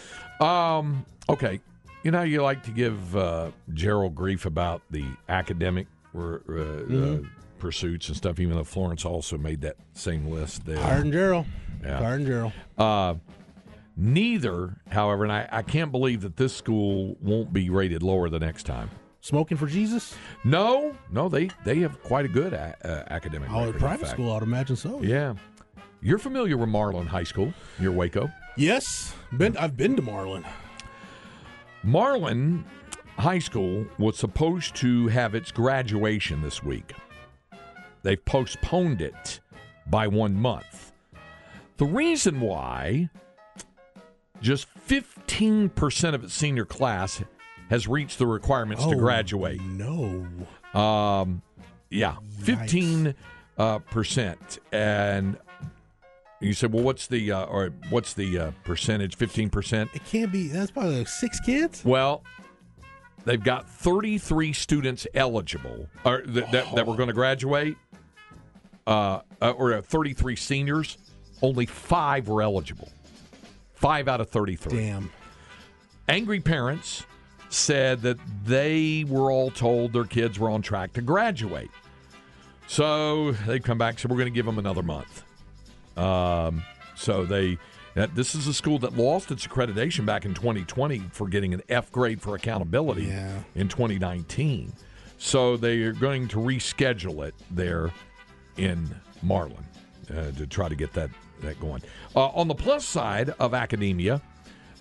Um. 0.46 1.06
Okay. 1.30 1.60
You 2.04 2.12
know, 2.12 2.24
you 2.24 2.42
like 2.42 2.64
to 2.64 2.72
give 2.72 3.16
uh, 3.16 3.52
Jarrell 3.74 4.14
grief 4.14 4.46
about 4.46 4.82
the 4.90 5.06
academic 5.30 5.88
uh, 6.16 6.20
uh, 6.20 6.40
Mhm. 6.48 7.30
pursuits 7.60 8.08
and 8.10 8.18
stuff, 8.18 8.40
even 8.40 8.56
though 8.56 8.64
Florence 8.64 9.06
also 9.06 9.38
made 9.38 9.62
that 9.62 9.76
same 9.94 10.26
list. 10.28 10.66
There. 10.66 10.78
Tired 10.78 11.06
and 11.06 11.14
Jarrell. 11.14 11.46
Yeah. 11.84 12.00
Tired 12.00 12.22
and 12.22 12.28
Jarrell. 12.28 12.54
Uh, 12.78 13.16
neither, 13.96 14.78
however, 14.90 15.24
and 15.24 15.32
I, 15.32 15.48
I 15.52 15.62
can't 15.62 15.92
believe 15.92 16.22
that 16.22 16.38
this 16.38 16.56
school 16.56 17.18
won't 17.22 17.54
be 17.54 17.70
rated 17.70 18.04
lower 18.04 18.30
the 18.30 18.40
next 18.40 18.64
time. 18.64 18.90
Smoking 19.22 19.56
for 19.56 19.68
Jesus? 19.68 20.16
No, 20.44 20.96
no, 21.12 21.30
they 21.30 21.50
they 21.64 21.80
have 21.80 22.02
quite 22.02 22.26
a 22.26 22.28
good 22.28 22.54
a, 22.54 22.76
uh, 22.84 23.14
academic. 23.14 23.50
Oh, 23.52 23.68
record, 23.68 23.80
private 23.80 24.08
school, 24.08 24.34
I'd 24.34 24.42
imagine 24.42 24.76
so. 24.76 25.02
Yeah, 25.02 25.36
you're 26.02 26.18
familiar 26.18 26.58
with 26.58 26.70
Marlin 26.70 27.06
High 27.06 27.24
School 27.24 27.54
near 27.80 27.92
Waco. 27.92 28.30
Yes, 28.58 29.14
been 29.38 29.56
I've 29.58 29.78
been 29.78 29.96
to 29.96 30.02
Marlin. 30.02 30.44
Marlin 31.84 32.66
High 33.18 33.40
School 33.40 33.86
was 34.00 34.18
supposed 34.18 34.76
to 34.78 35.08
have 35.10 35.36
its 35.36 35.52
graduation 35.52 36.42
this 36.42 36.64
week. 36.64 36.94
They've 38.02 38.24
postponed 38.26 39.02
it 39.02 39.40
by 39.86 40.08
one 40.08 40.34
month. 40.34 40.92
The 41.78 41.86
reason 41.86 42.42
why 42.42 43.10
just 44.42 44.68
15% 44.88 46.16
of 46.16 46.24
its 46.24 46.34
senior 46.34 46.66
class 46.66 47.22
has 47.72 47.88
reached 47.88 48.20
the 48.20 48.28
requirements 48.28 48.84
to 48.84 48.96
Oh, 48.96 49.00
graduate. 49.00 49.62
No. 49.62 50.28
Um, 50.78 51.42
yeah, 51.90 52.18
15 52.42 53.16
uh, 53.58 53.80
percent. 53.80 54.60
And 54.74 55.38
you 56.42 56.54
said, 56.54 56.74
well, 56.74 56.84
what's 56.84 57.08
the 57.08 57.32
uh, 57.32 57.46
or 57.46 57.70
what's 57.90 58.14
the 58.14 58.38
uh, 58.38 58.52
percentage? 58.66 59.16
15 59.16 59.50
percent. 59.50 59.90
It 59.94 60.04
can't 60.04 60.34
be. 60.34 60.50
That's 60.50 60.70
probably 60.70 60.98
like 60.98 61.08
six 61.08 61.40
kids. 61.40 61.84
Well, 61.86 62.24
they've 63.24 63.42
got 63.42 63.70
33 63.70 64.52
students 64.52 65.08
eligible 65.14 65.88
or 66.04 66.22
th- 66.24 66.52
that, 66.52 66.76
that 66.76 66.86
were 66.86 66.98
going 66.98 67.08
to 67.08 67.14
graduate, 67.14 67.78
uh, 68.86 69.22
uh, 69.42 69.52
or 69.52 69.76
uh, 69.76 69.82
33 69.82 70.36
seniors. 70.36 70.98
Only 71.42 71.66
five 71.66 72.28
were 72.28 72.42
eligible. 72.42 72.92
Five 73.76 74.10
out 74.10 74.20
of 74.20 74.30
33. 74.30 74.78
Damn. 74.78 75.12
Angry 76.10 76.42
parents 76.42 77.06
said 77.56 78.02
that 78.02 78.18
they 78.46 79.06
were 79.08 79.32
all 79.32 79.52
told 79.52 79.94
their 79.94 80.06
kids 80.06 80.40
were 80.40 80.50
on 80.50 80.62
track 80.62 80.94
to 80.94 81.02
graduate. 81.02 81.70
So 82.68 83.32
they 83.32 83.60
come 83.60 83.78
back 83.78 84.00
so 84.00 84.08
we're 84.08 84.16
going 84.16 84.32
to 84.32 84.36
give 84.36 84.46
them 84.46 84.58
another 84.58 84.82
month. 84.84 85.24
Um, 85.98 86.64
so 86.96 87.26
they, 87.26 87.58
this 88.16 88.34
is 88.36 88.48
a 88.48 88.54
school 88.54 88.80
that 88.80 88.96
lost 88.96 89.32
its 89.32 89.46
accreditation 89.46 90.06
back 90.06 90.24
in 90.26 90.34
2020 90.34 91.00
for 91.12 91.28
getting 91.28 91.54
an 91.54 91.62
F 91.68 91.92
grade 91.92 92.22
for 92.22 92.36
accountability 92.36 93.04
Yeah. 93.06 93.40
in 93.56 93.68
2019. 93.68 94.72
So 95.18 95.58
they 95.58 95.82
are 95.84 95.94
going 95.94 96.28
to 96.30 96.38
reschedule 96.38 97.28
it 97.28 97.36
there 97.52 97.92
in 98.58 98.90
Marlin 99.22 99.64
uh, 100.10 100.32
to 100.32 100.48
try 100.48 100.70
to 100.70 100.76
get 100.76 100.94
that, 100.94 101.10
that 101.42 101.60
going. 101.60 101.82
Uh, 102.16 102.28
on 102.30 102.48
the 102.48 102.56
plus 102.56 102.86
side 102.86 103.32
of 103.40 103.54
academia, 103.54 104.22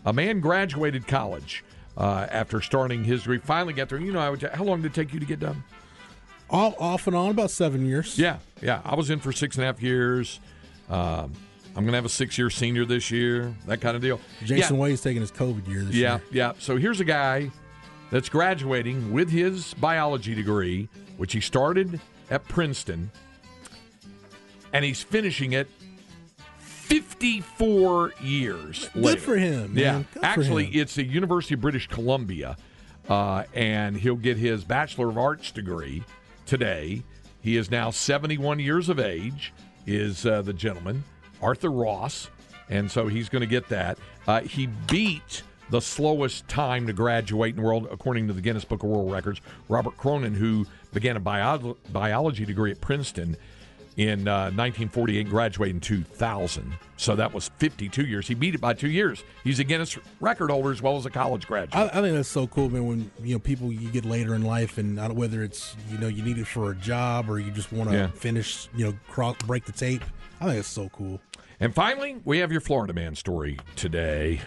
a 0.07 0.12
man 0.12 0.41
graduated 0.41 1.07
college 1.07 1.64
uh, 2.01 2.26
after 2.30 2.61
starting 2.62 3.05
his 3.05 3.20
degree. 3.20 3.38
Finally 3.38 3.74
got 3.74 3.90
there. 3.90 4.01
You 4.01 4.12
know, 4.12 4.20
I 4.20 4.30
would, 4.30 4.42
how 4.42 4.64
long 4.64 4.80
did 4.80 4.92
it 4.92 4.94
take 4.94 5.12
you 5.12 5.20
to 5.20 5.26
get 5.26 5.38
done? 5.38 5.62
Off, 6.48 6.74
off 6.80 7.07
and 7.07 7.14
on, 7.14 7.30
about 7.30 7.51
seven 7.51 7.84
years. 7.86 8.18
Yeah, 8.18 8.38
yeah. 8.61 8.80
I 8.84 8.94
was 8.96 9.11
in 9.11 9.20
for 9.20 9.30
six 9.32 9.57
and 9.57 9.62
a 9.64 9.66
half 9.66 9.82
years. 9.82 10.40
Um, 10.88 11.32
I'm 11.76 11.84
going 11.84 11.88
to 11.88 11.96
have 11.96 12.05
a 12.07 12.09
six 12.09 12.36
year 12.38 12.51
senior 12.51 12.84
this 12.84 13.11
year, 13.11 13.55
that 13.66 13.80
kind 13.80 13.94
of 13.94 14.03
deal. 14.03 14.18
Jason 14.44 14.74
yeah. 14.76 14.80
Wade's 14.82 15.03
taking 15.03 15.20
his 15.20 15.30
COVID 15.30 15.68
year 15.68 15.82
this 15.84 15.94
Yeah, 15.94 16.14
year. 16.14 16.22
yeah. 16.32 16.53
So 16.59 16.76
here's 16.76 17.01
a 17.01 17.05
guy 17.05 17.51
that's 18.11 18.28
graduating 18.28 19.12
with 19.12 19.30
his 19.30 19.74
biology 19.74 20.34
degree, 20.34 20.88
which 21.18 21.32
he 21.32 21.40
started 21.40 22.01
at 22.30 22.48
Princeton 22.48 23.11
and 24.72 24.84
he's 24.84 25.03
finishing 25.03 25.53
it 25.53 25.68
54 26.91 28.12
years 28.20 28.88
Good 28.93 29.03
later. 29.03 29.20
for 29.20 29.36
him, 29.36 29.76
Yeah. 29.78 30.03
Good 30.12 30.24
actually, 30.24 30.64
him. 30.66 30.80
it's 30.82 30.95
the 30.97 31.05
University 31.05 31.55
of 31.55 31.61
British 31.61 31.86
Columbia, 31.86 32.57
uh, 33.09 33.45
and 33.55 33.97
he'll 33.97 34.16
get 34.16 34.36
his 34.36 34.64
Bachelor 34.64 35.09
of 35.09 35.16
Arts 35.16 35.51
degree 35.53 36.03
today. 36.47 37.03
He 37.43 37.57
is 37.57 37.70
now 37.70 37.91
71 37.91 38.59
years 38.59 38.88
of 38.88 38.99
age. 38.99 39.53
Is 39.86 40.26
uh, 40.26 40.43
the 40.43 40.53
gentleman 40.53 41.05
Arthur 41.41 41.70
Ross, 41.70 42.28
and 42.68 42.91
so 42.91 43.09
he's 43.09 43.28
going 43.30 43.41
to 43.41 43.47
get 43.47 43.68
that. 43.70 43.97
Uh, 44.28 44.43
he 44.43 44.66
beat 44.66 45.43
the 45.70 45.80
slowest 45.80 46.47
time 46.49 46.86
to 46.86 46.93
graduate 46.93 47.55
in 47.57 47.62
the 47.62 47.66
world, 47.66 47.88
according 47.91 48.26
to 48.26 48.32
the 48.34 48.43
Guinness 48.43 48.64
Book 48.64 48.82
of 48.82 48.88
World 48.91 49.11
Records. 49.11 49.41
Robert 49.68 49.97
Cronin, 49.97 50.34
who 50.34 50.66
began 50.93 51.16
a 51.16 51.20
bio- 51.20 51.76
biology 51.93 52.45
degree 52.45 52.70
at 52.72 52.80
Princeton 52.80 53.36
in 53.97 54.28
uh, 54.28 54.45
1948 54.53 55.20
and 55.20 55.28
graduated 55.30 55.76
in 55.76 55.80
2000. 55.80 56.72
So 56.97 57.16
that 57.16 57.32
was 57.34 57.51
52 57.59 58.05
years. 58.05 58.28
He 58.28 58.34
beat 58.34 58.55
it 58.55 58.61
by 58.61 58.72
two 58.74 58.88
years. 58.91 59.22
He's 59.45 59.59
a 59.59 59.64
Guinness 59.64 59.99
record 60.20 60.51
holder 60.51 60.70
as 60.70 60.80
well 60.80 60.97
as 60.97 61.07
a 61.07 61.11
college 61.11 61.47
graduate. 61.47 61.74
I, 61.74 61.99
I 61.99 62.03
think 62.03 62.14
that's 62.14 62.28
so 62.28 62.47
cool, 62.47 62.70
man. 62.70 62.86
When 62.86 63.11
you 63.22 63.34
know 63.34 63.38
people 63.38 63.72
you 63.72 63.88
get 63.91 64.05
later 64.05 64.34
in 64.34 64.43
life, 64.43 64.78
and 64.78 64.97
don't- 64.97 65.14
whether 65.16 65.43
it's 65.43 65.76
you 65.91 65.99
know 65.99 66.09
you 66.09 66.22
need 66.22 66.38
it 66.38 66.47
for 66.47 66.70
a 66.70 66.74
job 66.76 67.28
or 67.28 67.38
you 67.38 67.51
just 67.51 67.72
want 67.72 67.91
to 67.91 67.97
Yeah. 67.97 68.07
finish, 68.09 68.68
you 68.76 68.86
know, 68.86 68.95
cross, 69.09 69.36
break 69.47 69.64
the 69.64 69.72
tape. 69.72 70.03
I 70.41 70.47
think 70.47 70.59
it's 70.61 70.68
so 70.68 70.88
cool. 70.91 71.20
And 71.59 71.74
finally, 71.74 72.16
we 72.24 72.38
have 72.38 72.51
your 72.53 72.61
Florida 72.62 72.93
man 72.95 73.14
story 73.14 73.59
today. 73.76 74.41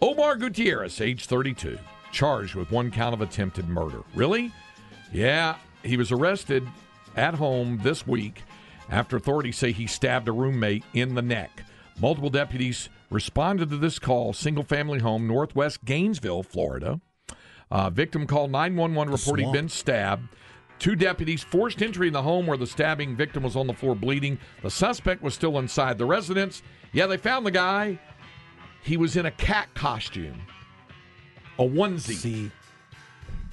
Omar 0.00 0.36
Gutierrez, 0.36 1.00
age 1.00 1.26
32, 1.26 1.78
charged 2.12 2.54
with 2.54 2.70
one 2.70 2.90
count 2.90 3.14
of 3.14 3.20
attempted 3.20 3.68
murder. 3.68 4.00
Really? 4.14 4.52
Yeah, 5.12 5.56
he 5.82 5.96
was 5.96 6.12
arrested 6.12 6.66
at 7.16 7.34
home 7.34 7.80
this 7.82 8.06
week 8.06 8.42
after 8.88 9.16
authorities 9.16 9.56
say 9.56 9.72
he 9.72 9.86
stabbed 9.86 10.28
a 10.28 10.32
roommate 10.32 10.84
in 10.94 11.14
the 11.14 11.22
neck. 11.22 11.62
Multiple 12.00 12.30
deputies 12.30 12.88
responded 13.10 13.70
to 13.70 13.76
this 13.76 13.98
call, 13.98 14.32
single 14.32 14.64
family 14.64 14.98
home, 14.98 15.26
northwest 15.26 15.84
Gainesville, 15.84 16.42
Florida. 16.42 17.00
Uh, 17.70 17.90
victim 17.90 18.26
called 18.26 18.50
911 18.50 19.12
reporting 19.12 19.50
been 19.52 19.68
stabbed. 19.68 20.28
Two 20.78 20.94
deputies 20.94 21.42
forced 21.42 21.82
entry 21.82 22.06
in 22.06 22.12
the 22.12 22.22
home 22.22 22.46
where 22.46 22.58
the 22.58 22.66
stabbing 22.66 23.16
victim 23.16 23.42
was 23.42 23.56
on 23.56 23.66
the 23.66 23.72
floor 23.72 23.94
bleeding. 23.94 24.38
The 24.62 24.70
suspect 24.70 25.22
was 25.22 25.34
still 25.34 25.58
inside 25.58 25.96
the 25.96 26.04
residence. 26.04 26.62
Yeah, 26.92 27.06
they 27.06 27.16
found 27.16 27.46
the 27.46 27.50
guy. 27.50 27.98
He 28.82 28.96
was 28.96 29.16
in 29.16 29.26
a 29.26 29.30
cat 29.32 29.68
costume, 29.74 30.42
a 31.58 31.64
onesie. 31.64 32.14
See, 32.14 32.50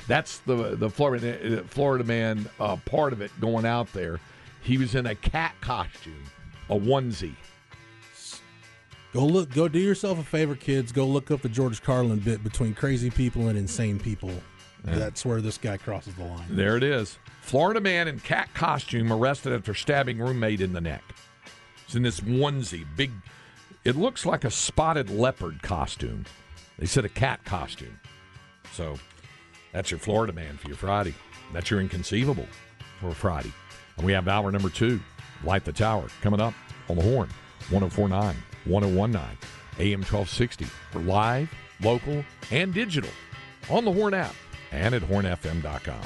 That's 0.07 0.39
the 0.39 0.75
the 0.75 0.89
Florida 0.89 1.63
Florida 1.65 2.03
man 2.03 2.49
uh, 2.59 2.77
part 2.85 3.13
of 3.13 3.21
it 3.21 3.31
going 3.39 3.65
out 3.65 3.91
there. 3.93 4.19
He 4.61 4.77
was 4.77 4.95
in 4.95 5.05
a 5.05 5.15
cat 5.15 5.55
costume, 5.61 6.23
a 6.69 6.75
onesie. 6.75 7.35
go 9.13 9.25
look, 9.25 9.53
go 9.53 9.67
do 9.67 9.79
yourself 9.79 10.19
a 10.19 10.23
favor, 10.23 10.55
kids. 10.55 10.91
Go 10.91 11.05
look 11.05 11.31
up 11.31 11.41
the 11.41 11.49
George 11.49 11.81
Carlin 11.81 12.19
bit 12.19 12.43
between 12.43 12.73
crazy 12.73 13.09
people 13.09 13.49
and 13.49 13.57
insane 13.57 13.99
people. 13.99 14.31
That's 14.85 15.25
where 15.25 15.39
this 15.39 15.57
guy 15.57 15.77
crosses 15.77 16.13
the 16.15 16.25
line. 16.25 16.45
There 16.49 16.75
it 16.75 16.83
is. 16.83 17.17
Florida 17.41 17.79
man 17.79 18.07
in 18.07 18.19
cat 18.19 18.49
costume 18.53 19.13
arrested 19.13 19.53
after 19.53 19.73
stabbing 19.73 20.19
roommate 20.19 20.59
in 20.61 20.73
the 20.73 20.81
neck. 20.81 21.03
It's 21.85 21.95
in 21.95 22.03
this 22.03 22.19
onesie, 22.19 22.85
big. 22.95 23.11
It 23.85 23.95
looks 23.95 24.25
like 24.25 24.43
a 24.43 24.51
spotted 24.51 25.09
leopard 25.09 25.61
costume. 25.61 26.25
They 26.77 26.85
said 26.85 27.05
a 27.05 27.09
cat 27.09 27.43
costume. 27.45 27.99
So 28.73 28.97
that's 29.73 29.91
your 29.91 29.99
Florida 29.99 30.31
man 30.31 30.57
for 30.57 30.67
your 30.67 30.77
Friday. 30.77 31.13
That's 31.51 31.69
your 31.69 31.81
inconceivable 31.81 32.47
for 33.01 33.13
Friday. 33.13 33.51
And 33.97 34.05
we 34.05 34.13
have 34.13 34.27
hour 34.27 34.51
number 34.51 34.69
two, 34.69 35.01
Light 35.43 35.65
the 35.65 35.73
Tower, 35.73 36.07
coming 36.21 36.39
up 36.39 36.53
on 36.89 36.95
the 36.95 37.03
horn, 37.03 37.29
1049, 37.69 38.35
1019, 38.65 39.37
AM 39.79 39.99
1260 39.99 40.65
for 40.91 40.99
live, 40.99 41.53
local, 41.81 42.23
and 42.51 42.73
digital 42.73 43.09
on 43.69 43.85
the 43.85 43.91
Horn 43.91 44.13
app 44.13 44.35
and 44.71 44.95
at 44.95 45.01
hornfm.com. 45.01 46.01